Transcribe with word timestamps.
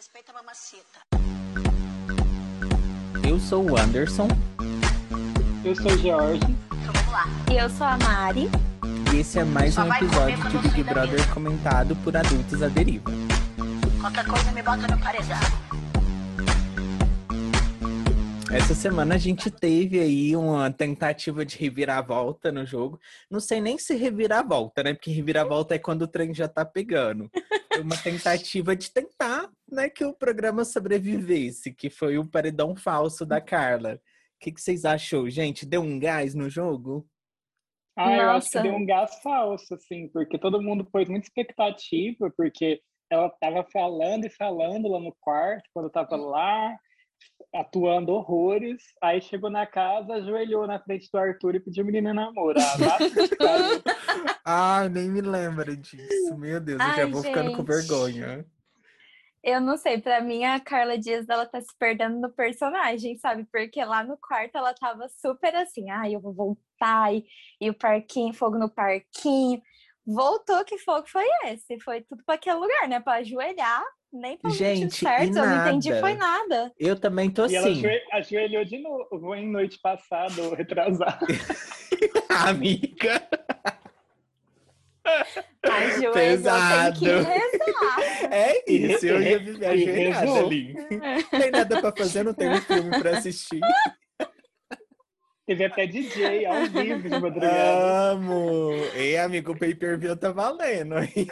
respeita 0.00 0.32
a 0.32 0.34
mamacita. 0.34 0.98
Eu 3.22 3.38
sou 3.38 3.70
o 3.70 3.78
Anderson. 3.78 4.28
Eu 5.62 5.76
sou 5.76 5.92
o 5.92 5.98
Jorge. 5.98 6.40
Então 6.42 6.92
vamos 6.94 7.12
lá. 7.12 7.26
E 7.50 7.58
eu 7.58 7.68
sou 7.68 7.86
a 7.86 7.98
Mari. 7.98 8.48
E 9.12 9.18
esse 9.18 9.38
é 9.38 9.44
mais 9.44 9.74
Só 9.74 9.82
um 9.82 9.92
episódio 9.92 10.48
de 10.48 10.68
Big 10.68 10.84
Brother 10.84 11.34
comentado 11.34 11.94
por 11.96 12.16
adultos 12.16 12.62
à 12.62 12.68
deriva. 12.68 13.10
Qualquer 14.00 14.24
coisa 14.24 14.50
me 14.52 14.62
bota 14.62 14.88
no 14.88 14.98
paredão. 15.02 15.38
Essa 18.52 18.74
semana 18.74 19.14
a 19.14 19.18
gente 19.18 19.48
teve 19.48 20.00
aí 20.00 20.34
uma 20.34 20.72
tentativa 20.72 21.46
de 21.46 21.56
reviravolta 21.56 22.50
no 22.50 22.66
jogo. 22.66 22.98
Não 23.30 23.38
sei 23.38 23.60
nem 23.60 23.78
se 23.78 23.94
reviravolta, 23.94 24.82
né? 24.82 24.92
Porque 24.92 25.12
reviravolta 25.12 25.76
é 25.76 25.78
quando 25.78 26.02
o 26.02 26.08
trem 26.08 26.34
já 26.34 26.48
tá 26.48 26.64
pegando. 26.64 27.30
Foi 27.72 27.82
uma 27.82 27.96
tentativa 27.96 28.74
de 28.74 28.90
tentar, 28.90 29.48
né, 29.70 29.88
que 29.88 30.04
o 30.04 30.12
programa 30.12 30.64
sobrevivesse, 30.64 31.72
que 31.72 31.88
foi 31.88 32.18
o 32.18 32.26
paredão 32.26 32.74
falso 32.74 33.24
da 33.24 33.40
Carla. 33.40 33.94
O 33.94 33.98
que, 34.40 34.50
que 34.50 34.60
vocês 34.60 34.84
achou, 34.84 35.30
gente? 35.30 35.64
Deu 35.64 35.82
um 35.82 35.98
gás 35.98 36.34
no 36.34 36.50
jogo? 36.50 37.06
Ah, 37.96 38.16
eu 38.16 38.30
acho 38.30 38.50
que 38.50 38.56
Nossa. 38.56 38.68
deu 38.68 38.74
um 38.74 38.84
gás 38.84 39.20
falso, 39.22 39.74
assim, 39.74 40.08
porque 40.08 40.36
todo 40.36 40.60
mundo 40.60 40.84
pôs 40.84 41.08
muita 41.08 41.26
expectativa, 41.26 42.32
porque 42.36 42.80
ela 43.08 43.30
tava 43.40 43.64
falando 43.72 44.24
e 44.24 44.30
falando 44.30 44.88
lá 44.88 44.98
no 44.98 45.14
quarto, 45.20 45.68
quando 45.72 45.90
tava 45.90 46.16
lá, 46.16 46.76
atuando 47.54 48.12
horrores. 48.12 48.82
Aí 49.02 49.20
chegou 49.20 49.50
na 49.50 49.66
casa, 49.66 50.14
ajoelhou 50.14 50.66
na 50.66 50.78
frente 50.78 51.08
do 51.12 51.18
Arthur 51.18 51.56
e 51.56 51.60
pediu 51.60 51.84
menina 51.84 52.14
namorar. 52.14 52.76
Ah, 54.44 54.88
nem 54.88 55.08
me 55.08 55.20
lembro 55.20 55.76
disso. 55.76 56.36
Meu 56.36 56.60
Deus, 56.60 56.80
eu 56.80 56.92
já 56.92 57.04
Ai, 57.04 57.10
vou 57.10 57.22
ficando 57.22 57.52
com 57.52 57.58
gente. 57.58 57.66
vergonha. 57.66 58.46
Eu 59.42 59.60
não 59.60 59.76
sei, 59.76 59.98
pra 59.98 60.20
mim 60.20 60.44
a 60.44 60.60
Carla 60.60 60.98
Dias 60.98 61.28
ela 61.28 61.46
tá 61.46 61.60
se 61.60 61.74
perdendo 61.78 62.20
no 62.20 62.30
personagem, 62.30 63.16
sabe? 63.16 63.46
Porque 63.50 63.82
lá 63.84 64.04
no 64.04 64.16
quarto 64.18 64.56
ela 64.56 64.74
tava 64.74 65.08
super 65.08 65.54
assim, 65.54 65.88
ai, 65.88 66.14
eu 66.14 66.20
vou 66.20 66.34
voltar 66.34 67.14
e, 67.14 67.24
e 67.60 67.70
o 67.70 67.74
parquinho, 67.74 68.34
fogo 68.34 68.58
no 68.58 68.68
parquinho. 68.68 69.62
Voltou, 70.06 70.64
que 70.64 70.78
fogo 70.78 71.06
foi 71.06 71.24
esse? 71.46 71.78
Foi 71.80 72.00
tudo 72.02 72.22
pra 72.24 72.34
aquele 72.34 72.56
lugar, 72.56 72.88
né? 72.88 73.00
Pra 73.00 73.14
ajoelhar, 73.14 73.82
nem 74.12 74.36
pra 74.38 74.50
Gente, 74.50 74.96
certo, 74.96 75.36
eu 75.36 75.46
não 75.46 75.66
entendi, 75.68 75.98
foi 76.00 76.14
nada. 76.14 76.72
Eu 76.78 76.98
também 76.98 77.30
tô 77.30 77.46
E 77.46 77.54
ela 77.54 77.68
assim. 77.68 77.78
ajoe- 77.78 78.02
ajoelhou 78.12 78.64
de 78.64 78.78
novo 78.78 79.34
em 79.34 79.48
noite 79.48 79.78
passada, 79.80 80.42
ou 80.42 80.54
retrasada. 80.54 81.18
Amiga. 82.48 83.22
Ajoelhou, 85.62 86.12
Pesado. 86.12 86.98
tem 87.00 87.08
que 87.08 87.14
rezar. 87.28 88.32
É 88.32 88.72
isso, 88.72 89.06
eu 89.06 89.22
ia 89.22 89.38
me 89.38 89.50
ali. 90.38 90.74
Não 90.74 91.40
tem 91.40 91.50
nada 91.50 91.80
pra 91.80 91.92
fazer, 91.96 92.22
não 92.24 92.34
tem 92.34 92.48
um 92.50 92.60
filme 92.60 92.90
pra 93.00 93.18
assistir. 93.18 93.60
Teve 95.50 95.64
até 95.64 95.84
DJ 95.84 96.46
ao 96.46 96.64
vivo 96.66 97.02
de 97.02 97.08
madrugada. 97.08 98.12
Amo! 98.12 98.70
Ei, 98.94 99.18
amigo, 99.18 99.50
o 99.50 99.58
pay-per-view 99.58 100.16
tá 100.16 100.30
valendo, 100.30 100.96
hein? 101.00 101.26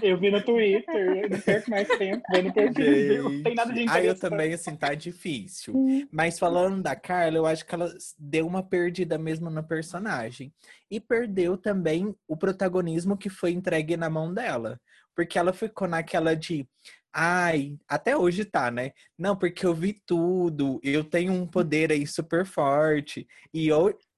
Eu 0.00 0.18
vi 0.18 0.30
no 0.30 0.42
Twitter, 0.42 1.22
eu 1.22 1.28
não 1.28 1.38
perco 1.38 1.70
mais 1.70 1.86
tempo 1.86 2.22
vendo 2.32 2.50
perfil. 2.50 3.24
Não 3.24 3.42
tem 3.42 3.54
nada 3.54 3.74
de 3.74 3.80
Gente. 3.80 3.90
Ah, 3.90 3.98
eu 3.98 4.04
interessante. 4.04 4.20
também, 4.20 4.54
assim, 4.54 4.74
tá 4.74 4.94
difícil. 4.94 5.74
Mas 6.10 6.38
falando 6.38 6.82
da 6.82 6.96
Carla, 6.96 7.36
eu 7.36 7.44
acho 7.44 7.66
que 7.66 7.74
ela 7.74 7.92
deu 8.18 8.46
uma 8.46 8.62
perdida 8.62 9.18
mesmo 9.18 9.50
no 9.50 9.62
personagem. 9.62 10.50
E 10.90 10.98
perdeu 10.98 11.58
também 11.58 12.16
o 12.26 12.38
protagonismo 12.38 13.18
que 13.18 13.28
foi 13.28 13.50
entregue 13.50 13.98
na 13.98 14.08
mão 14.08 14.32
dela. 14.32 14.80
Porque 15.14 15.38
ela 15.38 15.52
ficou 15.52 15.86
naquela 15.86 16.34
de. 16.34 16.66
Ai, 17.18 17.78
até 17.88 18.14
hoje 18.14 18.44
tá, 18.44 18.70
né? 18.70 18.92
Não, 19.16 19.34
porque 19.34 19.64
eu 19.64 19.72
vi 19.72 19.94
tudo, 20.04 20.78
eu 20.82 21.02
tenho 21.02 21.32
um 21.32 21.46
poder 21.46 21.90
aí 21.90 22.06
super 22.06 22.44
forte. 22.44 23.26
E 23.54 23.70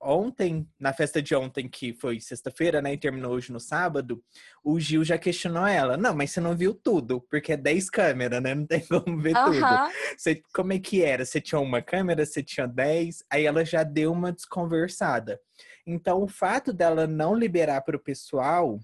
ontem, 0.03 0.69
na 0.81 0.93
festa 0.93 1.23
de 1.23 1.33
ontem, 1.33 1.69
que 1.69 1.93
foi 1.93 2.19
sexta-feira, 2.19 2.83
né? 2.83 2.93
E 2.95 2.99
terminou 2.99 3.35
hoje 3.35 3.53
no 3.53 3.61
sábado, 3.61 4.21
o 4.65 4.81
Gil 4.81 5.05
já 5.05 5.17
questionou 5.17 5.65
ela. 5.65 5.97
Não, 5.97 6.13
mas 6.13 6.33
você 6.33 6.41
não 6.41 6.57
viu 6.57 6.75
tudo, 6.75 7.21
porque 7.31 7.53
é 7.53 7.57
10 7.57 7.89
câmeras, 7.89 8.43
né? 8.43 8.53
Não 8.53 8.67
tem 8.67 8.81
como 8.89 9.23
ver 9.23 9.35
tudo. 9.45 9.63
Aham. 9.63 9.91
Você, 10.17 10.43
como 10.53 10.73
é 10.73 10.81
que 10.81 11.01
era? 11.05 11.25
Você 11.25 11.41
tinha 11.41 11.61
uma 11.61 11.81
câmera, 11.81 12.27
você 12.27 12.43
tinha 12.43 12.67
10, 12.67 13.23
aí 13.31 13.47
ela 13.47 13.65
já 13.65 13.85
deu 13.85 14.11
uma 14.11 14.33
desconversada. 14.33 15.41
Então, 15.87 16.21
o 16.21 16.27
fato 16.27 16.73
dela 16.73 17.07
não 17.07 17.37
liberar 17.37 17.81
para 17.83 17.97
o 17.97 18.03
pessoal 18.03 18.81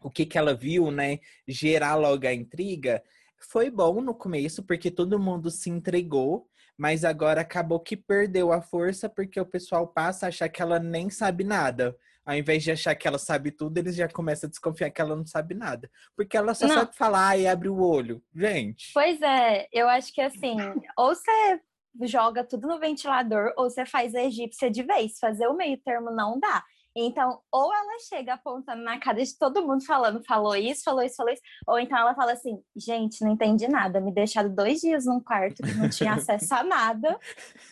o 0.00 0.10
que, 0.10 0.26
que 0.26 0.36
ela 0.36 0.54
viu, 0.54 0.90
né? 0.90 1.18
Gerar 1.46 1.94
logo 1.94 2.26
a 2.26 2.32
intriga, 2.32 3.02
foi 3.46 3.70
bom 3.70 4.00
no 4.00 4.14
começo, 4.14 4.62
porque 4.62 4.90
todo 4.90 5.18
mundo 5.18 5.50
se 5.50 5.70
entregou, 5.70 6.48
mas 6.76 7.04
agora 7.04 7.40
acabou 7.40 7.80
que 7.80 7.96
perdeu 7.96 8.52
a 8.52 8.60
força, 8.62 9.08
porque 9.08 9.40
o 9.40 9.46
pessoal 9.46 9.86
passa 9.86 10.26
a 10.26 10.28
achar 10.28 10.48
que 10.48 10.62
ela 10.62 10.78
nem 10.78 11.10
sabe 11.10 11.44
nada. 11.44 11.96
Ao 12.24 12.34
invés 12.36 12.62
de 12.62 12.70
achar 12.70 12.94
que 12.94 13.06
ela 13.06 13.18
sabe 13.18 13.50
tudo, 13.50 13.76
eles 13.78 13.96
já 13.96 14.08
começam 14.08 14.46
a 14.46 14.50
desconfiar 14.50 14.90
que 14.90 15.00
ela 15.00 15.16
não 15.16 15.26
sabe 15.26 15.54
nada. 15.54 15.90
Porque 16.16 16.36
ela 16.36 16.54
só 16.54 16.68
Não. 16.68 16.74
sabe 16.74 16.96
falar 16.96 17.36
e 17.36 17.48
abre 17.48 17.68
o 17.68 17.80
olho. 17.80 18.22
Gente. 18.32 18.92
Pois 18.94 19.20
é, 19.20 19.66
eu 19.72 19.88
acho 19.88 20.12
que 20.14 20.20
assim, 20.20 20.56
ou 20.96 21.14
você 21.14 21.60
joga 22.02 22.44
tudo 22.44 22.68
no 22.68 22.78
ventilador, 22.78 23.52
ou 23.56 23.68
você 23.68 23.84
faz 23.84 24.14
a 24.14 24.22
egípcia 24.22 24.70
de 24.70 24.84
vez. 24.84 25.18
Fazer 25.18 25.48
o 25.48 25.56
meio 25.56 25.76
termo 25.78 26.10
não 26.12 26.38
dá. 26.38 26.62
Então, 26.94 27.40
ou 27.50 27.72
ela 27.72 27.98
chega 28.08 28.34
apontando 28.34 28.82
na 28.82 28.98
cara 28.98 29.22
de 29.22 29.38
todo 29.38 29.66
mundo 29.66 29.84
falando, 29.84 30.22
falou 30.24 30.54
isso, 30.54 30.84
falou 30.84 31.02
isso, 31.02 31.16
falou 31.16 31.32
isso, 31.32 31.42
ou 31.66 31.78
então 31.78 31.98
ela 31.98 32.14
fala 32.14 32.32
assim, 32.32 32.62
gente, 32.76 33.24
não 33.24 33.32
entendi 33.32 33.66
nada, 33.66 34.00
me 34.00 34.12
deixaram 34.12 34.54
dois 34.54 34.80
dias 34.80 35.06
num 35.06 35.20
quarto 35.20 35.62
que 35.62 35.74
não 35.74 35.88
tinha 35.88 36.14
acesso 36.14 36.54
a 36.54 36.62
nada. 36.62 37.18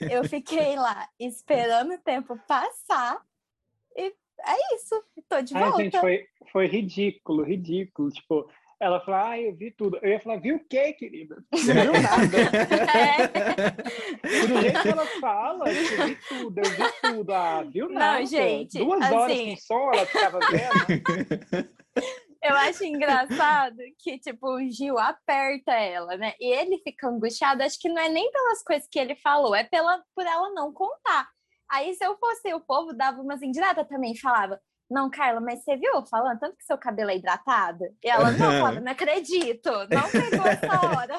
Eu 0.00 0.24
fiquei 0.24 0.74
lá 0.76 1.08
esperando 1.18 1.94
o 1.94 1.98
tempo 1.98 2.38
passar 2.46 3.20
e 3.96 4.14
é 4.46 4.74
isso, 4.74 5.02
tô 5.28 5.42
de 5.42 5.54
Ai, 5.54 5.64
volta. 5.64 5.82
gente, 5.82 6.00
foi, 6.00 6.26
foi 6.50 6.66
ridículo, 6.66 7.42
ridículo. 7.42 8.10
Tipo, 8.10 8.50
ela 8.80 8.98
falou, 9.00 9.20
ah, 9.20 9.38
eu 9.38 9.54
vi 9.54 9.70
tudo. 9.70 9.98
Eu 10.02 10.08
ia 10.10 10.20
falar, 10.20 10.36
viu 10.40 10.56
o 10.56 10.64
quê, 10.64 10.94
querida? 10.94 11.44
Você 11.52 11.74
não 11.74 11.92
viu 11.92 12.02
nada. 12.02 12.38
É. 12.98 14.46
Do 14.46 14.60
jeito 14.62 14.82
que 14.82 14.88
ela 14.88 15.06
fala, 15.20 15.70
eu 15.70 16.06
vi 16.06 16.18
tudo, 16.28 16.58
eu 16.58 16.70
vi 16.70 16.92
tudo. 17.02 17.32
Ah, 17.34 17.62
viu 17.62 17.88
Não, 17.88 17.94
nada. 17.94 18.24
gente, 18.24 18.78
Duas 18.78 19.12
horas 19.12 19.32
assim- 19.32 19.50
com 19.50 19.56
som, 19.60 19.92
ela 19.92 20.06
ficava 20.06 20.38
vendo. 20.40 21.70
Eu 22.42 22.54
acho 22.56 22.82
engraçado 22.84 23.76
que, 23.98 24.18
tipo, 24.18 24.48
o 24.48 24.70
Gil 24.70 24.98
aperta 24.98 25.72
ela, 25.72 26.16
né? 26.16 26.32
E 26.40 26.50
ele 26.50 26.78
fica 26.78 27.06
angustiado, 27.06 27.62
acho 27.62 27.78
que 27.78 27.86
não 27.90 28.00
é 28.00 28.08
nem 28.08 28.32
pelas 28.32 28.62
coisas 28.62 28.88
que 28.90 28.98
ele 28.98 29.14
falou, 29.14 29.54
é 29.54 29.62
pela, 29.64 30.02
por 30.16 30.24
ela 30.24 30.48
não 30.54 30.72
contar. 30.72 31.28
Aí, 31.70 31.92
se 31.94 32.02
eu 32.02 32.16
fosse 32.16 32.50
o 32.54 32.60
povo, 32.60 32.94
dava 32.94 33.20
umas 33.20 33.42
indiretas 33.42 33.86
também, 33.86 34.16
falava, 34.16 34.58
não, 34.90 35.08
Carla, 35.10 35.40
mas 35.40 35.62
você 35.62 35.76
viu 35.76 35.92
eu 35.94 36.04
falando 36.06 36.38
tanto 36.40 36.56
que 36.56 36.64
seu 36.64 36.76
cabelo 36.76 37.10
é 37.10 37.16
hidratado? 37.16 37.84
E 38.02 38.08
ela, 38.10 38.30
não, 38.32 38.38
falava, 38.38 38.80
não 38.80 38.92
acredito, 38.92 39.70
não 39.70 40.10
pegou 40.10 40.46
essa 40.46 40.86
hora. 40.86 41.16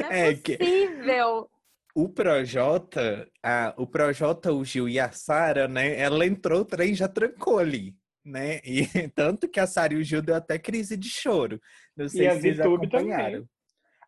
Não 0.00 0.10
é, 0.10 0.28
É 0.30 0.34
que- 0.34 0.56
possível. 0.58 1.48
O 1.94 2.08
Projota, 2.08 3.28
a, 3.42 3.74
o 3.76 3.86
Projota, 3.86 4.50
o 4.52 4.64
Gil 4.64 4.88
e 4.88 4.98
a 4.98 5.12
Sara, 5.12 5.68
né? 5.68 5.98
Ela 5.98 6.24
entrou, 6.26 6.62
o 6.62 6.64
trem 6.64 6.94
já 6.94 7.06
trancou 7.06 7.58
ali, 7.58 7.94
né? 8.24 8.60
E 8.64 8.86
tanto 9.14 9.46
que 9.48 9.60
a 9.60 9.66
Sara 9.66 9.92
e 9.92 9.98
o 9.98 10.02
Gil 10.02 10.22
deu 10.22 10.34
até 10.34 10.58
crise 10.58 10.96
de 10.96 11.08
choro. 11.10 11.60
Não 11.96 12.08
sei 12.08 12.28
a 12.28 12.34
se 12.34 12.40
vocês 12.40 12.56
Vitube 12.56 12.88
também. 12.88 13.12
acompanharam. 13.12 13.46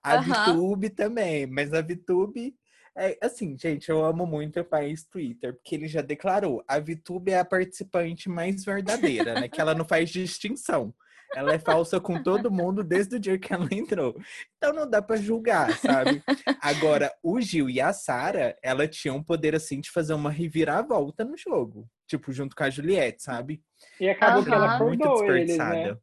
A 0.02 0.14
Aham. 0.14 0.22
Vitube 0.54 0.90
também, 0.90 1.46
mas 1.46 1.72
a 1.74 1.82
Vitube 1.82 2.54
é 2.96 3.18
assim, 3.20 3.56
gente, 3.58 3.88
eu 3.90 4.04
amo 4.04 4.26
muito 4.26 4.60
o 4.60 4.64
país 4.64 5.04
Twitter, 5.04 5.54
porque 5.54 5.74
ele 5.74 5.88
já 5.88 6.00
declarou, 6.00 6.62
a 6.66 6.78
Vitube 6.78 7.32
é 7.32 7.38
a 7.38 7.44
participante 7.44 8.28
mais 8.28 8.64
verdadeira, 8.64 9.34
né? 9.34 9.48
Que 9.48 9.60
ela 9.60 9.74
não 9.74 9.84
faz 9.84 10.10
distinção. 10.10 10.94
Ela 11.34 11.54
é 11.54 11.58
falsa 11.58 11.98
com 11.98 12.22
todo 12.22 12.50
mundo 12.50 12.84
desde 12.84 13.16
o 13.16 13.18
dia 13.18 13.36
que 13.38 13.52
ela 13.52 13.66
entrou. 13.72 14.14
Então 14.56 14.72
não 14.72 14.88
dá 14.88 15.02
pra 15.02 15.16
julgar, 15.16 15.76
sabe? 15.78 16.22
Agora, 16.60 17.12
o 17.22 17.40
Gil 17.40 17.68
e 17.68 17.80
a 17.80 17.92
Sara, 17.92 18.56
ela 18.62 18.86
tinha 18.86 19.12
um 19.12 19.22
poder 19.22 19.54
assim 19.54 19.80
de 19.80 19.90
fazer 19.90 20.14
uma 20.14 20.30
reviravolta 20.30 21.24
no 21.24 21.36
jogo. 21.36 21.88
Tipo, 22.06 22.32
junto 22.32 22.54
com 22.54 22.62
a 22.62 22.70
Juliette, 22.70 23.22
sabe? 23.22 23.60
E 23.98 24.08
acabou 24.08 24.44
que 24.44 24.50
ela. 24.54 24.78
Muito 24.78 25.02
acordou 25.02 25.36
eles, 25.36 25.58
né? 25.58 25.96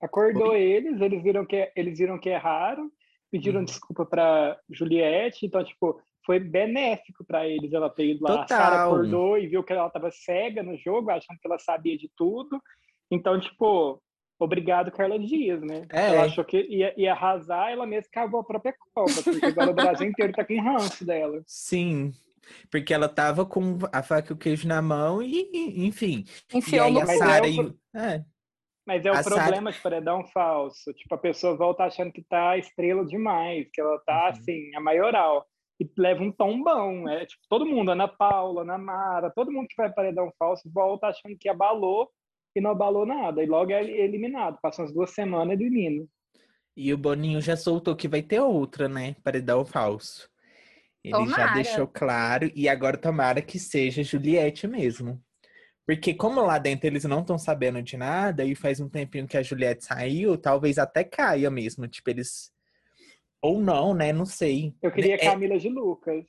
Acordou 0.00 0.56
eles, 0.56 1.00
eles 1.00 1.22
viram 1.22 1.44
que 1.46 1.72
eles 1.76 1.98
viram 1.98 2.18
que 2.18 2.28
erraram, 2.28 2.90
pediram 3.30 3.60
Uhum. 3.60 3.64
desculpa 3.64 4.06
para 4.06 4.58
Juliette, 4.70 5.46
então 5.46 5.62
tipo, 5.64 6.00
foi 6.28 6.38
benéfico 6.38 7.24
para 7.24 7.48
eles 7.48 7.72
ela 7.72 7.88
ter 7.88 8.04
ido 8.10 8.22
lá. 8.22 8.42
A 8.42 8.46
Sarah 8.46 8.66
Total. 8.70 8.86
acordou 8.92 9.38
e 9.38 9.46
viu 9.46 9.64
que 9.64 9.72
ela 9.72 9.86
estava 9.86 10.10
cega 10.10 10.62
no 10.62 10.76
jogo, 10.76 11.10
achando 11.10 11.38
que 11.40 11.46
ela 11.48 11.58
sabia 11.58 11.96
de 11.96 12.10
tudo. 12.14 12.60
Então, 13.10 13.40
tipo, 13.40 13.98
obrigado 14.38 14.92
Carla 14.92 15.18
Dias, 15.18 15.62
né? 15.62 15.86
É. 15.90 16.08
Ela 16.16 16.24
achou 16.26 16.44
que 16.44 16.60
ia, 16.68 16.92
ia 17.00 17.12
arrasar, 17.12 17.70
ela 17.70 17.86
mesma 17.86 18.10
cavou 18.12 18.40
a 18.40 18.44
própria 18.44 18.74
cova, 18.94 19.22
porque 19.24 19.46
agora 19.46 19.70
o 19.70 19.74
Brasil 19.74 20.06
inteiro 20.10 20.34
tá 20.34 20.44
com 20.44 20.60
ranço 20.60 21.02
dela. 21.02 21.42
Sim. 21.46 22.12
Porque 22.70 22.92
ela 22.92 23.08
tava 23.08 23.46
com 23.46 23.78
a 23.90 24.02
faca 24.02 24.30
e 24.30 24.34
o 24.34 24.38
queijo 24.38 24.68
na 24.68 24.82
mão 24.82 25.22
e, 25.22 25.48
e- 25.50 25.86
enfim. 25.86 26.26
E 26.70 26.78
aí 26.78 27.00
a 27.00 27.06
Mas 27.06 27.18
Sara 27.18 27.48
é 27.48 27.50
o-. 27.52 27.74
É. 27.98 28.22
Mas 28.86 29.06
é 29.06 29.10
o 29.10 29.14
A 29.16 29.22
problema 29.22 29.72
de 29.72 29.80
paredão 29.80 30.26
falso. 30.26 30.92
Tipo, 30.92 31.14
a 31.14 31.18
pessoa 31.18 31.56
volta 31.56 31.84
achando 31.84 32.12
que 32.12 32.22
tá 32.22 32.58
estrela 32.58 33.02
demais, 33.06 33.66
que 33.72 33.80
ela 33.80 33.98
tá, 34.00 34.24
Uhum. 34.24 34.28
assim, 34.28 34.76
a 34.76 34.80
maioral. 34.80 35.46
E 35.80 35.88
leva 35.96 36.22
um 36.22 36.32
tombão. 36.32 37.08
É, 37.08 37.24
tipo, 37.24 37.42
todo 37.48 37.66
mundo, 37.66 37.90
Ana 37.90 38.08
Paula, 38.08 38.62
Ana 38.62 38.78
Mara, 38.78 39.30
todo 39.30 39.52
mundo 39.52 39.68
que 39.68 39.76
vai 39.76 39.92
paredão 39.92 40.32
falso 40.38 40.68
volta 40.72 41.06
achando 41.06 41.36
que 41.38 41.48
abalou 41.48 42.10
e 42.54 42.60
não 42.60 42.70
abalou 42.70 43.06
nada. 43.06 43.42
E 43.42 43.46
logo 43.46 43.70
é 43.70 43.84
eliminado. 43.84 44.58
Passam 44.60 44.84
umas 44.84 44.94
duas 44.94 45.10
semanas 45.10 45.58
e 45.58 45.62
elimina. 45.62 46.04
E 46.76 46.92
o 46.92 46.98
Boninho 46.98 47.40
já 47.40 47.56
soltou 47.56 47.96
que 47.96 48.08
vai 48.08 48.22
ter 48.22 48.40
outra, 48.40 48.88
né? 48.88 49.16
Paredão 49.24 49.64
falso. 49.64 50.28
Ele 51.02 51.26
já 51.26 51.36
Tomara. 51.36 51.54
deixou 51.54 51.86
claro. 51.86 52.50
E 52.54 52.68
agora 52.68 52.96
tomara 52.96 53.42
que 53.42 53.58
seja 53.58 54.02
Juliette 54.02 54.66
mesmo. 54.66 55.22
Porque 55.86 56.12
como 56.12 56.40
lá 56.42 56.58
dentro 56.58 56.86
eles 56.86 57.04
não 57.04 57.20
estão 57.20 57.38
sabendo 57.38 57.82
de 57.82 57.96
nada, 57.96 58.44
e 58.44 58.54
faz 58.54 58.78
um 58.78 58.90
tempinho 58.90 59.26
que 59.26 59.38
a 59.38 59.42
Juliette 59.42 59.86
saiu, 59.86 60.36
talvez 60.36 60.76
até 60.78 61.02
caia 61.02 61.50
mesmo. 61.50 61.88
Tipo, 61.88 62.10
eles... 62.10 62.52
Ou 63.42 63.60
não, 63.60 63.94
né? 63.94 64.12
Não 64.12 64.26
sei. 64.26 64.74
Eu 64.82 64.90
queria 64.90 65.14
É, 65.14 65.18
Camila 65.18 65.58
de 65.58 65.68
Lucas. 65.68 66.24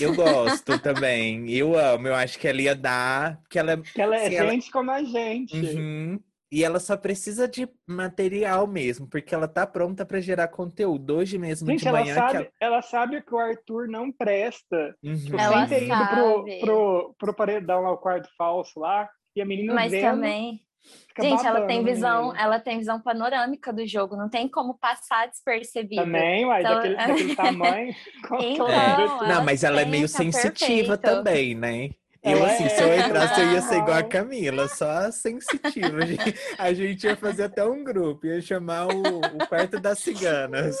Eu 0.00 0.14
gosto 0.14 0.78
também. 0.80 1.50
Eu 1.50 1.78
amo. 1.78 2.08
Eu 2.08 2.14
acho 2.14 2.38
que 2.38 2.46
ela 2.46 2.60
ia 2.60 2.74
dar... 2.74 3.40
Que 3.48 3.58
ela... 3.58 3.76
Que 3.78 4.00
ela 4.02 4.16
é 4.16 4.34
ela- 4.34 4.50
gente 4.50 4.70
como 4.70 4.90
a 4.90 5.02
gente. 5.02 5.56
Uhum. 5.56 6.20
E 6.52 6.64
ela 6.64 6.80
só 6.80 6.96
precisa 6.96 7.46
de 7.46 7.68
material 7.86 8.66
mesmo, 8.66 9.06
porque 9.06 9.32
ela 9.32 9.46
tá 9.46 9.64
pronta 9.64 10.04
pra 10.04 10.20
gerar 10.20 10.48
conteúdo. 10.48 11.18
Hoje 11.18 11.38
mesmo 11.38 11.70
Gente, 11.70 11.82
de 11.82 11.88
ela 11.88 12.00
manhã 12.00 12.14
sabe, 12.16 12.44
que 12.44 12.50
ela 12.60 12.82
sabe 12.82 13.22
que 13.22 13.32
o 13.32 13.38
Arthur 13.38 13.86
não 13.86 14.10
presta. 14.10 14.96
Uhum. 15.02 15.14
Tipo, 15.14 15.38
Ela 15.38 15.68
sem 15.68 15.78
ter 15.78 15.86
ido 15.86 16.08
pro, 16.08 16.36
sabe. 16.38 16.60
pro, 16.60 17.14
pro 17.16 17.34
paredão 17.34 17.82
lá, 17.82 17.92
o 17.92 17.98
quarto 17.98 18.28
falso 18.36 18.80
lá, 18.80 19.08
e 19.36 19.40
a 19.40 19.46
menina 19.46 19.72
Mas 19.72 19.92
vendo, 19.92 20.02
também. 20.10 20.60
Fica 21.08 21.22
Gente, 21.22 21.40
ela 21.40 21.60
babando 21.60 21.66
tem 21.66 21.78
no 21.80 21.84
visão, 21.84 22.28
meio. 22.32 22.40
ela 22.42 22.58
tem 22.60 22.78
visão 22.78 23.00
panorâmica 23.00 23.72
do 23.72 23.86
jogo, 23.86 24.16
não 24.16 24.28
tem 24.28 24.48
como 24.48 24.78
passar 24.78 25.28
despercebida. 25.28 26.02
Também, 26.02 26.44
uai, 26.46 26.60
Então- 26.60 26.74
daquele, 26.74 26.96
daquele 26.96 27.36
tamanho. 27.36 27.94
Então. 28.40 28.68
É. 28.68 28.74
ela 29.02 29.28
Não, 29.28 29.44
mas 29.44 29.64
ela 29.64 29.80
é 29.80 29.84
meio 29.84 30.02
pensa 30.02 30.18
sensitiva 30.18 30.96
perfeito. 30.98 31.00
também, 31.24 31.54
né? 31.54 31.90
Eu, 32.22 32.36
Ela 32.36 32.48
assim, 32.48 32.64
é, 32.64 32.68
se 32.68 32.82
eu 32.82 32.94
entrasse, 32.94 33.40
eu 33.40 33.50
ia 33.52 33.62
ser 33.62 33.76
igual 33.78 33.96
a. 33.96 34.02
Camila, 34.02 34.68
só 34.68 35.10
sensitiva. 35.10 35.96
A 36.02 36.04
gente, 36.06 36.34
a 36.58 36.72
gente 36.74 37.04
ia 37.06 37.16
fazer 37.16 37.44
até 37.44 37.64
um 37.64 37.82
grupo, 37.82 38.26
ia 38.26 38.42
chamar 38.42 38.88
o, 38.88 39.20
o 39.20 39.48
quarto 39.48 39.80
das 39.80 40.00
ciganas. 40.00 40.76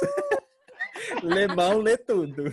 Lemão 1.22 1.78
lê 1.78 1.96
tudo. 1.96 2.52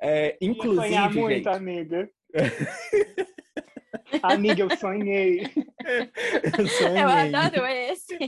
É, 0.00 0.38
Ia 0.40 0.48
inclusive, 0.50 1.20
muito, 1.20 1.34
gente, 1.34 1.48
amiga. 1.48 2.08
Amiga, 4.22 4.62
eu 4.62 4.76
sonhei. 4.76 5.42
eu 5.84 6.60
Eu 6.60 6.68
sonhei. 6.68 7.34
adoro 7.34 7.66
esse. 7.66 8.18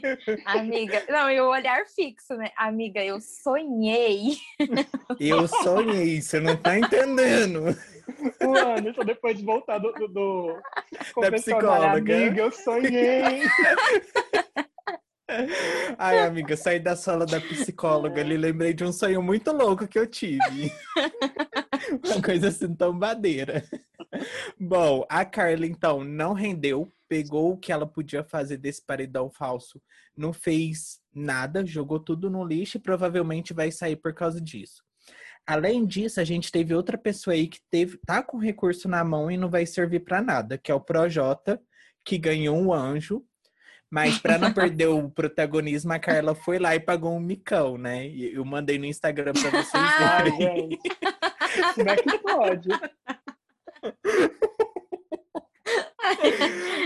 Amiga, 0.44 1.02
não, 1.08 1.30
e 1.30 1.40
o 1.40 1.48
olhar 1.48 1.84
fixo, 1.86 2.34
né? 2.34 2.50
Amiga, 2.56 3.02
eu 3.04 3.20
sonhei. 3.20 4.36
Eu 5.20 5.46
sonhei, 5.48 6.20
você 6.20 6.40
não 6.40 6.56
tá 6.56 6.78
entendendo. 6.78 7.76
O 8.42 8.56
Anderson, 8.56 9.02
depois 9.04 9.36
de 9.38 9.44
voltar 9.44 9.78
do, 9.78 9.90
do, 9.92 10.08
do 10.08 10.56
confessionário, 11.14 11.38
psicóloga. 11.40 12.16
amiga, 12.16 12.40
eu 12.42 12.50
sonhei. 12.52 13.42
Ai, 15.98 16.18
amiga, 16.20 16.56
saí 16.56 16.78
da 16.78 16.94
sala 16.94 17.24
da 17.24 17.40
psicóloga 17.40 18.20
ali, 18.20 18.36
lembrei 18.36 18.74
de 18.74 18.84
um 18.84 18.92
sonho 18.92 19.22
muito 19.22 19.50
louco 19.52 19.88
que 19.88 19.98
eu 19.98 20.06
tive. 20.06 20.70
Uma 22.04 22.22
coisa 22.22 22.48
assim, 22.48 22.74
tombadeira. 22.74 23.64
Bom, 24.60 25.06
a 25.08 25.24
Carla, 25.24 25.66
então, 25.66 26.04
não 26.04 26.34
rendeu, 26.34 26.90
pegou 27.08 27.52
o 27.52 27.56
que 27.56 27.72
ela 27.72 27.86
podia 27.86 28.22
fazer 28.22 28.58
desse 28.58 28.84
paredão 28.84 29.30
falso, 29.30 29.80
não 30.16 30.32
fez 30.32 31.00
nada, 31.12 31.64
jogou 31.64 31.98
tudo 31.98 32.28
no 32.28 32.44
lixo 32.44 32.76
e 32.76 32.80
provavelmente 32.80 33.54
vai 33.54 33.70
sair 33.70 33.96
por 33.96 34.12
causa 34.12 34.40
disso. 34.40 34.82
Além 35.46 35.84
disso, 35.84 36.20
a 36.20 36.24
gente 36.24 36.50
teve 36.50 36.74
outra 36.74 36.96
pessoa 36.96 37.34
aí 37.34 37.48
que 37.48 37.60
teve, 37.70 37.98
tá 37.98 38.22
com 38.22 38.38
recurso 38.38 38.88
na 38.88 39.04
mão 39.04 39.30
e 39.30 39.36
não 39.36 39.50
vai 39.50 39.66
servir 39.66 40.00
pra 40.00 40.22
nada, 40.22 40.56
que 40.56 40.70
é 40.70 40.74
o 40.74 40.80
Projota, 40.80 41.60
que 42.04 42.18
ganhou 42.18 42.56
um 42.56 42.72
anjo, 42.72 43.24
mas 43.94 44.18
para 44.18 44.36
não 44.38 44.52
perder 44.52 44.88
o 44.88 45.08
protagonismo, 45.08 45.92
a 45.92 46.00
Carla 46.00 46.34
foi 46.34 46.58
lá 46.58 46.74
e 46.74 46.80
pagou 46.80 47.14
um 47.14 47.20
micão, 47.20 47.78
né? 47.78 48.08
E 48.08 48.34
eu 48.34 48.44
mandei 48.44 48.76
no 48.76 48.86
Instagram 48.86 49.32
para 49.32 49.50
vocês 49.62 49.72
Ai, 49.72 50.30
verem. 50.32 50.70
gente. 50.70 50.78
Como 51.76 51.88
é 51.88 51.96
que 51.96 52.18
pode? 52.18 52.68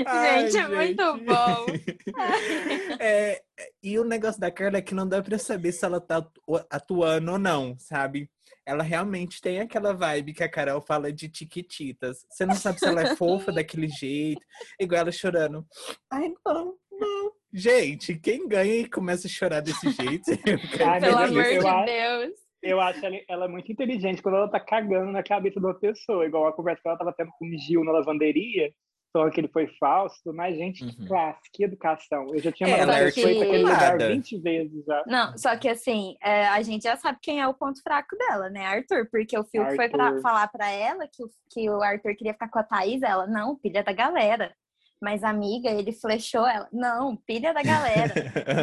Ai, 0.07 0.51
gente, 0.51 0.69
muito 0.69 1.17
bom. 1.25 1.67
É, 3.01 3.41
e 3.83 3.99
o 3.99 4.05
negócio 4.05 4.41
da 4.41 4.51
Carla 4.51 4.79
é 4.79 4.83
que 4.83 4.95
não 4.95 5.07
dá 5.09 5.23
pra 5.23 5.39
saber 5.39 5.73
se 5.73 5.85
ela 5.85 6.01
tá 6.01 6.17
atu- 6.19 6.43
atuando 6.69 7.33
ou 7.33 7.39
não, 7.39 7.75
sabe? 7.79 8.29
Ela 8.67 8.83
realmente 8.83 9.41
tem 9.41 9.61
aquela 9.61 9.95
vibe 9.95 10.35
que 10.35 10.43
a 10.43 10.49
Carol 10.51 10.81
fala 10.83 11.13
de 11.13 11.29
tiquititas. 11.29 12.27
Você 12.29 12.45
não 12.45 12.55
sabe 12.57 12.81
se 12.81 12.87
ela 12.87 13.01
é 13.03 13.17
fofa 13.17 13.51
daquele 13.53 13.89
jeito, 13.89 14.41
igual 14.81 15.01
ela 15.03 15.13
chorando. 15.13 15.65
Ai, 16.11 16.33
não, 16.45 16.75
não. 16.99 17.33
Gente, 17.53 18.15
quem 18.19 18.47
ganha 18.47 18.75
e 18.81 18.89
começa 18.89 19.27
a 19.27 19.31
chorar 19.31 19.61
desse 19.61 19.91
jeito? 19.91 20.31
Ai, 20.87 21.01
Pelo 21.01 21.17
amor 21.19 21.43
de 21.45 21.57
acho- 21.67 21.85
Deus. 21.87 22.49
Eu 22.61 22.81
acho 22.81 23.07
ela, 23.07 23.17
ela 23.29 23.45
é 23.45 23.49
muito 23.49 23.71
inteligente 23.71 24.21
quando 24.21 24.35
ela 24.37 24.51
tá 24.51 24.59
cagando 24.59 25.13
na 25.13 25.23
cabeça 25.23 25.61
de 25.61 25.65
uma 25.67 25.75
pessoa. 25.79 26.27
Igual 26.27 26.47
a 26.49 26.53
conversa 26.53 26.83
que 26.83 26.89
ela 26.89 26.99
tava 26.99 27.15
tendo 27.17 27.31
com 27.39 27.47
o 27.47 27.57
Gil 27.59 27.85
na 27.85 27.93
lavanderia, 27.93 28.73
falando 29.13 29.31
que 29.33 29.41
ele 29.41 29.49
foi 29.49 29.69
falso. 29.79 30.21
Mas, 30.35 30.57
gente, 30.57 30.85
que 30.85 31.01
Uhum. 31.03 31.07
classe, 31.07 31.41
que 31.53 31.63
educação. 31.65 32.27
Eu 32.35 32.41
já 32.41 32.51
tinha 32.51 32.69
É, 32.69 32.73
mandado 32.81 32.91
é 32.91 32.99
pra 33.01 33.09
aquele 33.11 33.35
lugar 33.63 33.73
articulada. 33.83 34.09
20 34.13 34.39
vezes 34.41 34.85
já. 34.85 35.05
Não, 35.07 35.39
só 35.39 35.57
que 35.57 35.69
assim, 35.69 36.17
é, 36.21 36.49
a 36.49 36.61
gente 36.63 36.83
já 36.83 36.97
sabe 36.97 37.19
quem 37.23 37.41
é 37.41 37.47
o 37.47 37.55
ponto 37.55 37.81
fraco 37.81 38.17
dela, 38.19 38.51
né? 38.51 38.67
Arthur, 38.67 39.09
porque 39.09 39.39
o 39.39 39.45
Fiuk 39.45 39.77
foi 39.77 39.89
pra 39.89 40.21
falar 40.21 40.49
pra 40.49 40.69
ela 40.69 41.07
que 41.07 41.23
o, 41.23 41.29
que 41.51 41.71
o 41.71 41.81
Arthur 41.81 42.17
queria 42.17 42.33
ficar 42.33 42.49
com 42.51 42.59
a 42.59 42.65
Thaís, 42.65 43.01
ela, 43.03 43.27
não, 43.29 43.57
pilha 43.57 43.85
da 43.85 43.93
galera. 43.93 44.53
Mas 45.01 45.23
amiga, 45.23 45.71
ele 45.71 45.93
flechou 45.93 46.47
ela, 46.47 46.69
não, 46.73 47.17
pilha 47.17 47.55
da 47.55 47.63
galera. 47.63 48.13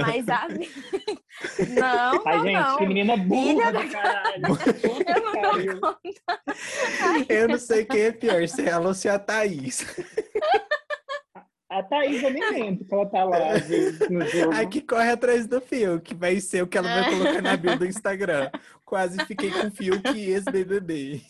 Mas 0.05 0.27
a 0.27 0.47
Não, 1.79 2.23
Ai, 2.25 2.37
não, 2.37 2.43
gente, 2.43 2.53
não. 2.53 2.77
que 2.77 2.85
menina 2.85 3.17
burra 3.17 3.41
Filha 3.41 3.71
do 3.71 3.91
caralho. 3.91 4.43
Eu 5.07 5.23
não 5.23 5.79
dou 5.81 5.95
conta. 5.95 6.41
Eu 7.29 7.47
não 7.47 7.57
sei 7.57 7.85
quem 7.85 8.01
é 8.01 8.11
pior, 8.11 8.47
se 8.47 8.61
é 8.61 8.69
ela 8.69 8.87
ou 8.87 8.93
se 8.93 9.07
é 9.07 9.11
a 9.11 9.19
Thaís. 9.19 9.85
A 11.69 11.83
Thaís, 11.83 12.23
eu 12.23 12.31
nem 12.31 12.51
lembro 12.51 12.85
que 12.85 12.93
ela 12.93 13.05
tá 13.07 13.23
lá 13.23 13.39
no 14.09 14.25
jogo. 14.27 14.53
A 14.53 14.65
que 14.65 14.81
corre 14.81 15.11
atrás 15.11 15.47
do 15.47 15.59
fio, 15.59 15.99
que 15.99 16.13
vai 16.13 16.39
ser 16.39 16.61
o 16.61 16.67
que 16.67 16.77
ela 16.77 16.87
vai 16.87 17.09
colocar 17.09 17.41
na 17.41 17.57
bio 17.57 17.77
do 17.77 17.85
Instagram. 17.85 18.49
Quase 18.85 19.25
fiquei 19.25 19.51
com 19.51 19.71
fio 19.71 20.01
que 20.01 20.29
ex-BBB. 20.31 21.21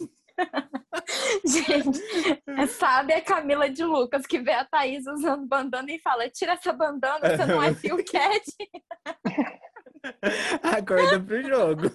Gente, 1.45 2.67
sabe 2.67 3.13
a 3.13 3.21
Camila 3.21 3.69
de 3.69 3.83
Lucas 3.83 4.25
que 4.25 4.39
vê 4.39 4.53
a 4.53 4.65
Thaís 4.65 5.05
usando 5.07 5.47
bandana 5.47 5.91
e 5.91 5.99
fala: 5.99 6.29
tira 6.29 6.53
essa 6.53 6.71
bandana, 6.71 7.35
você 7.35 7.45
não 7.45 7.61
é 7.61 7.73
Phil 7.75 7.97
Cat. 8.05 8.43
Acorda 10.63 11.19
pro 11.19 11.43
jogo. 11.43 11.91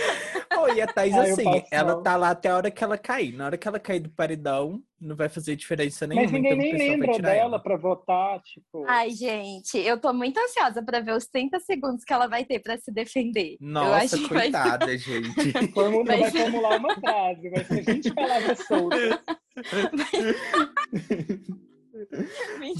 Oi, 0.60 0.80
a 0.80 0.86
Thaís, 0.86 1.14
Ah, 1.14 1.22
assim, 1.22 1.62
ela 1.70 2.02
tá 2.02 2.16
lá 2.16 2.30
até 2.30 2.48
a 2.50 2.56
hora 2.56 2.70
que 2.70 2.82
ela 2.84 2.98
cair. 2.98 3.32
Na 3.34 3.46
hora 3.46 3.56
que 3.56 3.66
ela 3.66 3.78
cair 3.80 4.00
do 4.00 4.10
paredão, 4.10 4.82
não 5.00 5.16
vai 5.16 5.28
fazer 5.28 5.56
diferença 5.56 6.06
nenhuma. 6.06 6.24
Mas 6.24 6.32
ninguém 6.32 6.52
então 6.52 6.62
nem 6.62 6.76
vai 6.76 6.88
lembra 6.88 7.12
tirar 7.12 7.28
dela 7.30 7.40
ela. 7.44 7.58
pra 7.62 7.76
votar, 7.76 8.40
tipo. 8.42 8.84
Ai, 8.86 9.10
gente, 9.10 9.78
eu 9.78 9.98
tô 9.98 10.12
muito 10.12 10.38
ansiosa 10.38 10.82
pra 10.82 11.00
ver 11.00 11.12
os 11.16 11.26
30 11.26 11.58
segundos 11.60 12.04
que 12.04 12.12
ela 12.12 12.26
vai 12.26 12.44
ter 12.44 12.58
pra 12.58 12.76
se 12.76 12.92
defender. 12.92 13.52
eu 13.52 13.66
Nossa, 13.66 14.18
que 14.18 14.28
vai 14.28 14.42
coitada, 14.50 14.98
gente. 14.98 15.32
Formula, 15.72 16.04
Mas- 16.04 16.20
vai 16.20 16.30
formular 16.42 16.78
uma 16.78 16.94
frase, 16.96 17.48
vai 17.50 17.64
ser 17.64 17.82
20 17.82 18.14
palavras 18.14 18.58
soltas. 18.66 19.18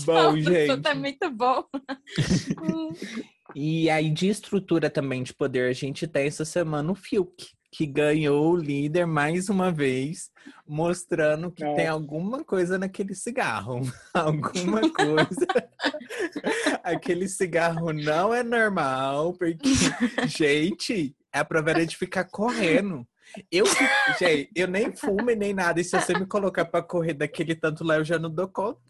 Bom, 0.04 0.36
gente. 0.40 0.80
tá 0.80 0.94
muito 0.94 1.30
bom. 1.30 1.64
E 3.54 3.90
aí, 3.90 4.10
de 4.10 4.28
estrutura 4.28 4.88
também 4.88 5.24
de 5.24 5.34
poder, 5.34 5.68
a 5.68 5.72
gente 5.72 6.06
tem 6.06 6.26
essa 6.28 6.44
semana 6.44 6.92
o 6.92 6.94
Fiuk, 6.94 7.48
que 7.72 7.84
ganhou 7.84 8.52
o 8.52 8.56
líder 8.56 9.06
mais 9.06 9.48
uma 9.48 9.72
vez, 9.72 10.30
mostrando 10.66 11.50
que 11.50 11.64
É. 11.64 11.74
tem 11.74 11.88
alguma 11.88 12.44
coisa 12.44 12.78
naquele 12.78 13.12
cigarro. 13.14 13.80
alguma 14.14 14.80
coisa. 14.92 15.46
Aquele 16.84 17.28
cigarro 17.28 17.92
não 17.92 18.32
é 18.32 18.44
normal, 18.44 19.32
porque, 19.34 19.68
gente, 20.28 21.14
é 21.32 21.38
a 21.40 21.44
prova 21.44 21.74
de 21.84 21.96
ficar 21.96 22.24
correndo. 22.24 23.04
Eu, 23.50 23.64
gente, 24.18 24.50
eu 24.54 24.66
nem 24.68 24.94
fumo 24.94 25.30
e 25.30 25.36
nem 25.36 25.52
nada. 25.54 25.80
E 25.80 25.84
se 25.84 25.98
você 25.98 26.12
me 26.18 26.26
colocar 26.26 26.64
pra 26.64 26.82
correr 26.82 27.14
daquele 27.14 27.54
tanto 27.54 27.84
lá, 27.84 27.96
eu 27.96 28.04
já 28.04 28.18
não 28.18 28.30
dou 28.30 28.48
conta. 28.48 28.80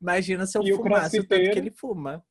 Imagina 0.00 0.46
se 0.46 0.58
eu 0.58 0.62
E 0.62 0.72
o 0.72 0.76
fumasse 0.76 1.18
o 1.20 1.24
tanto 1.26 1.28
crossfiteiro? 1.28 1.52
que 1.52 1.58
ele 1.58 1.70
fuma. 1.70 2.24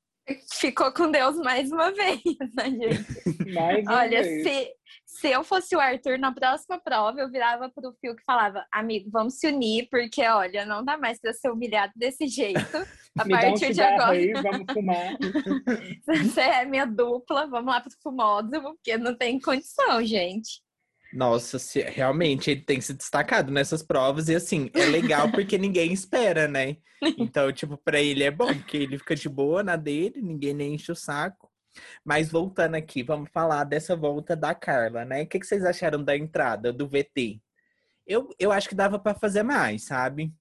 ficou 0.60 0.91
com 0.93 1.10
Deus 1.12 1.38
mais 1.38 1.72
uma 1.72 1.91
vez, 1.91 2.22
né, 2.55 2.69
gente? 2.69 3.51
Mais 3.53 3.84
uma 3.86 3.96
Olha, 4.00 4.22
vez. 4.22 4.43
se, 4.43 4.74
se 5.05 5.27
eu 5.29 5.43
fosse 5.43 5.75
o 5.75 5.79
Arthur, 5.79 6.19
na 6.19 6.31
próxima 6.34 6.79
prova, 6.79 7.19
eu 7.19 7.31
virava 7.31 7.69
pro 7.69 7.93
Fio 8.00 8.15
que 8.15 8.24
falava, 8.24 8.65
amigo, 8.72 9.10
vamos 9.12 9.39
se 9.39 9.48
unir, 9.48 9.88
porque, 9.89 10.22
olha, 10.27 10.65
não 10.65 10.84
dá 10.86 10.98
mais 10.98 11.19
pra 11.19 11.34
ser 11.34 11.50
humilhado 11.50 11.93
desse 11.96 12.27
jeito. 12.27 12.77
A 13.17 13.25
Me 13.25 13.38
dá 13.39 13.50
um 13.50 13.58
partir 13.60 13.74
de 13.74 13.81
agora, 13.81 14.12
aí, 14.12 14.31
vamos 14.34 14.65
fumar. 14.72 15.17
você 16.05 16.41
é 16.41 16.65
minha 16.65 16.86
dupla, 16.86 17.48
vamos 17.48 17.74
lá 17.74 17.81
pro 17.81 17.91
fumódromo, 18.03 18.75
porque 18.75 18.98
não 18.98 19.15
tem 19.17 19.39
condição, 19.39 20.03
gente. 20.05 20.62
Nossa, 21.12 21.58
se- 21.58 21.82
realmente 21.82 22.51
ele 22.51 22.62
tem 22.62 22.80
se 22.80 22.94
destacado 22.94 23.51
nessas 23.51 23.82
provas 23.82 24.30
e 24.30 24.36
assim, 24.36 24.70
é 24.75 24.86
legal 24.86 25.30
porque 25.32 25.58
ninguém 25.58 25.92
espera, 25.92 26.48
né? 26.48 26.78
Então, 27.18 27.51
tipo, 27.51 27.78
pra 27.78 28.00
ele 28.00 28.24
é 28.24 28.32
bom, 28.32 28.48
porque 28.48 28.78
ele 28.78 28.98
fica 28.98 29.16
de 29.16 29.28
boa 29.28 29.63
na 29.63 29.75
dele, 29.75 30.22
ninguém 30.22 30.54
nem 30.54 30.75
enche 30.75 30.92
o 30.92 30.96
saco. 30.96 31.50
Mas 32.04 32.32
voltando 32.32 32.75
aqui, 32.75 33.04
vamos 33.04 33.30
falar 33.32 33.63
dessa 33.63 33.96
volta 33.96 34.36
da 34.36 34.54
Carla, 34.54 35.06
né? 35.06 35.24
O 35.24 35.28
que, 35.28 35.39
que 35.39 35.46
vocês 35.46 35.63
acharam 35.63 36.04
da 36.04 36.16
entrada 36.16 36.72
do 36.74 36.88
VT? 36.88 37.42
Eu, 38.06 38.30
eu 38.39 38.51
acho 38.51 38.68
que 38.68 38.75
dava 38.75 38.98
pra 39.00 39.13
fazer 39.13 39.44
mais, 39.44 39.86
sabe? 39.86 40.34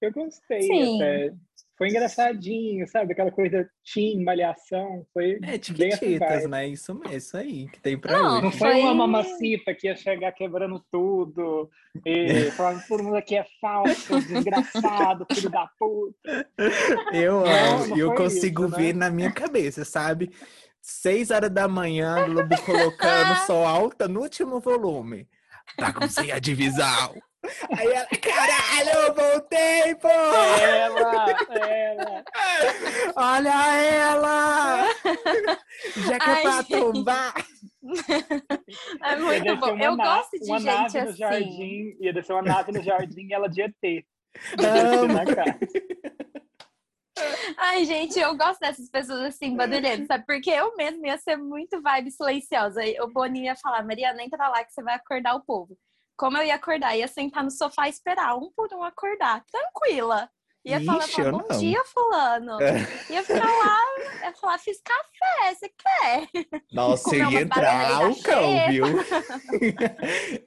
Eu 0.00 0.12
gostei 0.12 0.62
Sim. 0.62 0.96
até. 0.96 1.34
Foi 1.80 1.88
engraçadinho, 1.88 2.86
sabe? 2.86 3.14
Aquela 3.14 3.30
coisa 3.30 3.66
teen, 3.90 4.22
malhação. 4.22 5.06
Foi 5.14 5.38
É, 5.42 5.56
tiquititas, 5.56 6.46
né? 6.46 6.68
Isso 6.68 6.94
mesmo, 6.94 7.16
isso 7.16 7.34
aí 7.38 7.68
que 7.70 7.80
tem 7.80 7.96
pra 7.98 8.12
Não, 8.12 8.42
Não 8.42 8.48
hoje. 8.48 8.58
foi 8.58 8.74
uma 8.82 8.94
mamacita 8.94 9.74
que 9.74 9.86
ia 9.86 9.96
chegar 9.96 10.30
quebrando 10.32 10.84
tudo 10.92 11.70
e 12.04 12.50
falando 12.52 12.86
todo 12.86 13.02
mundo 13.02 13.16
aqui 13.16 13.34
é 13.34 13.46
falso, 13.62 14.20
desgraçado, 14.20 15.26
filho 15.32 15.48
da 15.48 15.66
puta. 15.78 16.46
Eu 17.14 17.40
Não, 17.40 17.46
amo, 17.46 17.86
não 17.86 17.96
e 17.96 18.00
eu 18.00 18.14
consigo 18.14 18.66
isso, 18.66 18.72
né? 18.72 18.76
ver 18.76 18.94
na 18.94 19.08
minha 19.08 19.32
cabeça, 19.32 19.82
sabe? 19.82 20.30
Seis 20.82 21.30
horas 21.30 21.48
da 21.50 21.66
manhã, 21.66 22.26
Globo 22.26 22.60
colocando 22.60 23.34
som 23.46 23.66
alta 23.66 24.06
no 24.06 24.20
último 24.20 24.60
volume. 24.60 25.26
Tá 25.78 25.94
com 25.94 26.06
ceia 26.08 26.38
de 26.38 26.52
visão. 26.54 27.14
Aí 27.74 27.86
ela, 27.86 28.06
caralho, 28.20 28.90
eu 29.06 29.14
voltei, 29.14 29.94
pô! 29.94 30.08
Olha 33.22 33.76
ela! 33.76 34.84
Já 36.08 36.18
que 36.18 36.30
é 36.30 36.32
Ai, 36.32 36.42
pra 36.42 36.62
gente. 36.62 36.80
tombar. 36.80 37.34
É 39.02 39.16
muito 39.16 39.56
bom. 39.56 39.76
Eu 39.78 39.96
na- 39.96 40.04
gosto 40.04 40.38
de 40.38 40.44
uma 40.44 40.58
gente 40.58 40.66
nave 40.94 41.00
no 41.00 41.08
assim. 41.08 41.18
jardim, 41.18 41.96
ia 42.00 42.12
descer 42.12 42.32
uma 42.32 42.42
nave 42.42 42.70
no 42.72 42.82
jardim 42.82 43.26
e 43.26 43.32
ela 43.34 43.48
de 43.48 43.62
ET. 43.62 43.74
Ai, 47.58 47.84
gente, 47.84 48.18
eu 48.18 48.36
gosto 48.36 48.60
dessas 48.60 48.88
pessoas 48.88 49.20
assim, 49.22 49.56
barulhentas, 49.56 50.06
sabe? 50.06 50.24
Porque 50.24 50.50
eu 50.50 50.74
mesma 50.76 51.06
ia 51.08 51.18
ser 51.18 51.36
muito 51.36 51.80
vibe 51.82 52.10
silenciosa. 52.10 52.80
Aí 52.82 52.98
O 53.00 53.08
Boninho 53.08 53.46
ia 53.46 53.56
falar, 53.56 53.82
Mariana, 53.84 54.22
entra 54.22 54.48
lá 54.48 54.64
que 54.64 54.72
você 54.72 54.82
vai 54.82 54.94
acordar 54.94 55.34
o 55.34 55.44
povo. 55.44 55.76
Como 56.16 56.36
eu 56.38 56.44
ia 56.44 56.54
acordar? 56.54 56.96
Ia 56.96 57.08
sentar 57.08 57.42
no 57.42 57.50
sofá 57.50 57.86
e 57.86 57.90
esperar 57.90 58.36
um 58.36 58.50
por 58.54 58.68
um 58.72 58.82
acordar, 58.82 59.42
tranquila. 59.50 60.30
Ia 60.64 60.84
falar, 60.84 61.04
Ixi, 61.06 61.12
falar, 61.12 61.30
bom 61.32 61.44
não. 61.48 61.58
dia, 61.58 61.82
fulano. 61.86 62.58
Ia 63.08 63.22
ficar 63.22 63.46
lá, 63.46 63.78
ia 64.22 64.32
falar, 64.34 64.58
fiz 64.58 64.78
café, 64.82 65.54
você 65.54 65.70
quer? 65.70 66.60
Nossa, 66.70 67.16
eu 67.16 67.30
ia 67.30 67.40
entrar 67.40 68.10
o 68.10 68.22
cão, 68.22 68.68
viu? 68.68 68.84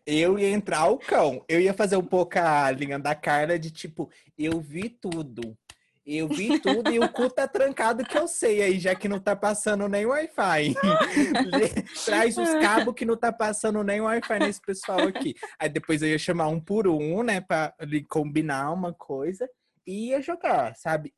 eu 0.05 0.38
ia 0.38 0.50
entrar 0.50 0.86
o 0.86 1.00
cão. 1.00 1.43
Eu 1.50 1.60
ia 1.60 1.74
fazer 1.74 1.98
um 1.98 2.05
pouco 2.05 2.38
a 2.38 2.70
linha 2.70 3.00
da 3.00 3.15
Carla 3.15 3.58
de 3.58 3.72
tipo, 3.72 4.08
eu 4.38 4.62
vi 4.62 4.88
tudo. 4.88 5.58
Eu 6.05 6.27
vi 6.27 6.60
tudo 6.60 6.91
e 6.91 7.00
o 7.00 7.10
cu 7.10 7.29
tá 7.29 7.48
trancado 7.48 8.03
que 8.03 8.17
eu 8.17 8.27
sei 8.27 8.62
aí, 8.62 8.77
já 8.77 8.93
que 8.93 9.08
não 9.08 9.20
tá 9.20 9.38
passando 9.38 9.88
nem 9.88 10.05
Wi-Fi. 10.05 10.75
Traz 12.05 12.38
os 12.38 12.50
cabos 12.55 12.93
que 12.93 13.05
não 13.05 13.15
tá 13.15 13.32
passando 13.32 13.82
nem 13.84 14.01
Wi-Fi 14.01 14.39
nesse 14.39 14.62
pessoal 14.62 15.00
aqui. 15.00 15.34
Aí 15.58 15.70
depois 15.70 16.01
eu 16.01 16.10
ia 16.10 16.20
chamar 16.20 16.50
um 16.50 16.60
por 16.60 16.89
um, 16.89 17.24
né, 17.24 17.39
pra 17.39 17.74
combinar 18.10 18.74
uma 18.74 18.93
coisa 18.93 19.48
ia 19.86 20.22
jogar, 20.22 20.75
sabe? 20.75 21.13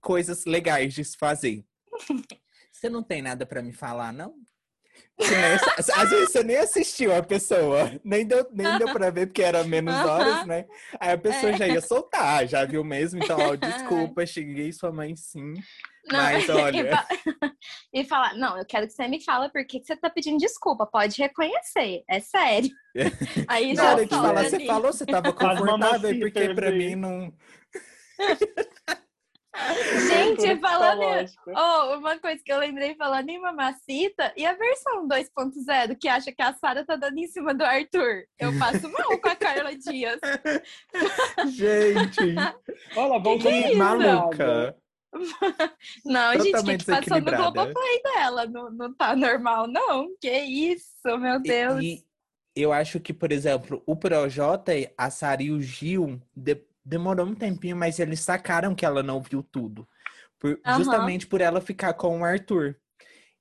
Coisas 0.00 0.44
legais 0.44 0.94
de 0.94 1.04
se 1.04 1.16
fazer. 1.16 1.64
Você 2.72 2.88
não 2.88 3.02
tem 3.02 3.20
nada 3.20 3.44
pra 3.44 3.62
me 3.62 3.72
falar, 3.72 4.12
não? 4.12 4.34
Você 5.18 5.92
Às 5.92 6.10
vezes 6.10 6.30
você 6.32 6.42
nem 6.42 6.56
assistiu 6.56 7.14
a 7.14 7.22
pessoa, 7.22 7.92
nem 8.02 8.26
deu, 8.26 8.46
nem 8.52 8.78
deu 8.78 8.90
pra 8.92 9.10
ver 9.10 9.26
porque 9.26 9.42
era 9.42 9.62
menos 9.64 9.94
horas, 9.94 10.46
né? 10.46 10.66
Aí 10.98 11.12
a 11.12 11.18
pessoa 11.18 11.52
É. 11.52 11.56
já 11.56 11.68
ia 11.68 11.80
soltar, 11.80 12.46
já 12.46 12.64
viu 12.64 12.82
mesmo? 12.82 13.22
Então, 13.22 13.38
ó, 13.38 13.54
desculpa, 14.14 14.24
xinguei 14.26 14.72
sua 14.72 14.90
mãe 14.90 15.14
sim. 15.16 15.52
Não, 16.10 16.18
Mas 16.18 16.48
olha. 16.48 17.06
e 17.92 18.04
falar, 18.04 18.34
não, 18.34 18.56
eu 18.58 18.64
quero 18.64 18.86
que 18.86 18.92
você 18.94 19.06
me 19.08 19.22
fala 19.22 19.50
por 19.50 19.64
que 19.66 19.82
você 19.84 19.94
tá 19.96 20.08
pedindo 20.08 20.38
desculpa. 20.38 20.86
Pode 20.86 21.20
reconhecer, 21.20 22.02
é 22.08 22.20
sério. 22.20 22.70
Aí 23.46 23.74
Na 23.74 23.82
já 23.82 23.92
hora 23.92 24.04
de 24.06 24.10
falar, 24.10 24.44
você 24.44 24.66
falou, 24.66 24.92
você 24.92 25.06
tava 25.06 25.32
confortável, 25.32 26.18
porque 26.18 26.54
pra 26.54 26.70
mim 26.72 26.94
não. 26.94 27.32
Gente, 30.08 30.58
falando. 30.60 31.02
Oh, 31.48 31.98
uma 31.98 32.18
coisa 32.18 32.40
que 32.42 32.52
eu 32.52 32.58
lembrei 32.58 32.94
falando 32.94 33.28
em 33.28 33.40
Mamacita, 33.40 34.32
e 34.36 34.46
a 34.46 34.54
versão 34.54 35.06
2.0, 35.08 35.96
que 36.00 36.08
acha 36.08 36.32
que 36.32 36.40
a 36.40 36.54
Sara 36.54 36.84
tá 36.84 36.96
dando 36.96 37.18
em 37.18 37.26
cima 37.26 37.52
do 37.52 37.64
Arthur? 37.64 38.24
Eu 38.38 38.56
passo 38.58 38.88
mal 38.90 39.18
com 39.18 39.28
a 39.28 39.34
Carla 39.36 39.76
Dias. 39.76 40.20
Gente, 41.50 42.34
Olha, 42.96 43.18
voltou 43.18 43.38
que 43.38 43.48
é 43.48 43.74
maluca. 43.74 44.76
Não, 46.04 46.32
gente, 46.38 46.56
o 46.56 46.64
que, 46.64 46.78
que 46.78 46.84
passou 46.86 47.20
no. 47.20 47.24
Globoplay 47.36 48.02
dela? 48.14 48.46
Não, 48.46 48.70
não 48.70 48.94
tá 48.94 49.16
normal, 49.16 49.66
não? 49.66 50.08
Que 50.20 50.30
isso, 50.30 51.18
meu 51.18 51.36
E- 51.36 51.42
Deus. 51.42 51.82
E, 51.82 52.04
eu 52.54 52.72
acho 52.72 53.00
que, 53.00 53.12
por 53.12 53.32
exemplo, 53.32 53.82
o 53.84 53.96
Projota, 53.96 54.72
a 54.96 55.10
Sara 55.10 55.42
e 55.42 55.50
o 55.50 55.60
Gil 55.60 56.20
de- 56.36 56.62
demorou 56.90 57.24
um 57.24 57.34
tempinho, 57.34 57.76
mas 57.76 57.98
eles 58.00 58.20
sacaram 58.20 58.74
que 58.74 58.84
ela 58.84 59.02
não 59.02 59.22
viu 59.22 59.42
tudo. 59.42 59.88
Por- 60.38 60.60
Aham. 60.66 60.78
Justamente 60.78 61.26
por 61.26 61.40
ela 61.40 61.60
ficar 61.60 61.94
com 61.94 62.20
o 62.20 62.24
Arthur. 62.24 62.76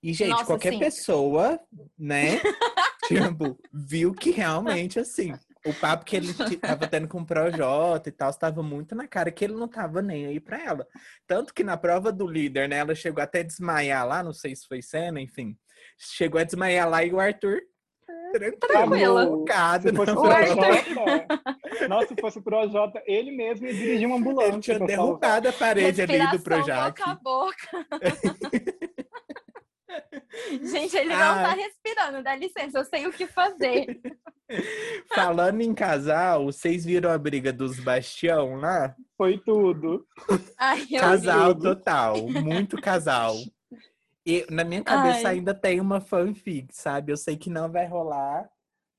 E, 0.02 0.14
gente, 0.14 0.30
Nossa, 0.30 0.46
qualquer 0.46 0.74
sim. 0.74 0.80
pessoa, 0.80 1.60
né, 1.98 2.40
tipo, 3.08 3.60
viu 3.74 4.14
que 4.14 4.32
realmente, 4.32 4.98
assim, 5.00 5.34
o 5.66 5.74
papo 5.74 6.06
que 6.06 6.16
ele 6.16 6.34
tava 6.62 6.88
tendo 6.88 7.08
com 7.08 7.20
o 7.20 7.26
Projota 7.26 8.08
e 8.08 8.12
tal, 8.12 8.30
estava 8.30 8.64
muito 8.64 8.96
na 8.96 9.08
cara 9.08 9.30
que 9.32 9.44
ele 9.44 9.56
não 9.56 9.68
tava 9.68 10.02
nem 10.02 10.28
aí 10.28 10.40
pra 10.40 10.64
ela. 10.64 10.88
Tanto 11.28 11.54
que 11.54 11.64
na 11.66 11.76
prova 11.76 12.14
do 12.14 12.26
líder, 12.28 12.70
né, 12.70 12.78
ela 12.78 12.96
chegou 12.96 13.22
até 13.22 13.40
a 13.40 13.44
desmaiar 13.44 14.08
lá, 14.08 14.24
não 14.24 14.32
sei 14.32 14.56
se 14.56 14.68
foi 14.68 14.82
cena, 14.82 15.20
enfim. 15.20 15.58
Chegou 15.98 16.40
a 16.40 16.46
desmaiar 16.46 16.88
lá 16.90 17.04
e 17.04 17.12
o 17.12 17.20
Arthur 17.20 17.60
Tranquila. 18.60 19.26
focado 19.28 19.90
Se 19.90 19.96
fosse 19.96 20.12
o 20.12 20.22
Projota, 20.22 21.88
nossa, 21.88 22.08
se 22.08 22.22
fosse 22.22 22.40
o 22.40 22.42
Projota, 22.42 23.04
ele 23.06 23.32
mesmo 23.32 23.68
ia 23.68 23.74
dirigir 23.74 24.08
uma 24.08 24.18
ambulância. 24.18 24.52
Ele 24.52 24.60
tinha 24.62 24.80
derrubado 24.80 25.48
a 25.50 25.54
parede 25.54 26.02
ali 26.02 26.32
do 26.32 26.40
Projac. 26.40 27.00
boca 27.00 27.12
a 27.12 27.16
boca. 27.16 27.88
Gente, 30.62 30.96
ele 30.96 31.10
não 31.10 31.18
Ai. 31.18 31.44
tá 31.44 31.54
respirando, 31.54 32.24
dá 32.24 32.36
licença, 32.36 32.80
eu 32.80 32.86
sei 32.86 33.08
o 33.08 33.12
que 33.12 33.26
fazer. 33.28 34.00
Falando 35.14 35.62
em 35.62 35.74
casal, 35.74 36.46
vocês 36.46 36.86
viram 36.86 37.12
a 37.12 37.18
briga 37.18 37.54
dos 37.54 37.80
Bastião 37.80 38.56
lá? 38.56 38.96
Foi 39.18 39.38
tudo. 39.38 40.06
Ai, 40.58 40.86
Casal 40.88 41.54
vi. 41.56 41.62
total, 41.62 42.28
muito 42.28 42.78
casal. 42.82 43.36
E 44.30 44.46
na 44.52 44.64
minha 44.64 44.84
cabeça 44.84 45.28
Ai. 45.30 45.36
ainda 45.36 45.54
tem 45.54 45.80
uma 45.82 46.00
fanfic, 46.00 46.68
sabe? 46.72 47.12
Eu 47.12 47.18
sei 47.18 47.36
que 47.36 47.50
não 47.50 47.72
vai 47.72 47.88
rolar 47.88 48.48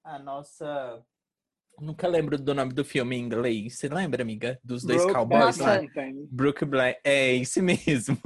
a 0.04 0.18
nossa. 0.18 1.00
Nunca 1.80 2.06
lembro 2.08 2.36
do 2.36 2.54
nome 2.54 2.74
do 2.74 2.84
filme 2.84 3.16
em 3.16 3.20
inglês. 3.22 3.78
Você 3.78 3.88
lembra, 3.88 4.22
amiga? 4.22 4.58
Dos 4.62 4.84
dois 4.84 5.02
Brokeback 5.04 5.30
cowboys 5.30 5.58
lá? 5.58 5.76
Mountain. 5.76 6.28
Brook 6.30 6.64
Black. 6.66 7.00
É 7.04 7.34
esse 7.36 7.62
mesmo. 7.62 8.18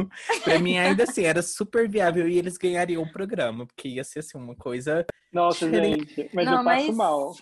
pra 0.42 0.58
mim, 0.58 0.76
ainda 0.78 1.04
assim, 1.04 1.22
era 1.24 1.40
super 1.42 1.88
viável 1.88 2.28
e 2.28 2.36
eles 2.38 2.56
ganhariam 2.56 3.02
o 3.02 3.12
programa, 3.12 3.66
porque 3.66 3.88
ia 3.88 4.02
ser 4.02 4.20
assim, 4.20 4.36
uma 4.38 4.56
coisa. 4.56 5.04
Nossa, 5.32 5.66
Diferente. 5.66 6.14
gente, 6.14 6.30
mas 6.34 6.46
Não, 6.46 6.58
eu 6.58 6.64
passo 6.64 6.86
mas- 6.86 6.96
mal. 6.96 7.32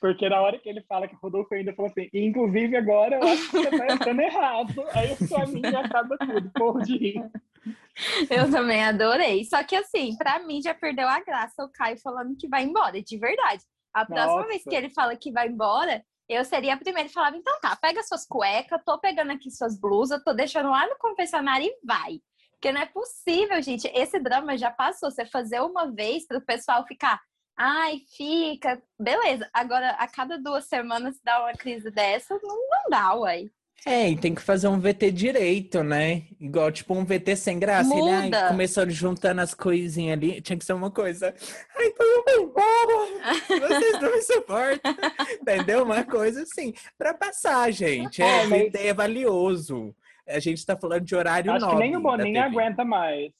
Porque 0.00 0.28
na 0.28 0.40
hora 0.40 0.58
que 0.58 0.68
ele 0.68 0.82
fala 0.82 1.06
que 1.06 1.14
o 1.14 1.18
Rodolfo 1.18 1.54
ainda 1.54 1.72
falou 1.74 1.88
assim, 1.90 2.08
inclusive 2.12 2.76
agora 2.76 3.16
eu 3.16 3.22
acho 3.22 3.50
que 3.50 3.56
você 3.58 3.70
tá 3.78 3.94
entrando 3.94 4.20
errado. 4.20 4.84
Aí 4.92 5.16
pra 5.28 5.46
mim 5.46 5.62
acaba 5.64 6.18
tudo, 6.18 6.50
porra 6.54 6.82
de 6.82 6.96
rir. 6.98 7.30
Eu 8.30 8.50
também 8.50 8.82
adorei. 8.82 9.44
Só 9.44 9.62
que 9.62 9.76
assim, 9.76 10.16
pra 10.16 10.40
mim 10.40 10.60
já 10.62 10.74
perdeu 10.74 11.08
a 11.08 11.20
graça 11.20 11.64
o 11.64 11.70
Caio 11.70 11.98
falando 12.00 12.36
que 12.36 12.48
vai 12.48 12.64
embora, 12.64 13.02
de 13.02 13.18
verdade. 13.18 13.62
A 13.94 14.06
próxima 14.06 14.36
Nossa. 14.36 14.48
vez 14.48 14.62
que 14.64 14.74
ele 14.74 14.90
fala 14.90 15.16
que 15.16 15.30
vai 15.30 15.48
embora, 15.48 16.02
eu 16.28 16.44
seria 16.44 16.74
a 16.74 16.78
primeira 16.78 17.08
e 17.08 17.12
falava: 17.12 17.36
então 17.36 17.60
tá, 17.60 17.76
pega 17.76 18.02
suas 18.02 18.26
cuecas, 18.26 18.80
tô 18.84 18.98
pegando 18.98 19.32
aqui 19.32 19.50
suas 19.50 19.78
blusas, 19.78 20.22
tô 20.24 20.32
deixando 20.32 20.70
lá 20.70 20.86
no 20.86 20.96
confessionário 20.98 21.66
e 21.66 21.86
vai. 21.86 22.20
Porque 22.52 22.72
não 22.72 22.80
é 22.80 22.86
possível, 22.86 23.60
gente. 23.60 23.88
Esse 23.92 24.20
drama 24.20 24.56
já 24.56 24.70
passou. 24.70 25.10
Você 25.10 25.26
fazer 25.26 25.60
uma 25.60 25.90
vez 25.90 26.24
para 26.26 26.38
o 26.38 26.44
pessoal 26.44 26.86
ficar. 26.86 27.20
Ai, 27.56 27.98
fica. 28.16 28.80
Beleza. 28.98 29.50
Agora, 29.52 29.90
a 29.90 30.06
cada 30.06 30.38
duas 30.38 30.66
semanas 30.66 31.18
dá 31.24 31.40
uma 31.40 31.52
crise 31.54 31.90
dessa, 31.90 32.38
não, 32.40 32.56
não 32.56 32.88
dá, 32.88 33.14
uai. 33.14 33.50
É, 33.84 34.10
e 34.10 34.16
tem 34.16 34.32
que 34.34 34.40
fazer 34.40 34.68
um 34.68 34.78
VT 34.78 35.10
direito, 35.10 35.82
né? 35.82 36.22
Igual, 36.40 36.70
tipo, 36.70 36.94
um 36.94 37.04
VT 37.04 37.34
sem 37.36 37.58
graça. 37.58 37.92
Ele, 37.92 38.08
ai, 38.10 38.24
Muda. 38.26 38.48
começando 38.48 38.90
juntando 38.90 39.40
as 39.40 39.54
coisinhas 39.54 40.12
ali. 40.16 40.40
Tinha 40.40 40.56
que 40.56 40.64
ser 40.64 40.72
uma 40.72 40.90
coisa. 40.90 41.34
Ai, 41.76 41.86
então 41.86 42.06
eu 42.06 42.24
vou 42.24 42.44
embora. 42.44 43.68
Vocês 43.68 44.00
não 44.00 44.12
me 44.12 44.22
suportam. 44.22 44.94
Entendeu? 45.42 45.82
Uma 45.84 46.04
coisa 46.04 46.42
assim. 46.42 46.72
Pra 46.96 47.12
passar, 47.12 47.70
gente. 47.72 48.22
É, 48.22 48.42
É, 48.42 48.46
mas- 48.46 48.62
VT 48.70 48.78
é 48.86 48.94
valioso. 48.94 49.94
A 50.28 50.38
gente 50.38 50.64
tá 50.64 50.76
falando 50.76 51.04
de 51.04 51.16
horário 51.16 51.50
Acho 51.50 51.66
que 51.66 51.72
nobre 51.72 51.88
nem 51.88 51.96
o 51.96 52.00
Boninho 52.00 52.40
aguenta 52.40 52.84
mais. 52.84 53.32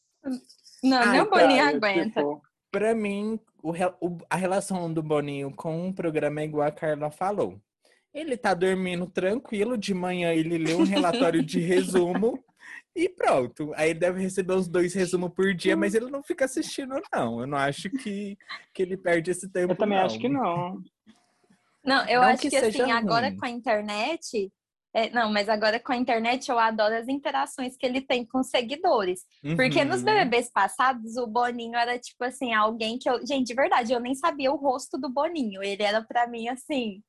Não, 0.82 0.98
Ai, 0.98 1.08
nem 1.12 1.20
o 1.20 1.30
Boninho 1.30 1.64
Cara, 1.64 1.76
aguenta. 1.76 2.20
tipo, 2.20 2.42
Pra 2.72 2.94
mim, 2.94 3.38
o 3.62 3.70
o- 4.00 4.18
a 4.28 4.34
relação 4.34 4.92
do 4.92 5.02
Boninho 5.02 5.52
com 5.54 5.88
o 5.88 5.94
programa 5.94 6.40
é 6.40 6.44
igual 6.44 6.66
a 6.66 6.72
Carla 6.72 7.10
falou. 7.10 7.60
Ele 8.14 8.36
tá 8.36 8.52
dormindo 8.54 9.06
tranquilo, 9.06 9.76
de 9.76 9.94
manhã 9.94 10.32
ele 10.32 10.58
lê 10.58 10.74
um 10.74 10.84
relatório 10.84 11.42
de 11.42 11.58
resumo 11.60 12.38
e 12.94 13.08
pronto. 13.08 13.72
Aí 13.74 13.90
ele 13.90 13.98
deve 14.00 14.20
receber 14.20 14.54
os 14.54 14.68
dois 14.68 14.92
resumos 14.92 15.30
por 15.34 15.54
dia, 15.54 15.74
mas 15.76 15.94
ele 15.94 16.10
não 16.10 16.22
fica 16.22 16.44
assistindo, 16.44 16.94
não. 17.12 17.40
Eu 17.40 17.46
não 17.46 17.56
acho 17.58 17.88
que, 17.90 18.36
que 18.74 18.82
ele 18.82 18.96
perde 18.96 19.30
esse 19.30 19.48
tempo. 19.50 19.72
eu 19.72 19.76
também 19.76 19.96
não. 19.98 20.04
acho 20.04 20.18
que 20.18 20.28
não. 20.28 20.82
Não, 21.84 22.06
eu 22.06 22.20
Não 22.20 22.28
acho 22.28 22.42
que 22.42 22.50
que, 22.50 22.56
assim, 22.56 22.90
agora 22.92 23.28
ruim. 23.28 23.36
com 23.38 23.46
a 23.46 23.50
internet. 23.50 24.52
é, 24.94 25.08
não, 25.10 25.32
mas 25.32 25.48
agora 25.48 25.80
com 25.80 25.92
a 25.92 25.96
internet 25.96 26.48
eu 26.50 26.58
adoro 26.58 26.94
as 26.94 27.08
interações 27.08 27.76
que 27.76 27.84
ele 27.86 28.00
tem 28.02 28.24
com 28.26 28.42
seguidores. 28.44 29.22
Porque 29.56 29.82
nos 29.84 30.00
Uhum. 30.00 30.04
BBBs 30.04 30.50
passados, 30.52 31.16
o 31.16 31.26
Boninho 31.26 31.74
era 31.76 31.98
tipo 31.98 32.22
assim, 32.24 32.52
alguém 32.52 32.98
que 32.98 33.08
eu. 33.08 33.26
Gente, 33.26 33.46
de 33.48 33.54
verdade, 33.54 33.92
eu 33.92 33.98
nem 34.00 34.14
sabia 34.14 34.52
o 34.52 34.56
rosto 34.56 34.98
do 34.98 35.08
Boninho. 35.08 35.62
Ele 35.62 35.82
era 35.82 36.02
pra 36.04 36.26
mim 36.28 36.46
assim. 36.48 37.02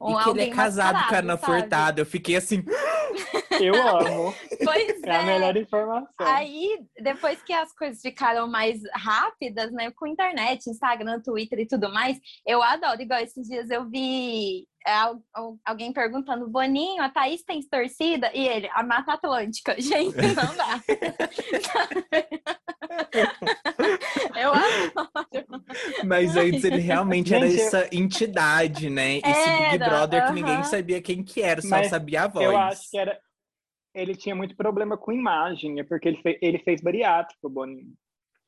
Um, 0.00 0.10
E 0.10 0.14
que 0.14 0.20
ele 0.20 0.28
alguém 0.28 0.50
é 0.50 0.54
casado 0.54 1.08
com 1.08 1.14
a 1.14 1.18
Ana? 1.18 1.36
Furtado. 1.36 2.00
Eu 2.00 2.06
fiquei 2.06 2.36
assim. 2.36 2.62
Eu 3.60 3.74
amo. 3.74 4.32
Pois 4.64 5.02
É 5.02 5.10
a 5.10 5.22
é. 5.22 5.24
melhor 5.26 5.56
informação. 5.56 6.08
Aí, 6.20 6.78
depois 7.00 7.42
que 7.42 7.52
as 7.52 7.72
coisas 7.74 8.00
ficaram 8.00 8.46
mais 8.46 8.78
rápidas, 8.94 9.72
né, 9.72 9.90
com 9.90 10.06
internet, 10.06 10.68
Instagram, 10.70 11.20
Twitter 11.20 11.58
e 11.58 11.66
tudo 11.66 11.92
mais, 11.92 12.18
eu 12.46 12.62
adoro. 12.62 13.02
Igual 13.02 13.20
esses 13.20 13.48
dias 13.48 13.68
eu 13.70 13.88
vi 13.88 14.64
é, 14.86 14.92
al- 14.94 15.20
al- 15.34 15.58
alguém 15.64 15.92
perguntando, 15.92 16.48
Boninho, 16.48 17.02
a 17.02 17.08
Thaís 17.08 17.42
tem 17.42 17.60
torcida? 17.68 18.30
E 18.32 18.46
ele, 18.46 18.70
a 18.72 18.84
Mata 18.84 19.14
Atlântica. 19.14 19.74
Gente, 19.82 20.14
não 20.16 20.54
dá. 20.54 20.80
eu 24.36 24.52
adoro. 24.52 25.62
Mas 26.04 26.36
antes 26.36 26.64
ele 26.64 26.78
realmente 26.78 27.34
era 27.34 27.48
Gente, 27.48 27.60
essa 27.62 27.88
entidade, 27.92 28.90
né? 28.90 29.18
Esse 29.18 29.50
Big 29.70 29.74
Era, 29.74 29.88
Brother 29.88 30.26
que 30.26 30.32
ninguém 30.32 30.64
sabia 30.64 31.02
quem 31.02 31.22
que 31.22 31.42
era, 31.42 31.60
só 31.60 31.70
Mas 31.70 31.88
sabia 31.88 32.22
a 32.24 32.28
voz. 32.28 32.44
Eu 32.44 32.56
acho 32.56 32.90
que 32.90 32.98
era. 32.98 33.18
Ele 33.94 34.14
tinha 34.14 34.34
muito 34.34 34.56
problema 34.56 34.96
com 34.96 35.12
imagem, 35.12 35.80
é 35.80 35.84
porque 35.84 36.08
ele, 36.08 36.18
fe... 36.18 36.38
ele 36.40 36.58
fez 36.58 36.80
bariátrico, 36.80 37.46
o 37.46 37.50
Boninho. 37.50 37.92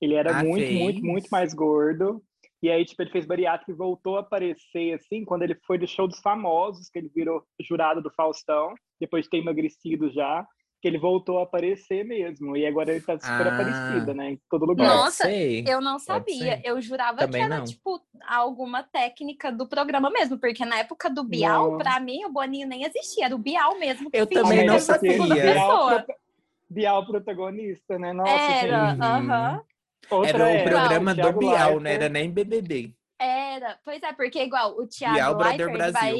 Ele 0.01 0.15
era 0.15 0.39
Ah, 0.39 0.45
muito, 0.45 0.67
fez? 0.67 0.79
muito, 0.79 1.05
muito 1.05 1.29
mais 1.29 1.53
gordo. 1.53 2.23
E 2.63 2.71
aí, 2.71 2.85
tipo, 2.85 3.03
ele 3.03 3.11
fez 3.11 3.27
bariátrico 3.27 3.71
e 3.71 3.75
voltou 3.75 4.17
a 4.19 4.21
aparecer, 4.21 4.95
assim, 4.95 5.25
quando 5.25 5.43
ele 5.43 5.55
foi 5.67 5.79
do 5.79 5.87
show 5.87 6.07
dos 6.07 6.21
famosos, 6.21 6.91
que 6.91 6.99
ele 6.99 7.11
virou 7.15 7.43
jurado 7.61 8.03
do 8.03 8.11
Faustão, 8.11 8.75
depois 9.01 9.25
de 9.25 9.31
ter 9.31 9.39
emagrecido 9.39 10.11
já, 10.11 10.47
que 10.81 10.89
ele 10.89 10.99
voltou 10.99 11.39
a 11.39 11.43
aparecer 11.43 12.05
mesmo. 12.05 12.57
E 12.57 12.67
agora 12.67 12.91
ele 12.91 13.01
tá 13.03 13.19
super 13.19 13.47
Ah. 13.49 13.55
aparecido, 13.55 14.15
né? 14.15 14.31
Em 14.31 14.41
todo 14.49 14.65
lugar. 14.65 14.89
Nossa. 14.89 15.31
Eu 15.31 15.81
não 15.81 15.99
sabia. 15.99 16.61
Eu 16.65 16.81
jurava 16.81 17.19
Também 17.19 17.41
que 17.43 17.47
era, 17.47 17.59
não. 17.59 17.65
tipo, 17.65 18.01
alguma 18.27 18.83
técnica 18.83 19.53
do 19.53 19.69
programa 19.69 20.09
mesmo. 20.11 20.39
Porque 20.39 20.65
na 20.65 20.79
época 20.79 21.11
do 21.11 21.23
Bial, 21.23 21.73
Não. 21.73 21.79
pra 21.79 22.01
mim, 22.01 22.25
o 22.25 22.33
Boninho 22.33 22.67
nem 22.67 22.85
existia. 22.85 23.27
Era 23.27 23.35
o 23.35 23.39
Bial 23.39 23.79
mesmo. 23.79 24.11
que 24.11 24.17
Eu 24.17 24.27
fingia 24.27 24.43
também 24.43 24.67
não 24.67 24.79
sabia. 24.79 25.13
segunda 25.13 25.35
Bial, 25.35 26.05
Bial 26.71 27.07
protagonista, 27.07 27.99
né? 27.99 28.13
Nossa, 28.13 28.33
Era, 28.33 28.95
Uhum. 28.95 29.03
aham. 29.03 29.63
Outra 30.11 30.29
Era 30.31 30.45
o 30.45 30.49
era, 30.49 30.71
programa 30.71 31.15
do 31.15 31.21
Thiago 31.21 31.39
Bial, 31.39 31.53
Leifert. 31.53 31.83
não 31.83 31.91
era 31.91 32.09
nem 32.09 32.31
BBB. 32.31 32.95
Era, 33.23 33.79
pois 33.85 34.03
é, 34.03 34.15
porque 34.15 34.43
igual 34.43 34.71
o 34.73 34.77
Bial, 34.77 34.89
Thiago 34.89 35.39
Brother 35.39 35.67
Leifert 35.67 35.93
vai... 35.93 36.15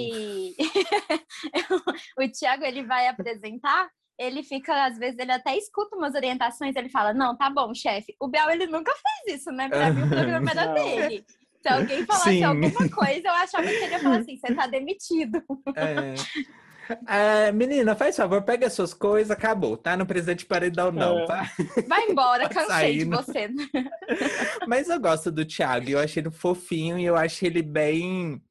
o 2.27 2.29
Thiago, 2.31 2.65
ele 2.65 2.83
vai 2.85 3.09
apresentar, 3.09 3.89
ele 4.21 4.43
fica, 4.43 4.85
às 4.85 4.99
vezes, 4.99 5.19
ele 5.19 5.33
até 5.33 5.57
escuta 5.57 5.97
umas 5.97 6.15
orientações, 6.15 6.77
ele 6.77 6.91
fala, 6.91 7.15
não, 7.15 7.35
tá 7.37 7.49
bom, 7.49 7.73
chefe. 7.75 8.15
O 8.21 8.29
Bial, 8.29 8.51
ele 8.51 8.67
nunca 8.67 8.93
fez 9.25 9.41
isso, 9.41 9.51
né? 9.51 9.69
Pra 9.69 9.91
mim, 9.91 10.03
o 10.03 10.09
programa 10.09 10.51
era 10.51 10.67
dele. 10.75 11.25
Se 11.63 11.69
alguém 11.69 12.05
falasse 12.07 12.31
Sim. 12.31 12.45
alguma 12.45 12.89
coisa, 12.91 13.29
eu 13.29 13.33
achava 13.33 13.65
que 13.67 13.73
ele 13.75 13.93
ia 13.93 13.99
falar 13.99 14.19
assim, 14.19 14.37
você 14.37 14.55
tá 14.55 14.67
demitido. 14.67 15.43
É. 15.77 16.15
É, 17.07 17.53
menina, 17.53 17.95
faz 17.95 18.17
favor, 18.17 18.43
pega 18.43 18.67
as 18.67 18.73
suas 18.73 18.93
coisas, 18.93 19.31
acabou, 19.31 19.77
tá? 19.77 19.97
Não 19.97 20.05
precisa 20.05 20.35
de 20.35 20.45
paredão, 20.45 20.91
não, 20.91 21.21
É. 21.21 21.27
tá? 21.27 21.49
Vai 21.87 22.09
embora, 22.11 22.49
Tá 22.49 22.55
cansei 22.67 22.99
de 22.99 23.01
saindo. 23.11 23.17
você. 23.17 23.49
Mas 24.67 24.89
eu 24.89 24.99
gosto 25.01 25.31
do 25.31 25.45
Thiago, 25.45 25.89
eu 25.89 25.99
achei 26.01 26.21
ele 26.23 26.31
fofinho 26.33 26.99
e 26.99 27.05
eu 27.05 27.15
achei 27.17 27.49
ele 27.49 27.63
bem 27.63 28.43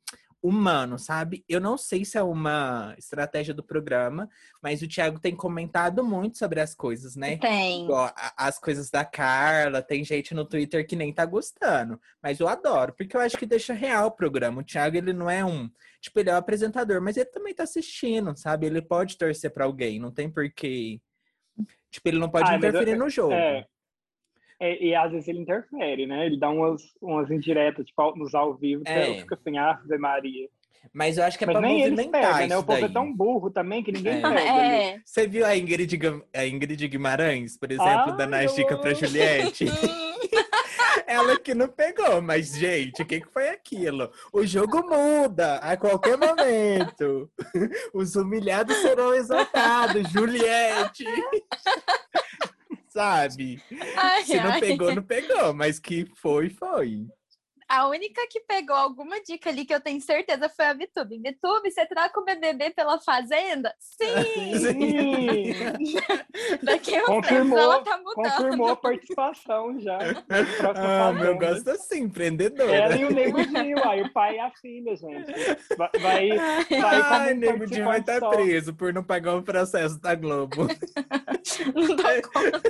humano, 0.41 0.97
sabe? 0.97 1.43
Eu 1.49 1.59
não 1.59 1.77
sei 1.77 2.05
se 2.05 2.17
é 2.17 2.23
uma 2.23 2.95
estratégia 2.97 3.53
do 3.53 3.61
programa, 3.63 4.29
mas 4.61 4.81
o 4.81 4.87
Thiago 4.87 5.19
tem 5.19 5.35
comentado 5.35 6.03
muito 6.03 6.37
sobre 6.37 6.61
as 6.61 6.73
coisas, 6.73 7.15
né? 7.15 7.37
Tem. 7.37 7.87
A- 7.93 8.33
as 8.37 8.57
coisas 8.57 8.89
da 8.89 9.03
Carla, 9.03 9.81
tem 9.81 10.03
gente 10.03 10.33
no 10.33 10.45
Twitter 10.45 10.87
que 10.87 10.95
nem 10.95 11.11
tá 11.13 11.25
gostando. 11.25 11.99
Mas 12.23 12.39
eu 12.39 12.47
adoro, 12.47 12.93
porque 12.93 13.15
eu 13.17 13.21
acho 13.21 13.37
que 13.37 13.45
deixa 13.45 13.73
real 13.73 14.07
o 14.07 14.11
programa. 14.11 14.61
O 14.61 14.63
Thiago, 14.63 14.95
ele 14.95 15.11
não 15.13 15.29
é 15.29 15.43
um. 15.43 15.69
Tipo, 16.01 16.19
ele 16.21 16.29
é 16.29 16.33
o 16.33 16.37
apresentador, 16.37 17.01
mas 17.01 17.17
ele 17.17 17.25
também 17.29 17.53
tá 17.53 17.63
assistindo, 17.63 18.33
sabe? 18.37 18.65
Ele 18.67 18.81
pode 18.81 19.17
torcer 19.17 19.51
pra 19.51 19.65
alguém, 19.65 19.99
não 19.99 20.11
tem 20.11 20.29
porquê. 20.29 21.01
Tipo, 21.91 22.07
ele 22.07 22.19
não 22.19 22.29
pode 22.29 22.49
Ah, 22.49 22.53
mas 22.53 22.63
eu- 22.63 22.69
interferir 22.69 22.97
no 22.97 23.09
jogo. 23.09 23.33
É. 23.33 23.65
É, 24.59 24.83
e 24.83 24.93
às 24.93 25.11
vezes 25.11 25.27
ele 25.27 25.39
interfere, 25.39 26.05
né? 26.05 26.25
Ele 26.25 26.37
dá 26.37 26.49
umas, 26.49 26.81
umas 27.01 27.31
indiretas, 27.31 27.85
tipo, 27.85 28.15
nos 28.17 28.35
ao 28.35 28.53
vivo, 28.55 28.83
que 28.83 28.91
É. 28.91 29.09
eu 29.09 29.15
fico 29.21 29.33
assim, 29.33 29.57
Ave 29.57 29.97
Maria. 29.97 30.47
Mas 30.93 31.17
eu 31.17 31.23
acho 31.25 31.37
que 31.37 31.43
é 31.43 31.47
Mas 31.47 31.57
pra 31.57 31.67
nem 31.67 31.79
movimentar 31.89 32.33
pegam, 32.33 32.47
né? 32.47 32.57
O 32.57 32.63
povo 32.63 32.77
é 32.77 32.81
daí. 32.81 32.93
tão 32.93 33.13
burro 33.13 33.49
também 33.51 33.83
que 33.83 33.91
ninguém 33.91 34.17
É. 34.17 34.21
pega. 34.21 34.53
ali. 34.53 34.75
É. 34.75 34.99
Você 35.05 35.27
viu 35.27 35.45
a 35.45 35.55
Ingrid, 35.55 35.99
a 36.33 36.45
Ingrid 36.45 36.87
Guimarães, 36.87 37.57
por 37.57 37.71
exemplo, 37.71 37.89
Ah, 37.89 38.11
dando 38.11 38.33
a 38.33 38.43
eu 38.43 38.53
dica 38.53 38.77
pra. 38.77 38.93
Juliette? 38.93 39.65
Ela 41.07 41.39
que 41.39 41.53
não 41.55 41.67
pegou, 41.67 42.21
mas, 42.21 42.55
gente, 42.55 43.01
o 43.01 43.05
que, 43.05 43.19
que 43.21 43.27
foi 43.27 43.49
aquilo? 43.49 44.11
O 44.31 44.45
jogo 44.45 44.83
muda 44.87 45.55
a 45.57 45.75
qualquer 45.75 46.17
momento. 46.17 47.29
Os 47.93 48.15
humilhados 48.15 48.75
serão 48.77 49.13
exaltados, 49.15 50.09
Juliette. 50.11 51.03
Sabe? 52.89 53.61
Ai, 53.95 54.25
Se 54.25 54.35
não 54.37 54.51
ai. 54.51 54.59
pegou, 54.59 54.93
não 54.95 55.03
pegou, 55.03 55.53
mas 55.53 55.79
que 55.79 56.05
foi, 56.15 56.49
foi. 56.49 57.07
A 57.69 57.87
única 57.87 58.25
que 58.31 58.39
pegou 58.39 58.75
alguma 58.75 59.21
dica 59.21 59.51
ali 59.51 59.63
que 59.63 59.73
eu 59.73 59.79
tenho 59.79 60.01
certeza 60.01 60.49
foi 60.49 60.65
a 60.65 60.73
Vitube. 60.73 61.19
Vitube, 61.19 61.69
você 61.69 61.85
troca 61.85 62.19
o 62.19 62.25
BBB 62.25 62.71
pela 62.71 62.99
Fazenda? 62.99 63.71
Sim! 63.79 64.57
Sim, 64.57 65.53
Daqui 66.63 66.95
a 66.95 67.01
tempos 67.01 67.15
Confirmou, 67.15 67.59
ela 67.59 67.83
tá 67.83 67.97
mudando. 67.99 68.15
confirmou 68.15 68.69
a 68.69 68.75
participação 68.75 69.79
já. 69.79 69.99
Ah, 70.75 71.11
meu 71.13 71.37
gosto 71.37 71.69
assim, 71.69 72.01
empreendedora. 72.03 72.73
Ela 72.73 72.95
e 72.95 73.05
o 73.05 73.13
Nego 73.13 73.43
Gil, 73.43 73.83
aí 73.83 74.01
o 74.01 74.11
pai 74.11 74.35
e 74.37 74.39
a 74.39 74.51
filha, 74.51 74.95
gente. 74.95 75.31
Vai, 75.77 75.89
vai, 75.99 76.29
vai 76.69 77.01
Ai, 77.01 77.33
nego 77.33 77.65
Di 77.67 77.81
vai 77.81 77.99
estar 77.99 78.19
só. 78.19 78.29
preso 78.29 78.73
por 78.73 78.93
não 78.93 79.03
pagar 79.03 79.35
o 79.35 79.43
processo 79.43 79.99
da 79.99 80.15
Globo. 80.15 80.67
Não 81.75 81.95
dá 81.95 82.21
conta. 82.21 82.61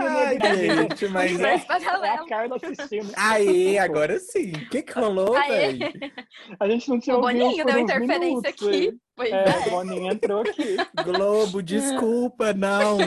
Ai, 0.00 0.38
gente, 0.56 1.08
mas. 1.08 1.40
É 1.40 1.58
paralelo. 1.58 2.24
a 2.24 2.28
Carla 2.28 2.56
assistindo. 2.56 3.12
Aí, 3.16 3.78
agora 3.78 4.18
sim. 4.18 4.52
O 4.52 4.68
que, 4.70 4.82
que 4.82 4.92
rolou, 4.92 5.32
velho? 5.34 5.78
A 6.60 6.68
gente 6.68 6.88
não 6.88 7.00
tinha 7.00 7.16
O 7.16 7.20
ouvido 7.20 7.38
Boninho 7.40 7.64
deu 7.66 7.78
interferência 7.78 8.18
minutos, 8.26 8.50
aqui. 8.68 8.96
Pois 9.16 9.30
É, 9.32 9.44
é. 9.44 9.58
o 9.66 9.70
Boninho 9.70 10.12
entrou 10.12 10.40
aqui. 10.42 10.76
Globo, 11.04 11.62
desculpa, 11.62 12.52
não. 12.52 12.98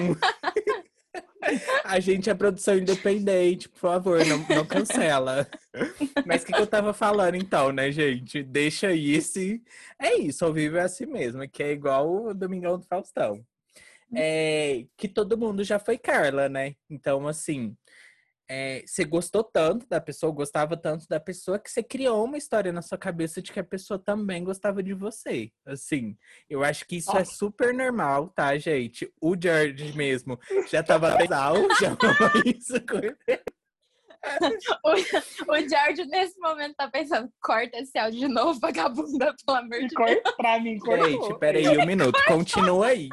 A 1.84 2.00
gente 2.00 2.30
é 2.30 2.34
produção 2.36 2.78
independente, 2.78 3.68
por 3.68 3.80
favor, 3.80 4.24
não, 4.26 4.38
não 4.56 4.66
cancela. 4.66 5.48
Mas 6.26 6.44
o 6.44 6.46
que, 6.46 6.54
que 6.54 6.62
eu 6.62 6.68
tava 6.68 6.94
falando 6.94 7.36
então, 7.36 7.72
né, 7.72 7.92
gente? 7.92 8.44
Deixa 8.44 8.94
isso. 8.94 9.40
e- 9.40 9.62
É 10.00 10.16
isso, 10.18 10.46
ao 10.46 10.54
vivo 10.54 10.78
é 10.78 10.82
assim 10.82 11.06
mesmo, 11.08 11.48
que 11.50 11.64
é 11.64 11.72
igual 11.72 12.26
o 12.28 12.34
Domingão 12.34 12.78
do 12.78 12.86
Faustão. 12.86 13.44
É, 14.16 14.86
que 14.98 15.08
todo 15.08 15.38
mundo 15.38 15.64
já 15.64 15.80
foi 15.80 15.98
Carla, 15.98 16.50
né? 16.50 16.76
Então, 16.90 17.28
assim, 17.28 17.76
é, 18.50 18.84
você 18.86 19.06
gostou 19.06 19.44
tanto 19.44 19.88
da 19.88 20.02
pessoa, 20.02 20.32
gostava 20.34 20.76
tanto 20.76 21.08
da 21.08 21.20
pessoa, 21.20 21.58
que 21.58 21.72
você 21.72 21.82
criou 21.82 22.26
uma 22.26 22.38
história 22.38 22.72
na 22.74 22.82
sua 22.82 22.98
cabeça 22.98 23.42
de 23.42 23.52
que 23.52 23.60
a 23.60 23.64
pessoa 23.64 23.98
também 23.98 24.44
gostava 24.44 24.84
de 24.84 24.94
você. 24.94 25.52
Assim, 25.66 26.18
eu 26.50 26.62
acho 26.64 26.86
que 26.86 26.98
isso 26.98 27.16
é 27.16 27.24
super 27.24 27.74
normal, 27.74 28.28
tá, 28.30 28.58
gente? 28.58 29.10
O 29.22 29.36
George 29.42 29.94
mesmo 29.94 30.38
já 30.70 30.84
tava 30.84 31.16
casal, 31.18 31.56
já 31.80 31.96
falou 31.96 32.32
isso 32.46 32.86
com 32.86 32.98
ele. 32.98 33.18
o, 34.86 35.52
o 35.54 35.70
George, 35.70 36.06
nesse 36.06 36.40
momento, 36.40 36.76
tá 36.76 36.90
pensando: 36.90 37.32
corta 37.42 37.78
esse 37.80 37.98
áudio 37.98 38.20
de 38.20 38.28
novo, 38.28 38.60
vagabunda, 38.60 39.34
pelo 39.46 39.58
amor 39.58 39.80
de 39.80 39.96
Deus. 39.96 40.22
cor- 40.24 40.36
pra 40.36 40.60
mim, 40.60 40.78
cortou. 40.78 41.08
Gente, 41.08 41.40
peraí 41.40 41.78
um 41.78 41.86
minuto. 41.86 42.22
Continua 42.28 42.88
aí. 42.88 43.10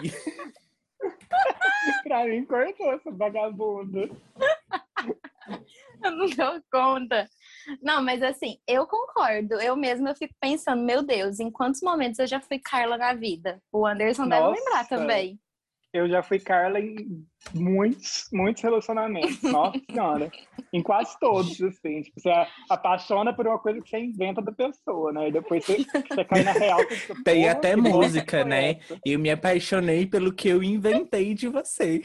Pra 2.05 2.25
mim, 2.25 2.45
cortou 2.45 2.93
essa 2.93 3.11
vagabunda. 3.11 4.09
Eu 6.05 6.11
não 6.13 6.27
dou 6.31 6.63
conta. 6.71 7.29
Não, 7.83 8.03
mas 8.03 8.23
assim, 8.23 8.59
eu 8.67 8.87
concordo. 8.87 9.55
Eu 9.55 9.77
mesma 9.77 10.11
eu 10.11 10.15
fico 10.15 10.35
pensando, 10.41 10.83
meu 10.83 11.03
Deus, 11.03 11.41
em 11.41 11.51
quantos 11.51 11.83
momentos 11.83 12.19
eu 12.19 12.27
já 12.27 12.41
fui 12.41 12.59
Carla 12.59 12.97
na 12.97 13.15
vida? 13.15 13.61
O 13.73 13.87
Anderson 13.87 14.29
deve 14.29 14.43
Nossa. 14.43 14.61
lembrar 14.61 14.89
também. 14.89 15.41
Eu 15.93 16.09
já 16.09 16.23
fui 16.23 16.39
Carla 16.39 16.79
em 16.81 17.25
muitos, 17.55 18.29
muitos 18.33 18.63
relacionamentos. 18.63 19.41
Nossa 19.43 19.81
senhora. 19.91 20.31
Em 20.73 20.83
quase 20.83 21.19
todos, 21.19 21.61
assim. 21.63 22.03
Tipo, 22.03 22.21
você 22.21 22.31
apaixona 22.69 23.35
por 23.35 23.47
uma 23.47 23.59
coisa 23.59 23.81
que 23.81 23.89
você 23.89 23.99
inventa 23.99 24.43
da 24.43 24.53
pessoa, 24.53 25.13
né? 25.13 25.29
E 25.29 25.33
depois 25.33 25.65
você, 25.65 25.79
você 25.79 26.25
cai 26.25 26.43
na 26.43 26.53
real. 26.53 26.79
Você 26.87 27.15
Tem 27.25 27.41
"Porra, 27.43 27.53
até 27.53 27.75
música, 27.75 28.45
né? 28.45 28.73
essa?" 28.73 28.99
Eu 29.05 29.19
me 29.19 29.31
apaixonei 29.31 30.07
pelo 30.07 30.33
que 30.33 30.49
eu 30.49 30.63
inventei 30.63 31.33
de 31.33 31.49
você. 31.49 32.03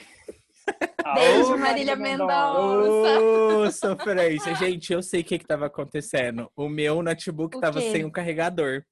Beijo, 1.13 1.51
Aô, 1.51 1.57
Marília 1.57 1.95
Mendonça. 1.97 3.71
Sofrência. 3.71 4.55
Gente, 4.55 4.93
eu 4.93 5.03
sei 5.03 5.19
o 5.19 5.23
que 5.25 5.37
que 5.39 5.45
tava 5.45 5.65
acontecendo. 5.65 6.49
O 6.55 6.69
meu 6.69 7.01
notebook 7.03 7.57
O 7.57 7.59
tava 7.59 7.81
quê? 7.81 7.91
sem 7.91 8.05
o 8.05 8.11
carregador. 8.11 8.83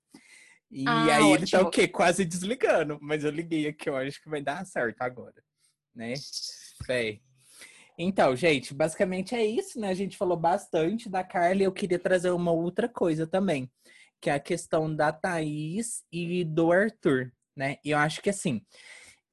E 0.71 0.87
Ah, 0.87 1.17
aí 1.17 1.31
ele 1.31 1.45
tá 1.45 1.57
ótimo. 1.57 1.67
o 1.67 1.69
quê? 1.69 1.87
Quase 1.87 2.23
desligando. 2.23 2.97
Mas 3.01 3.23
eu 3.23 3.31
liguei 3.31 3.67
aqui, 3.67 3.89
eu 3.89 3.95
acho 3.97 4.21
que 4.21 4.29
vai 4.29 4.41
dar 4.41 4.65
certo 4.65 5.01
agora. 5.01 5.43
Né? 5.93 6.13
Fé. 6.85 7.19
Então, 7.97 8.35
gente, 8.35 8.73
basicamente 8.73 9.35
é 9.35 9.45
isso, 9.45 9.79
né? 9.79 9.89
A 9.89 9.93
gente 9.93 10.17
falou 10.17 10.37
bastante 10.37 11.09
da 11.09 11.23
Carla 11.23 11.61
e 11.61 11.65
eu 11.65 11.71
queria 11.71 11.99
trazer 11.99 12.31
uma 12.31 12.51
outra 12.51 12.87
coisa 12.87 13.27
também, 13.27 13.69
que 14.21 14.29
é 14.29 14.33
a 14.33 14.39
questão 14.39 14.93
da 14.95 15.11
Thaís 15.11 16.03
e 16.11 16.45
do 16.45 16.71
Arthur, 16.71 17.31
né? 17.55 17.77
E 17.83 17.91
eu 17.91 17.97
acho 17.97 18.21
que 18.21 18.29
assim, 18.29 18.65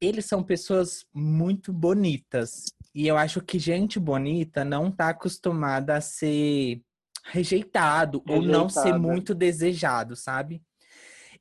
eles 0.01 0.27
são 0.27 0.43
pessoas 0.43 1.07
muito 1.15 1.73
bonitas. 1.73 2.65
E 2.95 3.07
eu 3.07 3.17
acho 3.17 3.41
que 3.41 3.59
gente 3.59 3.99
bonita 3.99 4.65
não 4.65 4.91
tá 4.91 5.11
acostumada 5.11 5.97
a 5.97 6.01
ser 6.01 6.83
rejeitado 7.25 8.23
ou 8.29 8.43
não 8.43 8.69
ser 8.69 8.99
muito 8.99 9.35
desejado, 9.35 10.17
sabe? 10.17 10.63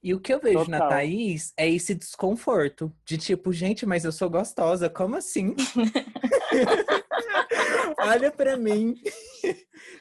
E 0.02 0.14
o 0.14 0.20
que 0.20 0.34
eu 0.34 0.40
vejo 0.40 0.70
na 0.70 0.80
Total. 0.80 0.90
Thaís 0.90 1.54
é 1.58 1.70
esse 1.70 1.96
desconforto 1.96 2.94
de 3.06 3.18
tipo, 3.18 3.52
gente, 3.52 3.86
mas 3.86 4.06
eu 4.06 4.12
sou 4.12 4.30
gostosa, 4.30 4.90
como 4.90 5.16
assim? 5.16 5.56
Olha 8.00 8.32
pra 8.32 8.58
mim. 8.58 8.96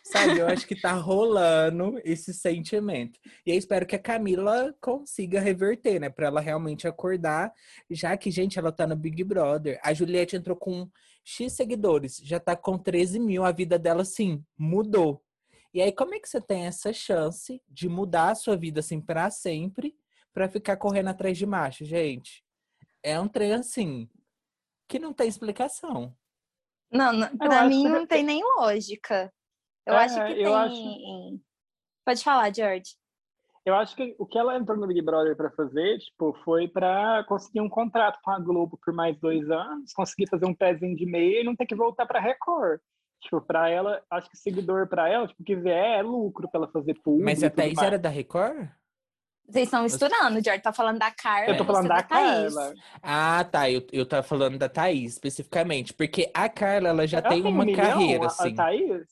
Sabe, 0.05 0.39
eu 0.39 0.47
acho 0.47 0.67
que 0.67 0.81
tá 0.81 0.93
rolando 0.93 2.01
esse 2.05 2.33
sentimento. 2.33 3.19
E 3.45 3.51
eu 3.51 3.57
espero 3.57 3.87
que 3.87 3.97
a 3.97 3.99
Camila 3.99 4.75
consiga 4.81 5.41
reverter, 5.41 6.01
né? 6.01 6.09
Pra 6.09 6.27
ela 6.27 6.41
realmente 6.41 6.87
acordar, 6.87 7.53
já 7.91 8.17
que, 8.17 8.31
gente, 8.31 8.59
ela 8.59 8.71
tá 8.71 8.87
no 8.87 8.97
Big 8.97 9.25
Brother. 9.25 9.81
A 9.83 9.93
Juliette 9.93 10.37
entrou 10.37 10.57
com 10.57 10.89
X 11.25 11.55
seguidores, 11.55 12.21
já 12.23 12.39
tá 12.39 12.55
com 12.55 12.79
13 12.79 13.19
mil. 13.19 13.45
A 13.45 13.51
vida 13.51 13.79
dela, 13.79 14.03
assim, 14.03 14.43
mudou. 14.57 15.23
E 15.77 15.83
aí, 15.83 15.93
como 15.93 16.15
é 16.15 16.19
que 16.19 16.27
você 16.27 16.41
tem 16.41 16.65
essa 16.65 16.91
chance 16.91 17.63
de 17.69 17.87
mudar 17.87 18.31
a 18.31 18.35
sua 18.35 18.57
vida, 18.57 18.81
assim, 18.81 18.99
pra 18.99 19.29
sempre, 19.29 19.95
pra 20.33 20.49
ficar 20.49 20.79
correndo 20.79 21.09
atrás 21.11 21.37
de 21.37 21.45
macho, 21.45 21.85
gente? 21.85 22.43
É 23.03 23.21
um 23.21 23.29
trem, 23.29 23.53
assim, 23.53 24.09
que 24.89 24.99
não 24.99 25.13
tem 25.13 25.29
explicação. 25.29 26.17
Não, 26.91 27.13
não 27.13 27.29
acho 27.43 27.69
mim 27.69 27.83
que- 27.83 27.89
não 27.91 28.07
tem 28.07 28.23
nem 28.25 28.43
lógica. 28.43 29.31
Eu 29.85 29.93
É, 29.93 30.05
acho 30.05 30.15
que 30.15 30.35
tem. 30.35 30.45
eu 30.45 30.55
acho- 30.55 31.41
Pode 32.07 32.25
falar, 32.25 32.55
George. 32.55 32.97
Eu 33.67 33.75
acho 33.75 33.95
que 33.95 34.17
o 34.19 34.25
que 34.25 34.39
ela 34.39 34.57
entrou 34.57 34.79
no 34.79 34.87
Big 34.87 35.03
Brother 35.03 35.37
pra 35.37 35.51
fazer, 35.51 35.99
tipo, 35.99 36.33
foi 36.43 36.69
pra 36.69 37.23
conseguir 37.29 37.61
um 37.61 37.69
contrato 37.69 38.19
com 38.25 38.31
a 38.31 38.39
Globo 38.39 38.79
por 38.83 38.95
mais 38.95 39.21
dois 39.21 39.51
anos, 39.51 39.93
conseguir 39.93 40.27
fazer 40.31 40.47
um 40.47 40.55
pezinho 40.55 40.97
de 40.97 41.05
meia 41.05 41.43
e 41.43 41.45
não 41.45 41.55
ter 41.55 41.67
que 41.67 41.75
voltar 41.75 42.07
pra 42.07 42.19
Record. 42.19 42.81
Tipo, 43.27 43.41
pra 43.41 43.69
ela, 43.69 44.01
acho 44.11 44.31
que 44.31 44.37
seguidor 44.37 44.87
pra 44.87 45.09
ela, 45.09 45.27
tipo, 45.27 45.43
que 45.43 45.57
vier 45.57 45.99
é 45.99 46.03
lucro 46.03 46.49
pra 46.49 46.61
ela 46.61 46.69
fazer 46.69 46.95
público. 46.95 47.25
Mas 47.25 47.43
a 47.43 47.51
Thaís 47.51 47.75
mais. 47.75 47.87
era 47.89 47.99
da 47.99 48.09
Record? 48.09 48.69
Vocês 49.49 49.65
estão 49.67 49.83
misturando. 49.83 50.39
O 50.39 50.43
George 50.45 50.63
tá 50.63 50.73
falando 50.73 50.99
da 50.99 51.11
Carla. 51.11 51.49
Eu 51.53 51.57
tô 51.57 51.65
falando 51.65 51.89
da 51.89 52.03
Thaís. 52.03 52.55
Carla. 52.55 52.75
Ah, 53.03 53.45
tá. 53.45 53.71
Eu, 53.71 53.85
eu 53.93 54.05
tava 54.07 54.23
falando 54.25 54.59
da 54.59 54.69
Thaís, 54.69 55.13
especificamente. 55.13 55.93
Porque 55.95 56.31
a 56.35 56.49
Carla, 56.49 56.89
ela 56.89 57.07
já 57.07 57.19
Ela 57.19 57.29
tem 57.29 57.45
um 57.45 57.49
uma 57.51 57.65
milhão, 57.65 57.85
carreira, 57.85 58.25
a- 58.25 58.27
assim. 58.27 58.53
A 58.53 58.57
Thaís? 58.57 59.07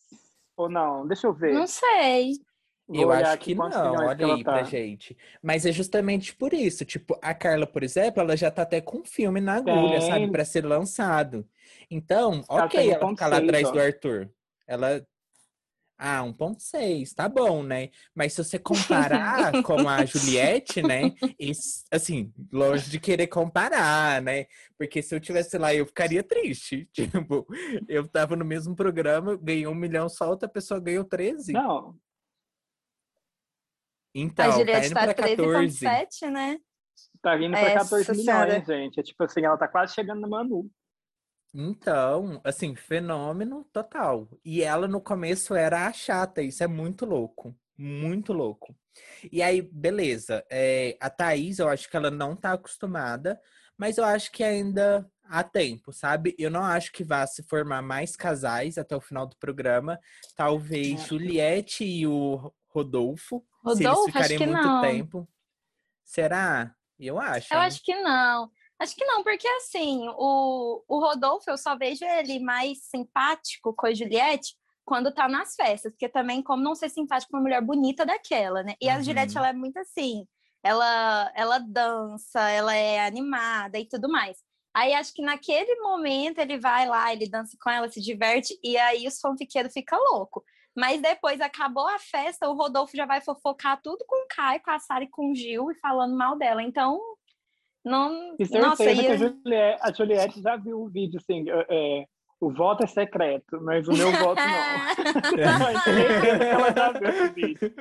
Ou 0.57 0.69
não? 0.69 1.07
Deixa 1.07 1.27
eu 1.29 1.33
ver. 1.33 1.53
Não 1.55 1.67
sei. 1.67 2.33
Vou 2.87 3.01
Eu 3.01 3.11
acho 3.13 3.39
que 3.39 3.55
não, 3.55 3.95
olha 4.07 4.27
aí 4.27 4.45
pra 4.45 4.59
tá. 4.59 4.63
gente. 4.65 5.17
Mas 5.43 5.65
é 5.65 5.73
justamente 5.73 6.35
por 6.37 6.53
isso. 6.53 6.85
Tipo, 6.85 7.19
a 7.23 7.33
Carla, 7.33 7.67
por 7.67 7.83
exemplo, 7.83 8.21
ela 8.21 8.37
já 8.37 8.51
tá 8.51 8.63
até 8.63 8.81
com 8.81 8.99
um 8.99 9.05
filme 9.05 9.41
na 9.41 9.55
agulha, 9.55 9.99
Tem. 10.01 10.09
sabe? 10.09 10.31
Pra 10.31 10.45
ser 10.45 10.65
lançado. 10.67 11.49
Então, 11.91 12.45
Ela 12.49 12.65
ok 12.67 12.91
ela 12.91 13.09
ficar 13.09 13.27
lá 13.27 13.41
1.6, 13.41 13.45
atrás 13.49 13.69
ó. 13.69 13.71
do 13.73 13.81
Arthur. 13.81 14.31
Ela. 14.67 15.07
Ah, 15.97 16.23
1.6, 16.25 17.15
tá 17.15 17.29
bom, 17.29 17.63
né? 17.63 17.89
Mas 18.15 18.33
se 18.35 18.43
você 18.45 18.59
comparar 18.59 19.53
com 19.63 19.89
a 19.89 20.05
Juliette, 20.05 20.83
né? 20.83 21.13
esse- 21.39 21.85
assim, 21.91 22.33
longe 22.53 22.91
de 22.91 22.99
querer 22.99 23.29
comparar, 23.29 24.21
né? 24.21 24.47
Porque 24.77 25.01
se 25.01 25.15
eu 25.15 25.21
tivesse 25.21 25.57
lá, 25.57 25.73
eu 25.73 25.87
ficaria 25.87 26.23
triste. 26.23 26.87
Tipo, 26.93 27.47
eu 27.89 28.07
tava 28.09 28.35
no 28.37 28.45
mesmo 28.45 28.75
programa, 28.75 29.37
ganhei 29.41 29.67
um 29.69 29.75
milhão 29.75 30.09
só, 30.09 30.29
outra 30.29 30.49
pessoa 30.49 30.81
ganhou 30.81 31.05
13. 31.05 31.53
Não, 31.53 31.95
Então, 34.15 34.47
a 34.47 34.49
tá 34.49 34.59
Juliette 34.59 34.87
indo 34.87 34.95
tá 34.95 35.05
pra 35.05 35.15
14. 35.15 35.87
13,7, 35.87 36.31
né? 36.31 36.59
tá 37.25 37.37
vindo 37.37 37.53
pra 37.53 37.61
Essa 37.61 37.79
14 37.79 38.13
milhões, 38.13 38.67
gente. 38.67 39.01
É 39.01 39.03
tipo 39.03 39.25
assim, 39.25 39.45
ela 39.45 39.57
tá 39.57 39.67
quase 39.67 39.95
chegando 39.95 40.21
no 40.21 40.29
Manu. 40.29 40.71
Então, 41.55 42.41
assim, 42.45 42.75
fenômeno 42.75 43.65
total. 43.73 44.29
E 44.45 44.63
ela 44.63 44.87
no 44.87 45.01
começo 45.01 45.55
era 45.55 45.87
a 45.87 45.93
chata, 45.93 46.43
isso 46.43 46.63
é 46.63 46.67
muito 46.67 47.07
louco. 47.07 47.57
Muito 47.77 48.33
louco. 48.33 48.77
E 49.33 49.43
aí, 49.43 49.63
beleza. 49.63 50.45
é, 50.51 50.97
a 51.01 51.09
Thaís, 51.09 51.59
eu 51.59 51.69
acho 51.69 51.89
que 51.91 51.97
ela 51.97 52.11
não 52.11 52.37
tá 52.37 52.53
acostumada, 52.53 53.41
mas 53.77 53.99
eu 53.99 54.05
acho 54.05 54.31
que 54.31 54.45
ainda 54.45 55.09
há 55.25 55.43
tempo, 55.43 55.93
sabe? 55.93 56.35
Eu 56.39 56.51
não 56.51 56.63
acho 56.63 56.93
que 56.93 57.03
vá 57.03 57.27
se 57.27 57.43
formar 57.43 57.83
mais 57.83 58.15
casais 58.15 58.77
até 58.77 58.95
o 58.95 59.01
final 59.01 59.27
do 59.27 59.37
programa. 59.37 59.99
Talvez 60.37 61.01
É. 61.01 61.07
Juliette 61.07 61.85
e 61.85 62.07
o 62.07 62.53
Rodolfo, 62.69 63.45
se 63.73 63.83
eles 63.85 63.87
Rodolfo, 63.87 64.07
ficarem 64.07 64.37
acho 64.37 64.39
que 64.39 64.47
muito 64.47 64.67
não. 64.67 64.81
tempo. 64.81 65.29
Será? 66.05 66.75
Eu 66.99 67.19
acho. 67.19 67.53
Eu 67.53 67.59
hein? 67.59 67.67
acho 67.67 67.83
que 67.83 67.95
não. 67.97 68.51
Acho 68.79 68.95
que 68.95 69.05
não, 69.05 69.23
porque 69.23 69.47
assim, 69.49 70.07
o, 70.17 70.83
o 70.89 70.99
Rodolfo, 71.01 71.49
eu 71.49 71.57
só 71.57 71.77
vejo 71.77 72.05
ele 72.05 72.41
mais 72.41 72.83
simpático 72.85 73.73
com 73.75 73.87
a 73.87 73.95
Juliette 73.95 74.55
quando 74.85 75.15
tá 75.15 75.29
nas 75.29 75.55
festas, 75.55 75.93
porque 75.93 76.09
também, 76.09 76.43
como 76.43 76.63
não 76.63 76.75
ser 76.75 76.91
simpático 76.91 77.31
com 77.31 77.39
uma 77.39 77.43
mulher 77.45 77.63
bonita 77.63 78.05
daquela, 78.05 78.63
né? 78.63 78.75
E 78.81 78.89
a 78.91 78.97
Uhum. 78.97 79.03
Juliette, 79.03 79.39
ela 79.39 79.49
é 79.49 79.53
muito 79.53 79.79
assim, 79.79 80.27
ela, 80.63 81.33
ela 81.35 81.59
dança, 81.59 82.51
ela 82.51 82.75
é 82.75 83.07
animada 83.07 83.79
e 83.79 83.87
tudo 83.89 84.09
mais. 84.09 84.39
Aí 84.75 84.93
acho 84.93 85.15
que 85.15 85.23
naquele 85.23 85.77
momento 85.81 86.39
ele 86.41 86.59
vai 86.59 86.87
lá, 86.87 87.13
ele 87.13 87.29
dança 87.29 87.57
com 87.63 87.71
ela, 87.71 87.89
se 87.89 88.01
diverte, 88.01 88.59
e 88.63 88.77
aí 88.77 89.07
os 89.07 89.21
fanfiqueiros 89.21 89.73
ficam 89.73 89.99
louco. 90.13 90.45
Mas 90.77 91.01
depois 91.01 91.41
acabou 91.41 91.87
a 91.87 91.99
festa, 91.99 92.49
o 92.49 92.55
Rodolfo 92.55 92.97
já 92.97 93.07
vai 93.07 93.21
fofocar 93.21 93.81
tudo 93.83 94.05
com 94.07 94.25
o 94.25 94.29
Caio, 94.29 94.61
com 94.63 94.71
a 94.71 94.79
Sara 94.79 95.05
e 95.05 95.09
com 95.09 95.31
o 95.31 95.35
Gil 95.35 95.71
e 95.71 95.75
falando 95.77 96.17
mal 96.17 96.37
dela. 96.37 96.63
Então, 96.63 97.01
não. 97.85 98.35
E 98.39 98.59
Nossa, 98.59 98.83
certeza 98.83 99.03
e 99.03 99.07
que 99.07 99.13
a 99.13 99.17
Juliette, 99.17 99.81
a 99.83 99.93
Juliette 99.93 100.43
já 100.43 100.57
viu 100.57 100.81
o 100.81 100.89
vídeo 100.89 101.21
assim, 101.21 101.45
é, 101.49 101.67
é, 101.71 102.05
o 102.41 102.53
voto 102.53 102.83
é 102.83 102.87
secreto, 102.87 103.61
mas 103.63 103.87
o 103.87 103.93
meu 103.93 104.11
voto 104.13 104.41
não. 104.41 105.39
Ela 105.39 106.73
já 106.73 106.93
viu 106.93 107.09
esse 107.09 107.29
vídeo. 107.35 107.75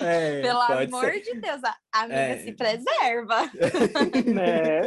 É, 0.00 0.42
Pelo 0.42 0.60
amor 0.60 1.04
ser. 1.04 1.20
de 1.22 1.40
Deus, 1.40 1.60
a 1.64 1.76
amiga 1.92 2.18
É. 2.18 2.38
se 2.38 2.52
preserva. 2.52 3.50
Né? 4.26 4.82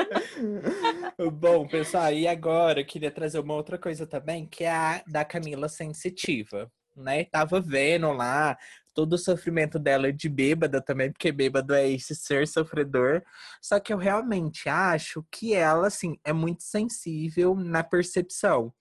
Bom, 1.31 1.67
pessoal, 1.67 2.11
e 2.11 2.27
agora 2.27 2.81
eu 2.81 2.85
queria 2.85 3.11
trazer 3.11 3.39
uma 3.39 3.53
outra 3.55 3.77
coisa 3.77 4.05
também, 4.05 4.45
que 4.45 4.63
é 4.63 4.71
a 4.71 5.01
da 5.07 5.25
Camila 5.25 5.67
Sensitiva, 5.67 6.69
né? 6.95 7.25
Tava 7.25 7.61
vendo 7.61 8.11
lá 8.11 8.57
todo 8.93 9.13
o 9.13 9.17
sofrimento 9.17 9.79
dela 9.79 10.11
de 10.11 10.27
bêbada 10.27 10.81
também, 10.81 11.11
porque 11.11 11.31
bêbado 11.31 11.73
é 11.73 11.89
esse 11.89 12.15
ser 12.15 12.47
sofredor. 12.47 13.23
Só 13.61 13.79
que 13.79 13.93
eu 13.93 13.97
realmente 13.97 14.67
acho 14.67 15.25
que 15.31 15.53
ela, 15.53 15.87
assim, 15.87 16.17
é 16.23 16.33
muito 16.33 16.63
sensível 16.63 17.55
na 17.55 17.83
percepção. 17.83 18.73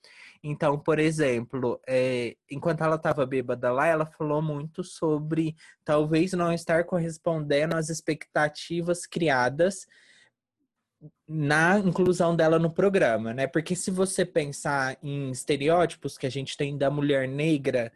Então, 0.42 0.79
por 0.79 0.99
exemplo, 0.99 1.81
é, 1.87 2.37
enquanto 2.51 2.83
ela 2.83 2.97
estava 2.97 3.27
bêbada 3.27 3.73
lá, 3.73 3.87
ela 3.87 4.07
falou 4.07 4.40
muito 4.40 4.85
sobre 4.85 5.55
talvez 5.85 6.33
não 6.33 6.53
estar 6.53 6.85
correspondendo 6.85 7.77
às 7.77 7.88
expectativas 7.88 9.07
criadas 9.07 9.87
na 11.29 11.79
inclusão 11.79 12.35
dela 12.35 12.59
no 12.59 12.73
programa, 12.73 13.33
né? 13.33 13.47
Porque 13.47 13.77
se 13.77 13.91
você 13.91 14.25
pensar 14.25 14.97
em 15.03 15.31
estereótipos 15.31 16.19
que 16.19 16.27
a 16.27 16.31
gente 16.31 16.57
tem 16.57 16.77
da 16.77 16.91
mulher 16.91 17.29
negra, 17.29 17.93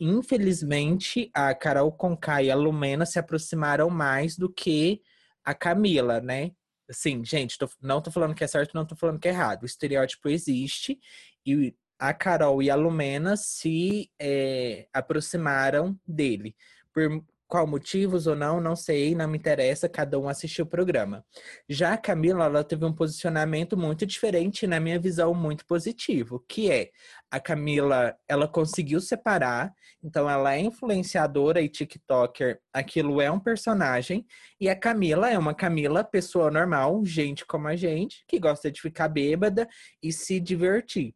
infelizmente 0.00 1.30
a 1.34 1.54
Carol 1.54 1.92
Conká 1.92 2.42
e 2.42 2.50
a 2.50 2.54
Lumena 2.54 3.04
se 3.04 3.18
aproximaram 3.18 3.90
mais 3.90 4.36
do 4.36 4.50
que 4.50 5.02
a 5.44 5.54
Camila, 5.54 6.20
né? 6.20 6.52
Assim, 6.88 7.22
gente, 7.24 7.58
tô, 7.58 7.68
não 7.82 8.00
tô 8.00 8.10
falando 8.10 8.34
que 8.34 8.44
é 8.44 8.46
certo, 8.46 8.74
não 8.74 8.86
tô 8.86 8.96
falando 8.96 9.18
que 9.18 9.28
é 9.28 9.30
errado. 9.30 9.62
O 9.62 9.66
estereótipo 9.66 10.28
existe 10.28 10.98
e 11.44 11.74
a 11.98 12.14
Carol 12.14 12.62
e 12.62 12.70
a 12.70 12.74
Lumena 12.76 13.36
se 13.36 14.10
é, 14.18 14.88
aproximaram 14.92 15.98
dele. 16.06 16.56
Por 16.92 17.22
qual 17.48 17.66
motivos 17.66 18.26
ou 18.26 18.36
não, 18.36 18.60
não 18.60 18.76
sei, 18.76 19.14
não 19.14 19.26
me 19.26 19.38
interessa, 19.38 19.88
cada 19.88 20.18
um 20.18 20.28
assistiu 20.28 20.66
o 20.66 20.68
programa. 20.68 21.24
Já 21.68 21.94
a 21.94 21.96
Camila, 21.96 22.44
ela 22.44 22.62
teve 22.62 22.84
um 22.84 22.92
posicionamento 22.92 23.76
muito 23.76 24.04
diferente, 24.04 24.66
na 24.66 24.78
minha 24.78 25.00
visão, 25.00 25.34
muito 25.34 25.64
positivo, 25.66 26.44
que 26.46 26.70
é 26.70 26.90
a 27.30 27.40
Camila, 27.40 28.14
ela 28.28 28.46
conseguiu 28.46 29.00
separar, 29.00 29.74
então 30.02 30.28
ela 30.28 30.54
é 30.54 30.60
influenciadora 30.60 31.60
e 31.60 31.68
TikToker, 31.68 32.60
aquilo 32.72 33.20
é 33.20 33.30
um 33.30 33.40
personagem, 33.40 34.26
e 34.60 34.68
a 34.68 34.76
Camila 34.76 35.30
é 35.30 35.38
uma 35.38 35.54
Camila, 35.54 36.04
pessoa 36.04 36.50
normal, 36.50 37.02
gente 37.04 37.46
como 37.46 37.66
a 37.66 37.76
gente, 37.76 38.24
que 38.28 38.38
gosta 38.38 38.70
de 38.70 38.80
ficar 38.80 39.08
bêbada 39.08 39.66
e 40.02 40.12
se 40.12 40.38
divertir. 40.38 41.14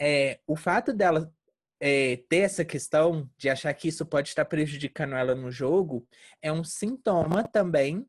É, 0.00 0.40
o 0.46 0.56
fato 0.56 0.92
dela 0.92 1.32
é, 1.86 2.16
ter 2.30 2.38
essa 2.38 2.64
questão 2.64 3.28
de 3.36 3.50
achar 3.50 3.74
que 3.74 3.88
isso 3.88 4.06
pode 4.06 4.30
estar 4.30 4.46
prejudicando 4.46 5.16
ela 5.16 5.34
no 5.34 5.50
jogo 5.50 6.08
é 6.40 6.50
um 6.50 6.64
sintoma 6.64 7.44
também 7.44 8.06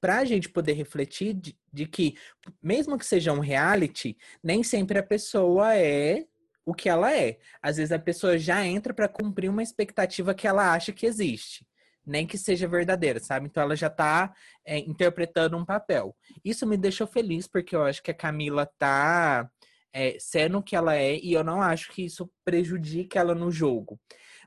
para 0.00 0.18
a 0.18 0.24
gente 0.24 0.48
poder 0.48 0.72
refletir 0.72 1.32
de, 1.32 1.56
de, 1.72 1.86
que, 1.86 2.16
mesmo 2.60 2.98
que 2.98 3.06
seja 3.06 3.32
um 3.32 3.38
reality, 3.38 4.18
nem 4.42 4.64
sempre 4.64 4.98
a 4.98 5.02
pessoa 5.02 5.76
é 5.76 6.26
o 6.66 6.74
que 6.74 6.88
ela 6.88 7.16
é. 7.16 7.38
Às 7.62 7.76
vezes 7.76 7.92
a 7.92 8.00
pessoa 8.00 8.36
já 8.36 8.66
entra 8.66 8.92
para 8.92 9.06
cumprir 9.06 9.48
uma 9.48 9.62
expectativa 9.62 10.34
que 10.34 10.48
ela 10.48 10.72
acha 10.72 10.92
que 10.92 11.06
existe, 11.06 11.64
nem 12.04 12.26
que 12.26 12.36
seja 12.36 12.66
verdadeira, 12.66 13.20
sabe? 13.20 13.46
Então 13.46 13.62
ela 13.62 13.76
já 13.76 13.86
está 13.86 14.34
é, 14.64 14.78
interpretando 14.78 15.56
um 15.56 15.64
papel. 15.64 16.16
Isso 16.44 16.66
me 16.66 16.76
deixou 16.76 17.06
feliz 17.06 17.46
porque 17.46 17.76
eu 17.76 17.84
acho 17.84 18.02
que 18.02 18.10
a 18.10 18.14
Camila 18.14 18.66
tá 18.76 19.48
é, 19.92 20.16
sendo 20.18 20.62
que 20.62 20.74
ela 20.74 20.96
é, 20.96 21.16
e 21.16 21.32
eu 21.32 21.44
não 21.44 21.60
acho 21.60 21.90
que 21.92 22.04
isso 22.04 22.30
prejudique 22.44 23.18
ela 23.18 23.34
no 23.34 23.50
jogo. 23.50 23.98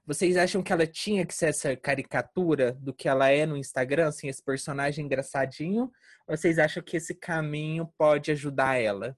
Vocês 0.05 0.37
acham 0.37 0.61
que 0.61 0.71
ela 0.71 0.85
tinha 0.85 1.25
que 1.25 1.33
ser 1.33 1.47
essa 1.47 1.75
caricatura 1.75 2.73
do 2.73 2.93
que 2.93 3.09
ela 3.09 3.29
é 3.29 3.45
no 3.45 3.57
Instagram, 3.57 4.07
assim, 4.07 4.27
esse 4.27 4.43
personagem 4.43 5.05
engraçadinho? 5.05 5.91
Ou 6.27 6.37
vocês 6.37 6.59
acham 6.59 6.83
que 6.83 6.97
esse 6.97 7.15
caminho 7.15 7.91
pode 7.97 8.31
ajudar 8.31 8.79
ela? 8.79 9.17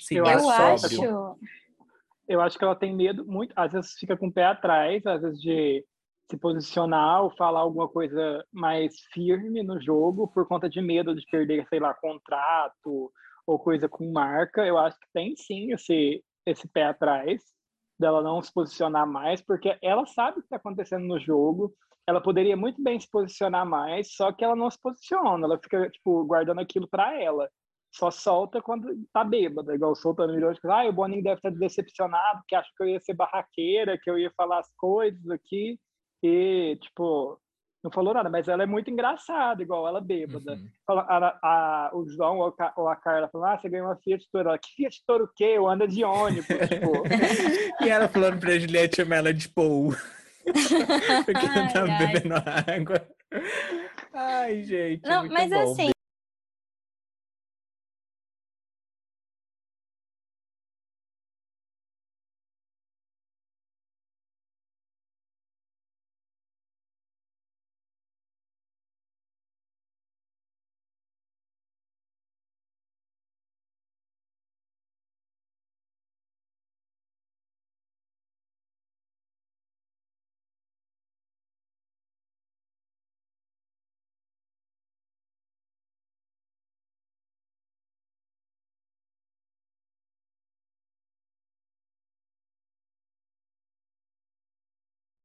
Sim, 0.00 0.16
eu 0.16 0.26
acho. 0.26 1.36
Eu 2.28 2.40
acho 2.40 2.56
que 2.56 2.64
ela 2.64 2.74
tem 2.74 2.94
medo 2.94 3.24
muito, 3.26 3.52
às 3.54 3.72
vezes 3.72 3.92
fica 3.98 4.16
com 4.16 4.28
o 4.28 4.32
pé 4.32 4.44
atrás, 4.44 5.04
às 5.04 5.20
vezes 5.20 5.40
de 5.40 5.84
se 6.30 6.36
posicionar 6.36 7.22
ou 7.24 7.36
falar 7.36 7.60
alguma 7.60 7.88
coisa 7.88 8.44
mais 8.50 8.94
firme 9.12 9.62
no 9.62 9.80
jogo 9.80 10.28
por 10.28 10.46
conta 10.46 10.68
de 10.68 10.80
medo 10.80 11.14
de 11.14 11.26
perder, 11.30 11.66
sei 11.68 11.78
lá, 11.78 11.92
contrato 11.92 13.12
ou 13.46 13.58
coisa 13.58 13.88
com 13.88 14.12
marca, 14.12 14.64
eu 14.64 14.78
acho 14.78 14.98
que 14.98 15.06
tem 15.12 15.34
sim 15.36 15.72
esse, 15.72 16.22
esse 16.46 16.68
pé 16.68 16.84
atrás 16.84 17.42
dela 17.98 18.22
não 18.22 18.42
se 18.42 18.52
posicionar 18.52 19.06
mais, 19.06 19.40
porque 19.40 19.78
ela 19.80 20.04
sabe 20.06 20.38
o 20.38 20.40
que 20.40 20.46
está 20.46 20.56
acontecendo 20.56 21.06
no 21.06 21.20
jogo, 21.20 21.72
ela 22.06 22.20
poderia 22.20 22.56
muito 22.56 22.82
bem 22.82 22.98
se 22.98 23.08
posicionar 23.08 23.64
mais, 23.64 24.12
só 24.14 24.32
que 24.32 24.44
ela 24.44 24.56
não 24.56 24.70
se 24.70 24.80
posiciona, 24.80 25.46
ela 25.46 25.58
fica, 25.62 25.88
tipo, 25.90 26.24
guardando 26.24 26.60
aquilo 26.60 26.88
para 26.88 27.20
ela. 27.20 27.48
Só 27.94 28.10
solta 28.10 28.60
quando 28.62 28.88
tá 29.12 29.22
bêbada, 29.22 29.74
igual 29.74 29.94
soltando 29.94 30.32
milhões 30.32 30.56
de 30.56 30.70
Ah, 30.70 30.88
o 30.88 30.92
Boninho 30.92 31.22
deve 31.22 31.36
estar 31.36 31.50
decepcionado, 31.50 32.38
porque 32.40 32.54
acho 32.54 32.70
que 32.74 32.82
eu 32.82 32.88
ia 32.88 33.00
ser 33.00 33.14
barraqueira, 33.14 33.98
que 34.02 34.10
eu 34.10 34.18
ia 34.18 34.32
falar 34.36 34.60
as 34.60 34.72
coisas 34.76 35.28
aqui. 35.28 35.78
E, 36.22 36.78
tipo, 36.80 37.38
não 37.82 37.90
falou 37.90 38.14
nada, 38.14 38.30
mas 38.30 38.46
ela 38.46 38.62
é 38.62 38.66
muito 38.66 38.90
engraçada, 38.90 39.62
igual 39.62 39.88
ela 39.88 40.00
bêbada. 40.00 40.52
Uhum. 40.52 40.68
Fala, 40.86 41.02
a, 41.02 41.38
a, 41.42 41.90
o 41.92 42.08
João 42.08 42.38
ou 42.38 42.54
a, 42.58 42.72
ou 42.76 42.88
a 42.88 42.96
Carla 42.96 43.28
falou: 43.28 43.46
Ah, 43.46 43.58
você 43.58 43.68
ganhou 43.68 43.88
uma 43.88 43.96
Fiat 43.96 44.24
Toro. 44.30 44.48
Ela, 44.48 44.58
que 44.58 44.70
Fiat 44.76 45.02
Toro 45.06 45.24
o 45.24 45.30
quê? 45.34 45.54
Eu 45.56 45.68
ando 45.68 45.88
de 45.88 46.04
ônibus. 46.04 46.46
tipo. 46.68 47.84
e 47.84 47.88
ela 47.88 48.08
falando 48.08 48.38
pra 48.38 48.58
Juliette 48.58 48.96
chamar 48.96 49.16
ela 49.16 49.34
de 49.34 49.48
Paul. 49.48 49.94
Porque 51.24 51.46
ai, 51.46 51.72
tava 51.72 51.90
ai. 51.90 52.06
bebendo 52.06 52.34
água. 52.34 53.08
Ai, 54.12 54.62
gente. 54.62 55.02
Não, 55.08 55.26
mas 55.28 55.50
bom. 55.50 55.62
assim, 55.62 55.91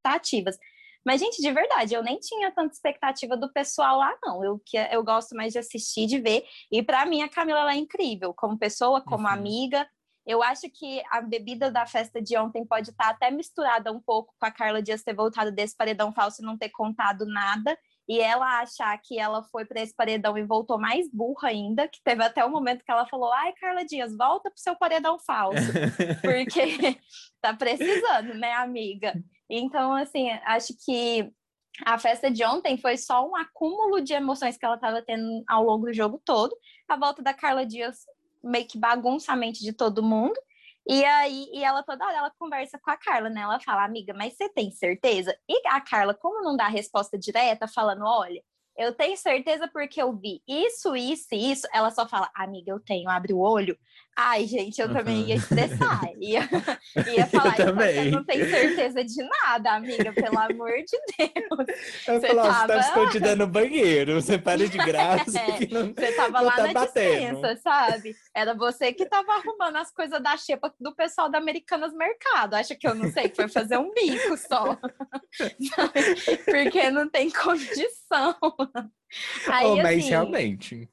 expectativas. 0.07 0.57
Mas, 1.05 1.21
gente, 1.21 1.41
de 1.41 1.51
verdade, 1.51 1.93
eu 1.93 2.03
nem 2.03 2.19
tinha 2.19 2.51
tanta 2.51 2.73
expectativa 2.73 3.37
do 3.37 3.51
pessoal 3.51 3.97
lá, 3.97 4.13
não. 4.21 4.43
Eu, 4.43 4.61
que, 4.65 4.77
eu 4.77 5.03
gosto 5.03 5.35
mais 5.35 5.53
de 5.53 5.59
assistir, 5.59 6.05
de 6.05 6.19
ver. 6.19 6.43
E 6.71 6.83
para 6.83 7.05
mim, 7.05 7.21
a 7.21 7.29
Camila 7.29 7.71
é 7.71 7.75
incrível, 7.75 8.33
como 8.33 8.57
pessoa, 8.57 9.01
como 9.01 9.23
uhum. 9.23 9.33
amiga. 9.33 9.87
Eu 10.25 10.43
acho 10.43 10.69
que 10.69 11.01
a 11.09 11.21
bebida 11.21 11.71
da 11.71 11.85
festa 11.85 12.21
de 12.21 12.37
ontem 12.37 12.65
pode 12.65 12.89
estar 12.89 13.09
até 13.09 13.31
misturada 13.31 13.89
um 13.93 14.01
pouco 14.01 14.33
com 14.37 14.45
a 14.45 14.51
Carla 14.51 14.81
Dias 14.81 15.01
ter 15.01 15.13
voltado 15.13 15.49
desse 15.49 15.77
paredão 15.77 16.11
falso 16.11 16.41
e 16.41 16.45
não 16.45 16.57
ter 16.57 16.69
contado 16.69 17.25
nada. 17.25 17.77
E 18.09 18.19
ela 18.19 18.59
achar 18.59 18.97
que 19.01 19.17
ela 19.17 19.43
foi 19.43 19.63
para 19.63 19.81
esse 19.81 19.95
paredão 19.95 20.37
e 20.37 20.43
voltou 20.43 20.77
mais 20.77 21.09
burra 21.09 21.49
ainda, 21.49 21.87
que 21.87 22.01
teve 22.03 22.21
até 22.23 22.43
o 22.43 22.49
um 22.49 22.51
momento 22.51 22.83
que 22.83 22.91
ela 22.91 23.05
falou: 23.05 23.31
Ai, 23.31 23.53
Carla 23.53 23.85
Dias, 23.85 24.15
volta 24.15 24.49
pro 24.49 24.59
seu 24.59 24.75
paredão 24.75 25.17
falso, 25.19 25.61
porque 26.21 26.99
tá 27.41 27.53
precisando, 27.53 28.33
né, 28.33 28.51
amiga? 28.53 29.13
Então, 29.49 29.93
assim, 29.93 30.29
acho 30.45 30.73
que 30.85 31.31
a 31.85 31.97
festa 31.97 32.29
de 32.31 32.43
ontem 32.43 32.77
foi 32.77 32.97
só 32.97 33.27
um 33.27 33.35
acúmulo 33.35 34.01
de 34.01 34.13
emoções 34.13 34.57
que 34.57 34.65
ela 34.65 34.75
estava 34.75 35.01
tendo 35.01 35.43
ao 35.47 35.63
longo 35.63 35.85
do 35.85 35.93
jogo 35.93 36.21
todo. 36.23 36.55
A 36.87 36.95
volta 36.95 37.21
da 37.21 37.33
Carla 37.33 37.65
Dias 37.65 38.05
meio 38.43 38.67
que 38.67 38.77
bagunça 38.77 39.31
a 39.33 39.35
mente 39.35 39.63
de 39.63 39.73
todo 39.73 40.03
mundo. 40.03 40.39
E 40.89 41.03
aí, 41.03 41.49
e 41.53 41.63
ela 41.63 41.83
toda 41.83 42.05
hora 42.05 42.17
ela 42.17 42.33
conversa 42.39 42.79
com 42.79 42.89
a 42.89 42.97
Carla, 42.97 43.29
né? 43.29 43.41
Ela 43.41 43.59
fala, 43.59 43.83
amiga, 43.83 44.13
mas 44.13 44.35
você 44.35 44.47
tem 44.49 44.71
certeza? 44.71 45.37
E 45.47 45.67
a 45.67 45.81
Carla, 45.81 46.13
como 46.13 46.41
não 46.41 46.55
dá 46.55 46.67
resposta 46.67 47.17
direta, 47.17 47.67
falando, 47.67 48.05
olha, 48.05 48.41
eu 48.77 48.93
tenho 48.93 49.17
certeza 49.17 49.67
porque 49.67 50.01
eu 50.01 50.13
vi 50.13 50.41
isso, 50.47 50.95
isso 50.95 51.27
e 51.31 51.51
isso. 51.51 51.67
Ela 51.73 51.89
só 51.91 52.07
fala, 52.07 52.29
amiga, 52.35 52.71
eu 52.71 52.79
tenho, 52.79 53.09
abre 53.09 53.33
o 53.33 53.39
olho. 53.39 53.77
Ai, 54.19 54.47
gente, 54.47 54.81
eu 54.81 54.87
uhum. 54.87 54.93
também 54.95 55.27
ia 55.27 55.35
estressar. 55.35 56.01
Ia, 56.19 56.49
ia 57.15 57.27
falar, 57.27 57.59
eu 57.59 57.67
também. 57.67 58.09
não 58.09 58.23
tenho 58.23 58.49
certeza 58.49 59.03
de 59.03 59.23
nada, 59.23 59.73
amiga, 59.73 60.11
pelo 60.11 60.39
amor 60.39 60.71
de 60.71 60.97
Deus. 61.15 61.67
Eu 62.07 62.19
você 62.19 62.27
falava, 62.27 62.67
tava... 62.67 62.67
você 62.67 62.73
tá 62.73 62.79
escondida 62.79 63.35
no 63.35 63.45
banheiro, 63.45 64.15
você 64.15 64.37
para 64.39 64.67
de 64.67 64.77
graça. 64.77 65.37
é, 65.37 65.67
não, 65.71 65.93
você 65.93 66.11
tava 66.13 66.41
lá 66.41 66.53
tá 66.53 66.63
na 66.63 66.73
batendo. 66.73 67.35
dispensa, 67.35 67.61
sabe? 67.61 68.15
Era 68.35 68.55
você 68.55 68.91
que 68.91 69.05
tava 69.05 69.31
arrumando 69.33 69.75
as 69.75 69.91
coisas 69.91 70.19
da 70.21 70.35
xepa 70.35 70.73
do 70.79 70.95
pessoal 70.95 71.29
da 71.29 71.37
Americanas 71.37 71.93
Mercado. 71.93 72.55
Acha 72.55 72.75
que 72.75 72.87
eu 72.87 72.95
não 72.95 73.11
sei 73.11 73.29
que 73.29 73.35
foi 73.35 73.47
fazer 73.47 73.77
um 73.77 73.93
bico 73.93 74.35
só. 74.35 74.75
Porque 76.45 76.89
não 76.89 77.07
tem 77.07 77.29
condição. 77.29 78.35
Aí, 79.51 79.65
oh, 79.65 79.75
mas 79.77 79.99
assim, 79.99 80.09
realmente. 80.09 80.89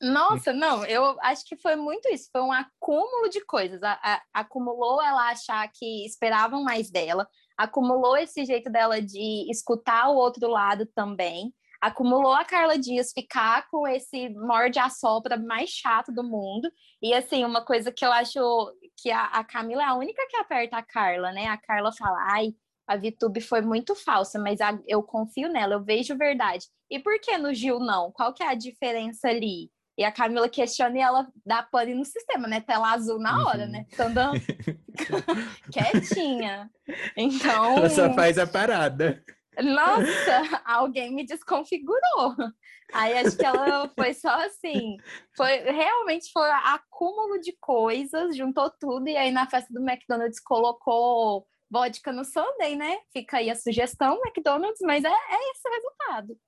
Nossa, 0.00 0.52
não, 0.52 0.84
eu 0.86 1.18
acho 1.20 1.44
que 1.44 1.56
foi 1.56 1.76
muito 1.76 2.08
isso, 2.08 2.30
foi 2.32 2.40
um 2.40 2.52
acúmulo 2.52 3.28
de 3.28 3.44
coisas. 3.44 3.82
A, 3.82 3.92
a, 4.02 4.22
acumulou 4.32 5.02
ela 5.02 5.30
achar 5.30 5.68
que 5.70 6.06
esperavam 6.06 6.62
mais 6.62 6.90
dela, 6.90 7.28
acumulou 7.56 8.16
esse 8.16 8.44
jeito 8.46 8.70
dela 8.70 9.02
de 9.02 9.50
escutar 9.50 10.08
o 10.08 10.16
outro 10.16 10.48
lado 10.48 10.86
também, 10.94 11.52
acumulou 11.80 12.32
a 12.32 12.46
Carla 12.46 12.78
Dias 12.78 13.12
ficar 13.12 13.68
com 13.70 13.86
esse 13.86 14.30
morde 14.30 14.78
a 14.78 14.88
sopra 14.88 15.36
mais 15.36 15.68
chato 15.68 16.10
do 16.12 16.22
mundo. 16.22 16.70
E 17.02 17.12
assim, 17.12 17.44
uma 17.44 17.64
coisa 17.64 17.92
que 17.92 18.04
eu 18.04 18.12
acho 18.12 18.40
que 18.96 19.10
a, 19.10 19.24
a 19.26 19.44
Camila 19.44 19.82
é 19.82 19.86
a 19.86 19.94
única 19.94 20.26
que 20.28 20.36
aperta 20.36 20.78
a 20.78 20.82
Carla, 20.82 21.32
né? 21.32 21.46
A 21.46 21.58
Carla 21.58 21.90
fala, 21.92 22.18
ai, 22.32 22.54
a 22.90 22.96
VTube 22.96 23.40
foi 23.40 23.60
muito 23.60 23.94
falsa, 23.94 24.36
mas 24.36 24.60
a, 24.60 24.76
eu 24.88 25.00
confio 25.00 25.48
nela, 25.48 25.74
eu 25.74 25.84
vejo 25.84 26.16
verdade. 26.16 26.66
E 26.90 26.98
por 26.98 27.20
que 27.20 27.38
no 27.38 27.54
Gil 27.54 27.78
não? 27.78 28.10
Qual 28.10 28.34
que 28.34 28.42
é 28.42 28.48
a 28.48 28.54
diferença 28.54 29.28
ali? 29.28 29.70
E 29.96 30.02
a 30.02 30.10
Camila 30.10 30.48
questiona 30.48 30.98
e 30.98 31.00
ela 31.00 31.28
dá 31.46 31.62
pane 31.62 31.94
no 31.94 32.04
sistema, 32.04 32.48
né? 32.48 32.60
Tela 32.60 32.92
azul 32.92 33.20
na 33.20 33.46
hora, 33.46 33.64
Uhum. 33.64 33.70
né? 33.70 33.86
Tandam. 33.96 34.32
Quietinha. 35.70 36.68
Então. 37.16 37.76
Ela 37.78 37.90
só 37.90 38.12
faz 38.12 38.38
a 38.38 38.46
parada. 38.46 39.22
Nossa, 39.62 40.62
alguém 40.64 41.14
me 41.14 41.24
desconfigurou. 41.24 42.34
Aí 42.92 43.18
acho 43.18 43.36
que 43.36 43.44
ela 43.46 43.88
foi 43.94 44.14
só 44.14 44.34
assim, 44.46 44.96
foi 45.36 45.58
realmente 45.58 46.32
foi 46.32 46.50
acúmulo 46.50 47.40
de 47.40 47.56
coisas, 47.60 48.36
juntou 48.36 48.68
tudo 48.80 49.06
e 49.08 49.16
aí 49.16 49.30
na 49.30 49.46
festa 49.46 49.72
do 49.72 49.80
McDonald's 49.80 50.40
colocou 50.40 51.46
vodka 51.70 52.12
no 52.12 52.24
Sunday, 52.24 52.76
né? 52.76 52.98
Fica 53.12 53.38
aí 53.38 53.48
a 53.48 53.54
sugestão, 53.54 54.20
McDonald's, 54.24 54.80
mas 54.82 55.04
é, 55.04 55.08
é 55.08 55.50
esse 55.50 55.68
o 55.68 55.72
resultado. 55.72 56.38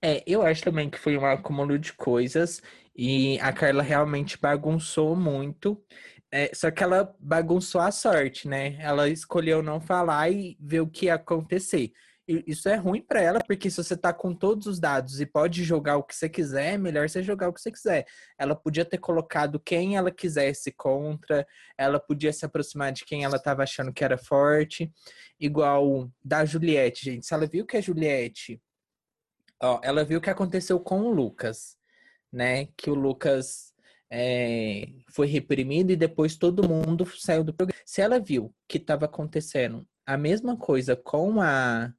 É, 0.00 0.22
eu 0.26 0.42
acho 0.42 0.62
também 0.62 0.88
que 0.88 0.98
foi 0.98 1.18
um 1.18 1.26
acúmulo 1.26 1.78
de 1.78 1.92
coisas 1.92 2.62
e 2.96 3.38
a 3.40 3.52
Carla 3.52 3.82
realmente 3.82 4.38
bagunçou 4.40 5.14
muito. 5.14 5.82
É, 6.30 6.50
só 6.54 6.70
que 6.70 6.82
ela 6.82 7.14
bagunçou 7.18 7.80
a 7.80 7.90
sorte, 7.90 8.46
né? 8.46 8.76
Ela 8.80 9.08
escolheu 9.08 9.62
não 9.62 9.80
falar 9.80 10.30
e 10.30 10.56
ver 10.60 10.80
o 10.80 10.88
que 10.88 11.06
ia 11.06 11.14
acontecer. 11.14 11.92
Isso 12.28 12.68
é 12.68 12.76
ruim 12.76 13.00
pra 13.00 13.20
ela, 13.22 13.40
porque 13.40 13.70
se 13.70 13.82
você 13.82 13.96
tá 13.96 14.12
com 14.12 14.34
todos 14.34 14.66
os 14.66 14.78
dados 14.78 15.20
e 15.20 15.26
pode 15.26 15.64
jogar 15.64 15.96
o 15.96 16.02
que 16.02 16.14
você 16.14 16.28
quiser, 16.28 16.74
é 16.74 16.78
melhor 16.78 17.08
você 17.08 17.22
jogar 17.22 17.48
o 17.48 17.52
que 17.52 17.60
você 17.60 17.72
quiser. 17.72 18.06
Ela 18.38 18.54
podia 18.54 18.84
ter 18.84 18.98
colocado 18.98 19.58
quem 19.58 19.96
ela 19.96 20.10
quisesse 20.10 20.70
contra, 20.70 21.46
ela 21.76 21.98
podia 21.98 22.32
se 22.32 22.44
aproximar 22.44 22.92
de 22.92 23.04
quem 23.04 23.24
ela 23.24 23.38
tava 23.38 23.62
achando 23.62 23.92
que 23.92 24.04
era 24.04 24.18
forte. 24.18 24.92
Igual 25.40 26.10
da 26.22 26.44
Juliette, 26.44 27.04
gente. 27.04 27.26
Se 27.26 27.32
ela 27.32 27.46
viu 27.46 27.64
que 27.64 27.76
a 27.76 27.80
Juliette 27.80 28.60
Ó, 29.60 29.80
ela 29.82 30.04
viu 30.04 30.18
o 30.18 30.22
que 30.22 30.30
aconteceu 30.30 30.78
com 30.78 31.00
o 31.00 31.10
Lucas, 31.12 31.76
né? 32.32 32.66
Que 32.76 32.90
o 32.90 32.94
Lucas 32.94 33.72
é, 34.10 34.88
foi 35.10 35.26
reprimido 35.26 35.90
e 35.90 35.96
depois 35.96 36.36
todo 36.36 36.68
mundo 36.68 37.04
saiu 37.18 37.42
do 37.42 37.52
programa. 37.52 37.82
Se 37.84 38.00
ela 38.00 38.20
viu 38.20 38.54
que 38.68 38.78
estava 38.78 39.06
acontecendo 39.06 39.86
a 40.06 40.16
mesma 40.16 40.56
coisa 40.56 40.94
com 40.96 41.40
a. 41.40 41.92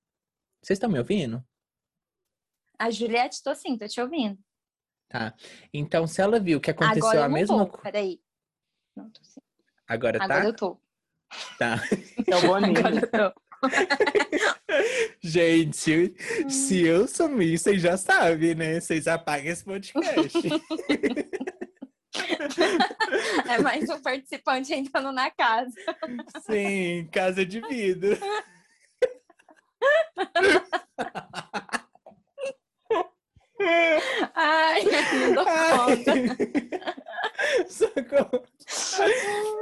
Vocês 0.61 0.77
estão 0.77 0.89
me 0.89 0.99
ouvindo? 0.99 1.43
A 2.77 2.89
Juliette, 2.89 3.43
tô 3.43 3.53
sim, 3.55 3.77
tô 3.77 3.87
te 3.87 3.99
ouvindo. 3.99 4.37
Tá. 5.09 5.33
Então, 5.73 6.05
se 6.05 6.21
ela 6.21 6.39
viu 6.39 6.61
que 6.61 6.71
aconteceu 6.71 7.03
Agora 7.03 7.19
eu 7.19 7.23
a 7.23 7.29
mesma 7.29 7.65
coisa. 7.65 7.83
peraí. 7.83 8.21
Não, 8.95 9.09
tô 9.09 9.23
sim. 9.23 9.41
Agora 9.87 10.19
tá? 10.19 10.25
Agora 10.25 10.45
eu 10.45 10.55
tô. 10.55 10.79
Tá. 11.57 11.75
É 12.27 12.35
o 12.35 12.41
Boninho. 12.41 12.77
Agora 12.77 12.95
eu 12.95 13.33
tô. 13.33 13.41
Gente, 15.21 16.15
se 16.49 16.85
eu 16.85 17.07
sumir, 17.07 17.57
vocês 17.57 17.81
já 17.81 17.97
sabem, 17.97 18.55
né? 18.55 18.79
Vocês 18.79 19.07
apagam 19.07 19.51
esse 19.51 19.63
podcast. 19.63 20.37
É 23.47 23.61
mais 23.61 23.89
um 23.89 24.01
participante 24.01 24.73
entrando 24.73 25.11
na 25.11 25.29
casa. 25.31 25.73
Sim, 26.45 27.07
casa 27.11 27.45
de 27.45 27.61
vidro. 27.61 28.17
Ai, 34.35 34.83
não 34.83 35.33
dou 35.35 35.45
conta. 35.45 36.13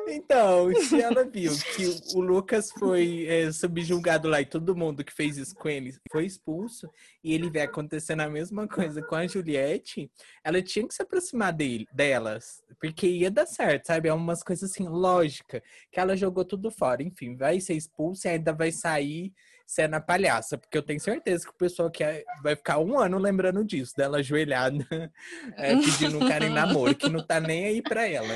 Então, 0.09 0.73
se 0.73 1.01
ela 1.01 1.23
viu 1.23 1.51
que 1.75 2.15
o 2.15 2.21
Lucas 2.21 2.71
foi 2.71 3.25
é, 3.27 3.51
subjugado 3.51 4.27
lá 4.27 4.41
e 4.41 4.45
todo 4.45 4.75
mundo 4.75 5.03
que 5.03 5.13
fez 5.13 5.37
isso 5.37 5.55
com 5.55 5.69
ele 5.69 5.95
foi 6.11 6.25
expulso, 6.25 6.89
e 7.23 7.33
ele 7.33 7.49
vê 7.49 7.61
acontecendo 7.61 8.21
a 8.21 8.29
mesma 8.29 8.67
coisa 8.67 9.01
com 9.01 9.15
a 9.15 9.27
Juliette, 9.27 10.09
ela 10.43 10.61
tinha 10.61 10.87
que 10.87 10.93
se 10.93 11.01
aproximar 11.01 11.53
dele, 11.53 11.87
delas, 11.93 12.61
porque 12.79 13.07
ia 13.07 13.31
dar 13.31 13.45
certo, 13.45 13.87
sabe? 13.87 14.09
É 14.09 14.13
umas 14.13 14.43
coisas 14.43 14.71
assim, 14.71 14.87
lógica, 14.87 15.61
que 15.91 15.99
ela 15.99 16.17
jogou 16.17 16.43
tudo 16.43 16.71
fora. 16.71 17.03
Enfim, 17.03 17.35
vai 17.35 17.59
ser 17.59 17.73
expulso 17.73 18.27
e 18.27 18.31
ainda 18.31 18.53
vai 18.53 18.71
sair 18.71 19.33
sendo 19.67 19.95
a 19.95 20.01
palhaça, 20.01 20.57
porque 20.57 20.77
eu 20.77 20.81
tenho 20.81 20.99
certeza 20.99 21.45
que 21.45 21.51
o 21.51 21.57
pessoal 21.57 21.91
que 21.91 22.01
é- 22.01 22.23
vai 22.41 22.55
ficar 22.55 22.79
um 22.79 22.97
ano 22.97 23.17
lembrando 23.19 23.65
disso, 23.65 23.93
dela 23.97 24.19
ajoelhada, 24.19 24.77
é, 25.57 25.75
pedindo 25.75 26.17
um 26.17 26.27
cara 26.27 26.45
em 26.45 26.53
namoro, 26.53 26.95
que 26.95 27.09
não 27.09 27.21
tá 27.21 27.41
nem 27.41 27.65
aí 27.65 27.81
pra 27.81 28.07
ela. 28.07 28.33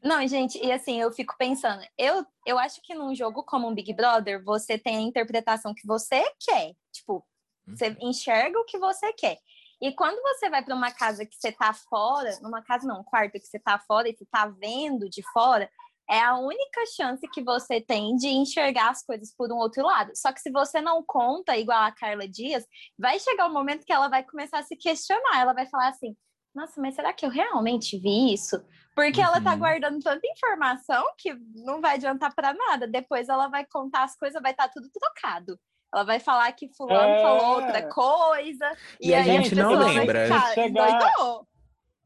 Não, 0.00 0.26
gente, 0.28 0.64
e 0.64 0.70
assim, 0.70 1.00
eu 1.00 1.12
fico 1.12 1.34
pensando, 1.36 1.82
eu, 1.98 2.24
eu 2.46 2.58
acho 2.58 2.80
que 2.82 2.94
num 2.94 3.14
jogo 3.14 3.42
como 3.44 3.68
um 3.68 3.74
Big 3.74 3.92
Brother, 3.94 4.42
você 4.44 4.78
tem 4.78 4.96
a 4.96 5.00
interpretação 5.00 5.74
que 5.74 5.86
você 5.86 6.22
quer. 6.40 6.74
Tipo, 6.92 7.24
você 7.66 7.96
enxerga 8.00 8.58
o 8.58 8.64
que 8.64 8.78
você 8.78 9.12
quer. 9.12 9.38
E 9.80 9.92
quando 9.92 10.20
você 10.22 10.48
vai 10.48 10.64
para 10.64 10.74
uma 10.74 10.92
casa 10.92 11.26
que 11.26 11.34
você 11.34 11.50
tá 11.50 11.72
fora, 11.72 12.38
numa 12.40 12.62
casa 12.62 12.86
não, 12.86 13.00
um 13.00 13.04
quarto 13.04 13.32
que 13.32 13.46
você 13.46 13.58
tá 13.58 13.78
fora 13.80 14.08
e 14.08 14.14
você 14.16 14.24
tá 14.26 14.46
vendo 14.46 15.08
de 15.08 15.22
fora, 15.32 15.68
é 16.10 16.20
a 16.20 16.36
única 16.36 16.84
chance 16.94 17.26
que 17.28 17.42
você 17.42 17.80
tem 17.80 18.14
de 18.16 18.28
enxergar 18.28 18.90
as 18.90 19.02
coisas 19.04 19.34
por 19.36 19.50
um 19.52 19.56
outro 19.56 19.84
lado. 19.84 20.12
Só 20.14 20.32
que 20.32 20.40
se 20.40 20.50
você 20.50 20.80
não 20.80 21.02
conta, 21.06 21.56
igual 21.56 21.82
a 21.82 21.92
Carla 21.92 22.28
Dias, 22.28 22.64
vai 22.98 23.18
chegar 23.18 23.46
um 23.46 23.52
momento 23.52 23.84
que 23.86 23.92
ela 23.92 24.08
vai 24.08 24.22
começar 24.22 24.58
a 24.58 24.62
se 24.62 24.76
questionar. 24.76 25.40
Ela 25.40 25.52
vai 25.54 25.66
falar 25.66 25.88
assim: 25.88 26.14
nossa, 26.54 26.80
mas 26.80 26.94
será 26.94 27.12
que 27.12 27.24
eu 27.24 27.30
realmente 27.30 27.98
vi 27.98 28.32
isso? 28.34 28.62
Porque 28.94 29.22
ela 29.22 29.40
tá 29.40 29.52
Uhum. 29.52 29.58
guardando 29.58 30.00
tanta 30.00 30.26
informação 30.26 31.02
que 31.16 31.32
não 31.54 31.80
vai 31.80 31.94
adiantar 31.94 32.34
para 32.34 32.52
nada. 32.52 32.86
Depois 32.86 33.28
ela 33.28 33.48
vai 33.48 33.64
contar 33.64 34.02
as 34.04 34.14
coisas, 34.16 34.42
vai 34.42 34.50
estar 34.52 34.68
tudo 34.68 34.90
trocado. 34.90 35.58
Ela 35.94 36.04
vai 36.04 36.20
falar 36.20 36.50
que 36.52 36.68
fulano 36.74 37.14
É. 37.14 37.22
falou 37.22 37.54
outra 37.56 37.88
coisa. 37.88 38.76
E, 39.00 39.08
E 39.10 39.14
a 39.14 39.22
gente 39.22 39.54
não 39.54 39.68
pessoa 39.70 39.84
vai 39.84 39.94
lembra. 39.94 40.24
ficar, 40.24 40.54
Chegar-. 40.54 41.10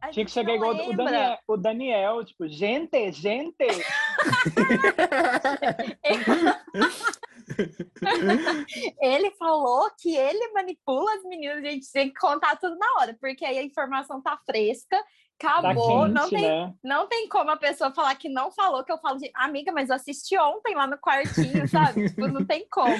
A 0.07 0.11
Tinha 0.11 0.25
que 0.25 0.31
chegar 0.31 0.55
igual 0.55 0.73
o 0.73 0.77
lembra. 0.77 1.05
Daniel, 1.05 1.39
o 1.49 1.57
Daniel, 1.57 2.25
tipo, 2.25 2.49
gente, 2.49 3.11
gente. 3.13 3.57
Ele 9.01 9.31
falou 9.33 9.89
que 10.01 10.15
ele 10.17 10.53
manipula 10.53 11.13
as 11.15 11.23
meninas, 11.25 11.59
a 11.59 11.69
gente 11.69 11.91
tem 11.93 12.09
que 12.09 12.15
contar 12.19 12.57
tudo 12.57 12.77
na 12.77 12.87
hora, 13.01 13.17
porque 13.21 13.45
aí 13.45 13.59
a 13.59 13.63
informação 13.63 14.21
tá 14.21 14.39
fresca, 14.45 14.97
Tá 15.39 15.59
acabou, 15.59 16.05
quente, 16.05 16.15
não 16.15 16.31
tem, 16.31 16.43
né? 16.49 16.75
não 16.83 17.07
tem 17.09 17.29
como 17.29 17.51
a 17.51 17.57
pessoa 17.59 17.93
falar 17.93 18.15
que 18.15 18.27
não 18.29 18.51
falou, 18.51 18.83
que 18.83 18.91
eu 18.91 18.97
falo 18.99 19.19
de 19.19 19.31
amiga, 19.35 19.71
mas 19.71 19.91
eu 19.91 19.97
assisti 19.97 20.37
ontem 20.39 20.75
lá 20.75 20.87
no 20.87 20.97
quartinho, 20.99 21.69
sabe? 21.69 22.09
tipo, 22.09 22.27
não 22.27 22.43
tem 22.45 22.67
como. 22.71 22.95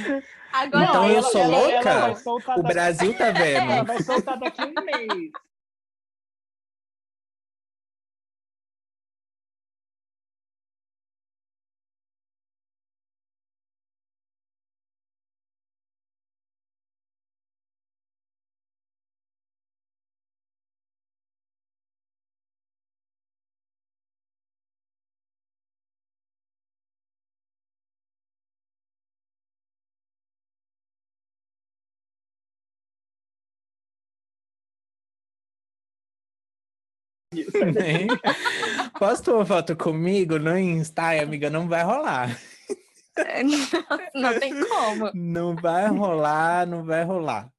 Agora 0.53 0.85
Então 0.85 1.03
Não, 1.03 1.09
eu 1.09 1.17
ela- 1.19 1.23
sou 1.31 1.41
ela- 1.41 1.57
ela 1.57 2.07
louca? 2.07 2.15
soltar 2.21 2.59
O 2.59 2.63
daqui- 2.63 2.75
Brasil 2.75 3.17
tá 3.17 3.27
Ela 3.29 3.39
vendo. 3.41 3.87
vai 3.87 4.03
soltar 4.03 4.39
daqui 4.39 4.61
um 4.63 4.85
mês. 4.85 5.31
Posta 38.99 39.33
uma 39.33 39.45
foto 39.45 39.77
comigo 39.77 40.39
no 40.39 40.57
Insta, 40.59 41.03
Ai, 41.03 41.21
amiga, 41.21 41.51
não 41.51 41.69
vai 41.69 41.83
rolar. 41.83 42.39
não, 43.45 44.23
não 44.23 44.41
tem 44.41 44.53
como. 44.67 45.11
Não 45.15 45.57
vai 45.57 45.89
rolar, 45.89 46.67
não 46.67 46.85
vai 46.85 47.05
rolar. 47.05 47.53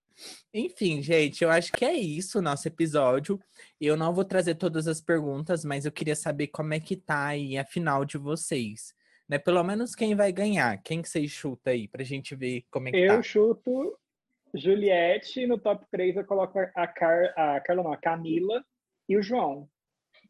Enfim, 0.54 1.02
gente, 1.02 1.44
eu 1.44 1.52
acho 1.52 1.72
que 1.72 1.86
é 1.86 1.94
isso 1.94 2.40
o 2.40 2.42
nosso 2.42 2.68
episódio. 2.68 3.40
Eu 3.80 3.96
não 3.96 4.14
vou 4.14 4.26
trazer 4.26 4.56
todas 4.56 4.88
as 4.88 5.00
perguntas, 5.00 5.64
mas 5.64 5.86
eu 5.86 5.92
queria 5.92 6.16
saber 6.16 6.48
como 6.48 6.74
é 6.74 6.80
que 6.80 6.96
tá 6.96 7.28
aí 7.28 7.58
a 7.58 7.66
final 7.66 8.04
de 8.04 8.18
vocês. 8.18 8.96
Né? 9.30 9.38
Pelo 9.38 9.64
menos 9.64 9.94
quem 9.94 10.16
vai 10.16 10.32
ganhar. 10.32 10.82
Quem 10.82 11.02
que 11.02 11.10
vocês 11.10 11.30
chutam 11.30 11.74
aí 11.74 11.88
pra 11.88 12.04
gente 12.04 12.34
ver 12.34 12.64
como 12.72 12.88
é 12.88 12.92
que 12.92 12.98
Eu 12.98 13.18
tá. 13.18 13.22
chuto 13.22 13.98
Juliette, 14.54 15.46
no 15.46 15.58
top 15.58 15.86
3 15.92 16.18
eu 16.18 16.26
coloco 16.26 16.58
a, 16.58 16.88
Car... 16.88 17.34
a 17.36 17.60
Carla, 17.60 17.84
não, 17.84 17.92
a 17.92 17.98
Camila 17.98 18.64
e 19.08 19.18
o 19.18 19.22
João. 19.22 19.70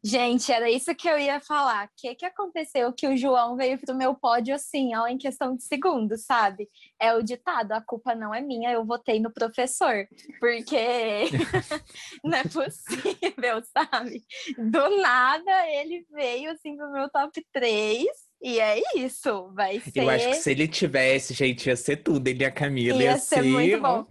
Gente, 0.02 0.52
era 0.52 0.70
isso 0.70 0.94
que 0.94 1.08
eu 1.08 1.18
ia 1.18 1.40
falar. 1.40 1.86
O 1.86 1.90
que, 1.96 2.14
que 2.14 2.24
aconteceu 2.24 2.92
que 2.92 3.06
o 3.06 3.16
João 3.16 3.56
veio 3.56 3.78
pro 3.78 3.96
meu 3.96 4.14
pódio 4.14 4.54
assim, 4.54 4.94
ó, 4.94 5.08
em 5.08 5.18
questão 5.18 5.56
de 5.56 5.64
segundos, 5.64 6.24
sabe? 6.24 6.68
É 7.00 7.12
o 7.14 7.22
ditado, 7.22 7.72
a 7.72 7.80
culpa 7.80 8.14
não 8.14 8.32
é 8.32 8.40
minha, 8.40 8.70
eu 8.70 8.84
votei 8.84 9.18
no 9.18 9.32
professor. 9.32 10.06
Porque 10.38 11.26
não 12.22 12.38
é 12.38 12.44
possível, 12.44 13.60
sabe? 13.76 14.24
Do 14.56 15.00
nada 15.00 15.68
ele 15.68 16.06
veio 16.12 16.52
assim 16.52 16.76
pro 16.76 16.92
meu 16.92 17.10
top 17.10 17.44
3 17.52 18.06
e 18.40 18.60
é 18.60 18.80
isso. 18.96 19.50
Vai 19.52 19.80
ser. 19.80 19.98
Eu 19.98 20.10
acho 20.10 20.28
que 20.28 20.34
se 20.36 20.50
ele 20.52 20.68
tivesse, 20.68 21.34
gente, 21.34 21.66
ia 21.66 21.76
ser 21.76 21.96
tudo. 21.98 22.28
Ele 22.28 22.44
e 22.44 22.46
a 22.46 22.52
Camila 22.52 23.02
Ia 23.02 23.10
ia, 23.12 23.18
ser 23.18 23.42
muito 23.42 23.80
bom. 23.80 24.06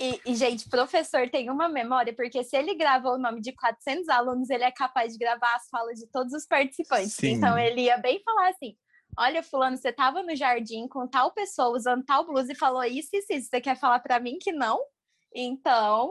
E, 0.00 0.20
e, 0.26 0.34
gente, 0.34 0.68
professor 0.68 1.28
tem 1.28 1.50
uma 1.50 1.68
memória, 1.68 2.14
porque 2.14 2.44
se 2.44 2.56
ele 2.56 2.74
grava 2.74 3.08
o 3.10 3.18
nome 3.18 3.40
de 3.40 3.52
400 3.52 4.08
alunos, 4.08 4.48
ele 4.48 4.64
é 4.64 4.70
capaz 4.70 5.12
de 5.12 5.18
gravar 5.18 5.56
as 5.56 5.68
falas 5.68 5.98
de 5.98 6.06
todos 6.10 6.32
os 6.32 6.46
participantes. 6.46 7.14
Sim. 7.14 7.32
Então, 7.32 7.58
ele 7.58 7.82
ia 7.82 7.98
bem 7.98 8.22
falar 8.24 8.50
assim: 8.50 8.76
Olha, 9.18 9.42
Fulano, 9.42 9.76
você 9.76 9.88
estava 9.88 10.22
no 10.22 10.36
jardim 10.36 10.86
com 10.86 11.08
tal 11.08 11.32
pessoa 11.32 11.76
usando 11.76 12.04
tal 12.04 12.24
blusa 12.24 12.52
e 12.52 12.56
falou 12.56 12.84
isso 12.84 13.08
e 13.12 13.18
isso. 13.18 13.48
Você 13.48 13.60
quer 13.60 13.76
falar 13.76 13.98
para 13.98 14.20
mim 14.20 14.38
que 14.40 14.52
não? 14.52 14.78
Então, 15.34 16.10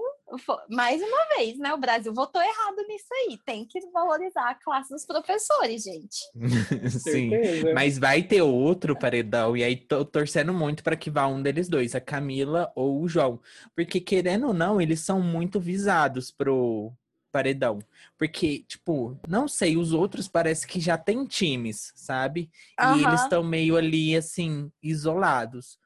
mais 0.69 1.01
uma 1.01 1.35
vez, 1.35 1.57
né? 1.57 1.73
O 1.73 1.77
Brasil 1.77 2.13
votou 2.13 2.41
errado 2.41 2.77
nisso 2.87 3.07
aí. 3.11 3.37
Tem 3.45 3.65
que 3.65 3.79
valorizar 3.91 4.49
a 4.49 4.55
classe 4.55 4.93
dos 4.93 5.05
professores, 5.05 5.83
gente. 5.83 6.17
Sim, 6.89 7.31
mas 7.73 7.97
vai 7.97 8.21
ter 8.21 8.41
outro 8.41 8.97
paredão, 8.97 9.57
e 9.57 9.63
aí 9.63 9.75
tô 9.75 10.05
torcendo 10.05 10.53
muito 10.53 10.83
para 10.83 10.95
que 10.95 11.09
vá 11.09 11.27
um 11.27 11.41
deles 11.41 11.67
dois, 11.67 11.95
a 11.95 12.01
Camila 12.01 12.71
ou 12.75 13.01
o 13.01 13.07
João. 13.07 13.39
Porque, 13.75 13.99
querendo 13.99 14.47
ou 14.47 14.53
não, 14.53 14.79
eles 14.79 14.99
são 14.99 15.21
muito 15.21 15.59
visados 15.59 16.31
pro 16.31 16.93
paredão. 17.31 17.79
Porque, 18.17 18.63
tipo, 18.67 19.19
não 19.27 19.47
sei, 19.47 19.77
os 19.77 19.93
outros 19.93 20.27
parece 20.27 20.65
que 20.65 20.79
já 20.79 20.97
tem 20.97 21.25
times, 21.25 21.91
sabe? 21.95 22.49
E 22.79 23.03
eles 23.03 23.21
estão 23.21 23.43
meio 23.43 23.75
ali, 23.75 24.15
assim, 24.15 24.71
isolados. 24.81 25.77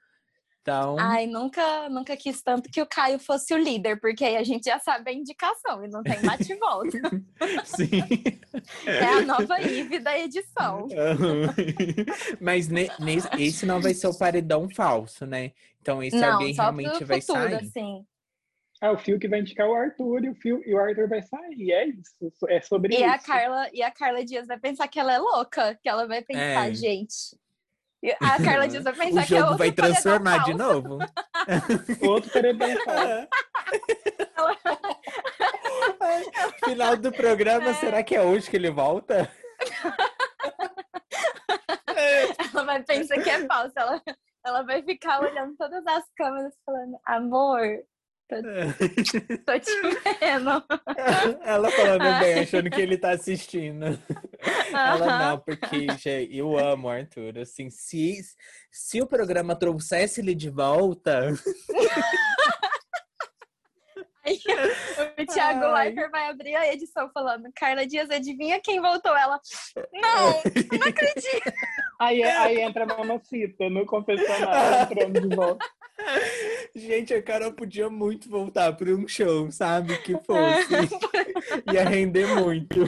Então... 0.61 0.95
Ai, 0.99 1.25
nunca, 1.25 1.89
nunca 1.89 2.15
quis 2.15 2.41
tanto 2.43 2.69
que 2.69 2.81
o 2.81 2.85
Caio 2.85 3.17
fosse 3.17 3.51
o 3.53 3.57
líder, 3.57 3.99
porque 3.99 4.23
aí 4.23 4.37
a 4.37 4.43
gente 4.43 4.65
já 4.65 4.77
sabe 4.77 5.09
a 5.09 5.13
indicação 5.13 5.83
e 5.83 5.87
não 5.87 6.03
tem 6.03 6.21
bate 6.21 6.53
volta. 6.55 6.99
Sim. 7.65 8.03
É 8.85 9.05
a 9.05 9.21
nova 9.21 9.59
Ive 9.59 9.99
da 9.99 10.17
edição. 10.19 10.87
Mas 12.39 12.67
ne, 12.67 12.89
ne, 12.99 13.17
esse 13.39 13.65
não 13.65 13.81
vai 13.81 13.95
ser 13.95 14.07
o 14.07 14.17
paredão 14.17 14.69
falso, 14.69 15.25
né? 15.25 15.51
Então 15.81 16.03
esse 16.03 16.15
não, 16.15 16.33
alguém 16.33 16.53
realmente 16.53 17.03
vai 17.05 17.19
futuro, 17.21 17.41
sair. 17.41 17.55
Assim. 17.55 18.05
É 18.83 18.89
o 18.89 18.97
Fio 18.97 19.19
que 19.19 19.27
vai 19.27 19.39
indicar 19.39 19.67
o 19.67 19.73
Arthur 19.73 20.23
e 20.25 20.29
o, 20.29 20.35
Fio, 20.35 20.61
e 20.65 20.75
o 20.75 20.79
Arthur 20.79 21.07
vai 21.07 21.23
sair. 21.23 21.71
É 21.71 21.87
isso. 21.87 22.31
É 22.47 22.61
sobre 22.61 22.93
e 22.93 22.97
isso. 22.97 23.05
A 23.05 23.17
Carla, 23.17 23.69
e 23.73 23.81
a 23.81 23.91
Carla 23.91 24.23
Dias 24.23 24.45
vai 24.45 24.59
pensar 24.59 24.87
que 24.87 24.99
ela 24.99 25.13
é 25.13 25.17
louca, 25.17 25.75
que 25.81 25.89
ela 25.89 26.07
vai 26.07 26.21
pensar, 26.23 26.69
É. 26.69 26.73
gente. 26.73 27.35
E 28.03 28.11
A 28.13 28.43
Carla 28.43 28.67
Dias 28.67 28.83
vai 28.83 28.93
pensar 28.93 29.23
o 29.23 29.27
que 29.27 29.35
é 29.35 29.43
outro 29.43 29.57
vai 29.57 29.71
transformar 29.71 30.43
de 30.43 30.55
novo. 30.55 30.97
Outro 32.01 32.31
paredão 32.31 32.69
falso. 32.83 33.27
Final 36.65 36.97
do 36.97 37.11
programa, 37.11 37.73
será 37.75 38.03
que 38.03 38.15
é 38.15 38.21
hoje 38.21 38.49
que 38.49 38.57
ele 38.57 38.71
volta? 38.71 39.31
Ela 42.53 42.63
vai 42.63 42.83
pensar 42.83 43.21
que 43.21 43.29
é 43.29 43.45
falso. 43.45 43.73
Ela, 43.77 44.01
ela 44.45 44.63
vai 44.63 44.81
ficar 44.81 45.21
olhando 45.21 45.55
todas 45.55 45.85
as 45.85 46.03
câmeras 46.15 46.53
falando, 46.65 46.97
amor, 47.05 47.61
tô 49.45 49.59
te 49.59 49.81
vendo. 49.81 50.63
Ela 51.43 51.71
falando 51.71 52.19
bem, 52.19 52.39
achando 52.39 52.69
que 52.69 52.81
ele 52.81 52.97
tá 52.97 53.11
assistindo. 53.11 53.99
Ela 54.71 55.29
não, 55.29 55.39
porque 55.39 55.87
gente, 55.97 56.35
eu 56.35 56.57
amo 56.57 56.87
o 56.87 56.89
Arthur. 56.89 57.39
Assim, 57.39 57.69
se, 57.69 58.21
se 58.71 59.01
o 59.01 59.07
programa 59.07 59.55
trouxesse 59.55 60.21
ele 60.21 60.33
de 60.33 60.49
volta, 60.49 61.29
Aí 64.23 64.39
o 65.19 65.25
Thiago 65.25 65.65
Ai. 65.65 65.85
Leifert 65.85 66.11
vai 66.11 66.29
abrir 66.29 66.55
a 66.55 66.71
edição 66.71 67.09
falando, 67.11 67.49
Carla 67.55 67.87
Dias, 67.87 68.09
adivinha 68.09 68.61
quem 68.61 68.79
voltou? 68.79 69.15
Ela, 69.17 69.39
não, 69.93 70.27
não 70.79 70.87
acredito. 70.87 71.53
Aí, 71.99 72.23
aí 72.23 72.61
entra 72.61 72.83
a 72.83 72.97
mamacita 72.97 73.69
no 73.69 73.85
confessionário, 73.85 74.91
entrando 74.91 75.27
de 75.27 75.35
volta. 75.35 75.65
Gente, 76.75 77.13
a 77.13 77.21
Carol 77.21 77.53
podia 77.53 77.89
muito 77.89 78.29
voltar 78.29 78.73
para 78.73 78.93
um 78.93 79.07
show, 79.07 79.51
sabe? 79.51 79.97
Que 79.99 80.13
fosse. 80.25 80.89
Ia 81.73 81.83
render 81.83 82.27
muito. 82.35 82.81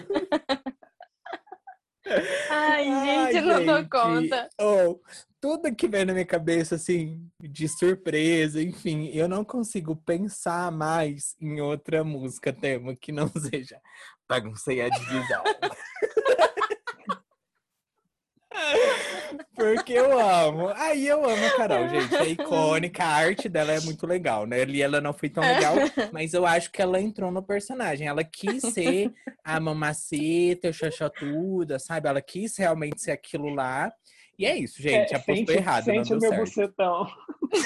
Ai, 2.49 2.83
gente, 2.85 3.37
eu 3.37 3.43
não 3.43 3.65
dou 3.65 3.77
gente. 3.77 3.89
conta. 3.89 4.49
Oh, 4.59 4.99
tudo 5.43 5.75
que 5.75 5.87
vem 5.87 6.05
na 6.05 6.13
minha 6.13 6.25
cabeça, 6.25 6.75
assim, 6.75 7.29
de 7.41 7.67
surpresa, 7.67 8.61
enfim, 8.61 9.09
eu 9.13 9.27
não 9.27 9.43
consigo 9.43 9.95
pensar 9.95 10.71
mais 10.71 11.35
em 11.41 11.59
outra 11.59 12.03
música 12.03 12.53
tema 12.53 12.95
que 12.95 13.11
não 13.11 13.27
seja 13.51 13.79
Baguncei 14.27 14.81
a 14.81 14.89
Divisão. 14.89 15.43
Porque 19.55 19.93
eu 19.93 20.19
amo. 20.19 20.69
Aí 20.75 21.07
eu 21.07 21.23
amo 21.23 21.45
a 21.45 21.57
Carol, 21.57 21.87
gente. 21.89 22.15
É 22.15 22.29
icônica, 22.29 23.03
a 23.03 23.07
arte 23.07 23.49
dela 23.49 23.71
é 23.71 23.79
muito 23.81 24.05
legal, 24.05 24.45
né? 24.45 24.61
Ali 24.61 24.81
ela 24.81 25.01
não 25.01 25.13
foi 25.13 25.29
tão 25.29 25.43
legal, 25.43 25.75
mas 26.11 26.33
eu 26.33 26.45
acho 26.45 26.71
que 26.71 26.81
ela 26.81 26.99
entrou 26.99 27.31
no 27.31 27.43
personagem. 27.43 28.07
Ela 28.07 28.23
quis 28.23 28.61
ser 28.73 29.11
a 29.43 29.59
mamacita, 29.59 30.69
o 30.69 30.73
xoxotuda, 30.73 31.79
sabe? 31.79 32.07
Ela 32.07 32.21
quis 32.21 32.57
realmente 32.57 33.01
ser 33.01 33.11
aquilo 33.11 33.49
lá. 33.49 33.91
E 34.37 34.45
é 34.45 34.57
isso, 34.57 34.81
gente. 34.81 35.13
É, 35.13 35.17
Apostou 35.17 35.35
sente, 35.35 35.51
errado, 35.51 35.87
não 35.87 36.03
sente 36.03 36.09
deu 36.09 36.17
o 36.17 36.21
meu 36.21 36.47
certo. 36.47 36.69
bucetão. 36.73 37.07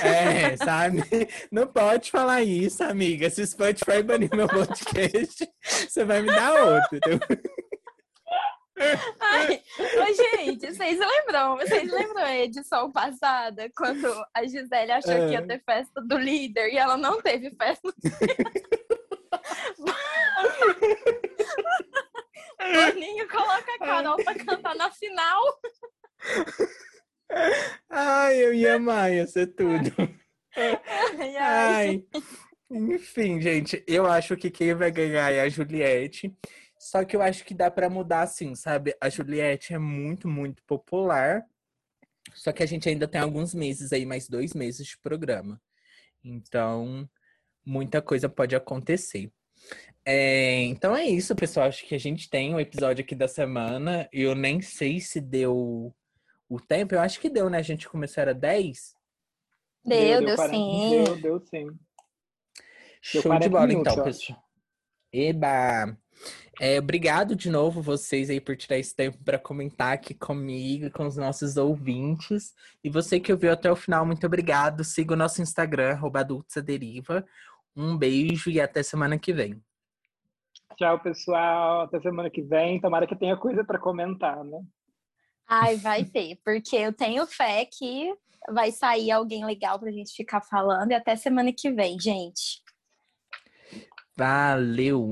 É, 0.03 0.57
sabe? 0.57 1.01
Não 1.49 1.65
pode 1.65 2.11
falar 2.11 2.43
isso, 2.43 2.83
amiga. 2.83 3.29
Se 3.29 3.41
o 3.41 3.47
Spotify 3.47 4.03
banir 4.03 4.29
meu 4.35 4.47
podcast, 4.47 5.47
você 5.87 6.03
vai 6.03 6.21
me 6.21 6.27
dar 6.27 6.53
outro. 6.53 6.97
entendeu? 6.97 7.19
Ai, 9.19 9.61
ô, 9.79 10.13
gente, 10.13 10.67
vocês 10.73 10.99
lembram? 10.99 11.57
Vocês 11.57 11.91
lembram 11.91 12.23
a 12.23 12.37
edição 12.37 12.91
passada, 12.91 13.69
quando 13.75 14.07
a 14.33 14.43
Gisele 14.43 14.91
achou 14.91 15.13
que 15.27 15.33
ia 15.33 15.39
Ah. 15.39 15.47
ter 15.47 15.63
festa 15.65 16.01
do 16.01 16.17
líder 16.17 16.69
e 16.71 16.77
ela 16.77 16.95
não 16.97 17.21
teve 17.21 17.49
festa? 17.55 17.93
Boninho 22.59 23.27
coloca 23.29 23.73
a 23.75 23.79
Carol 23.79 24.17
pra 24.23 24.35
cantar 24.35 24.75
na 24.75 24.91
final. 24.91 25.41
Ai, 27.89 28.37
eu 28.43 28.53
ia 28.53 28.75
amar, 28.75 29.11
ia 29.11 29.27
ser 29.27 29.47
tudo. 29.47 29.91
Ai, 30.55 31.35
ai. 31.37 31.39
Ai. 31.39 32.03
Enfim, 32.69 33.39
gente, 33.39 33.81
eu 33.87 34.05
acho 34.05 34.35
que 34.35 34.51
quem 34.51 34.73
vai 34.73 34.91
ganhar 34.91 35.31
é 35.31 35.41
a 35.41 35.49
Juliette. 35.49 36.33
Só 36.79 37.03
que 37.03 37.15
eu 37.15 37.21
acho 37.21 37.43
que 37.43 37.53
dá 37.53 37.71
pra 37.71 37.89
mudar 37.89 38.21
assim, 38.21 38.53
sabe? 38.55 38.95
A 39.01 39.09
Juliette 39.09 39.73
é 39.73 39.79
muito, 39.79 40.27
muito 40.27 40.63
popular. 40.63 41.45
Só 42.33 42.51
que 42.51 42.61
a 42.61 42.65
gente 42.65 42.87
ainda 42.87 43.07
tem 43.07 43.21
alguns 43.21 43.53
meses 43.53 43.91
aí, 43.91 44.05
mais 44.05 44.27
dois 44.27 44.53
meses 44.53 44.85
de 44.85 44.97
programa. 44.97 45.61
Então, 46.23 47.09
muita 47.65 48.01
coisa 48.01 48.29
pode 48.29 48.55
acontecer. 48.55 49.31
É, 50.05 50.61
então 50.63 50.95
é 50.95 51.05
isso, 51.05 51.35
pessoal. 51.35 51.67
Acho 51.67 51.85
que 51.85 51.95
a 51.95 51.99
gente 51.99 52.29
tem 52.29 52.53
o 52.53 52.59
episódio 52.59 53.03
aqui 53.03 53.15
da 53.15 53.27
semana. 53.27 54.07
Eu 54.11 54.35
nem 54.35 54.61
sei 54.61 54.99
se 54.99 55.19
deu 55.19 55.93
o 56.47 56.59
tempo. 56.61 56.95
Eu 56.95 57.01
acho 57.01 57.19
que 57.19 57.29
deu, 57.29 57.49
né? 57.49 57.57
A 57.57 57.63
gente 57.63 57.89
começou 57.89 58.21
era 58.21 58.33
10. 58.33 58.95
Deu, 59.83 60.25
deu, 60.25 60.35
40 60.35 60.53
sim. 60.53 61.03
Deu, 61.03 61.21
deu 61.21 61.39
sim. 61.39 61.67
Show 63.01 63.21
de 63.21 63.27
40 63.27 63.49
bola, 63.49 63.67
minutos, 63.67 63.93
então, 63.93 64.03
pessoal. 64.03 64.43
Eba! 65.11 65.97
É, 66.59 66.79
obrigado 66.79 67.35
de 67.35 67.51
novo 67.51 67.83
vocês 67.83 68.31
aí 68.31 68.41
por 68.41 68.57
tirar 68.57 68.79
esse 68.79 68.95
tempo 68.95 69.17
para 69.23 69.37
comentar 69.37 69.93
aqui 69.93 70.15
comigo, 70.15 70.89
com 70.89 71.05
os 71.05 71.15
nossos 71.15 71.55
ouvintes. 71.55 72.55
E 72.83 72.89
você 72.89 73.19
que 73.19 73.31
ouviu 73.31 73.51
até 73.51 73.71
o 73.71 73.75
final, 73.75 74.05
muito 74.05 74.25
obrigado. 74.25 74.83
Siga 74.83 75.13
o 75.13 75.17
nosso 75.17 75.41
Instagram, 75.41 75.99
Deriva. 76.63 77.23
Um 77.75 77.95
beijo 77.95 78.49
e 78.49 78.59
até 78.59 78.81
semana 78.81 79.19
que 79.19 79.31
vem. 79.31 79.61
Tchau, 80.77 80.99
pessoal. 80.99 81.81
Até 81.81 81.99
semana 82.01 82.29
que 82.29 82.41
vem. 82.41 82.81
Tomara 82.81 83.05
que 83.05 83.15
tenha 83.15 83.37
coisa 83.37 83.63
para 83.63 83.79
comentar, 83.79 84.43
né? 84.43 84.59
Ai, 85.47 85.75
vai 85.77 86.03
ter, 86.03 86.39
porque 86.43 86.75
eu 86.75 86.91
tenho 86.91 87.25
fé 87.25 87.65
que 87.65 88.13
vai 88.49 88.71
sair 88.71 89.11
alguém 89.11 89.45
legal 89.45 89.79
pra 89.79 89.91
gente 89.91 90.13
ficar 90.15 90.41
falando. 90.41 90.91
E 90.91 90.95
até 90.95 91.15
semana 91.15 91.53
que 91.53 91.71
vem, 91.71 91.99
gente. 91.99 92.61
Valeu! 94.17 95.05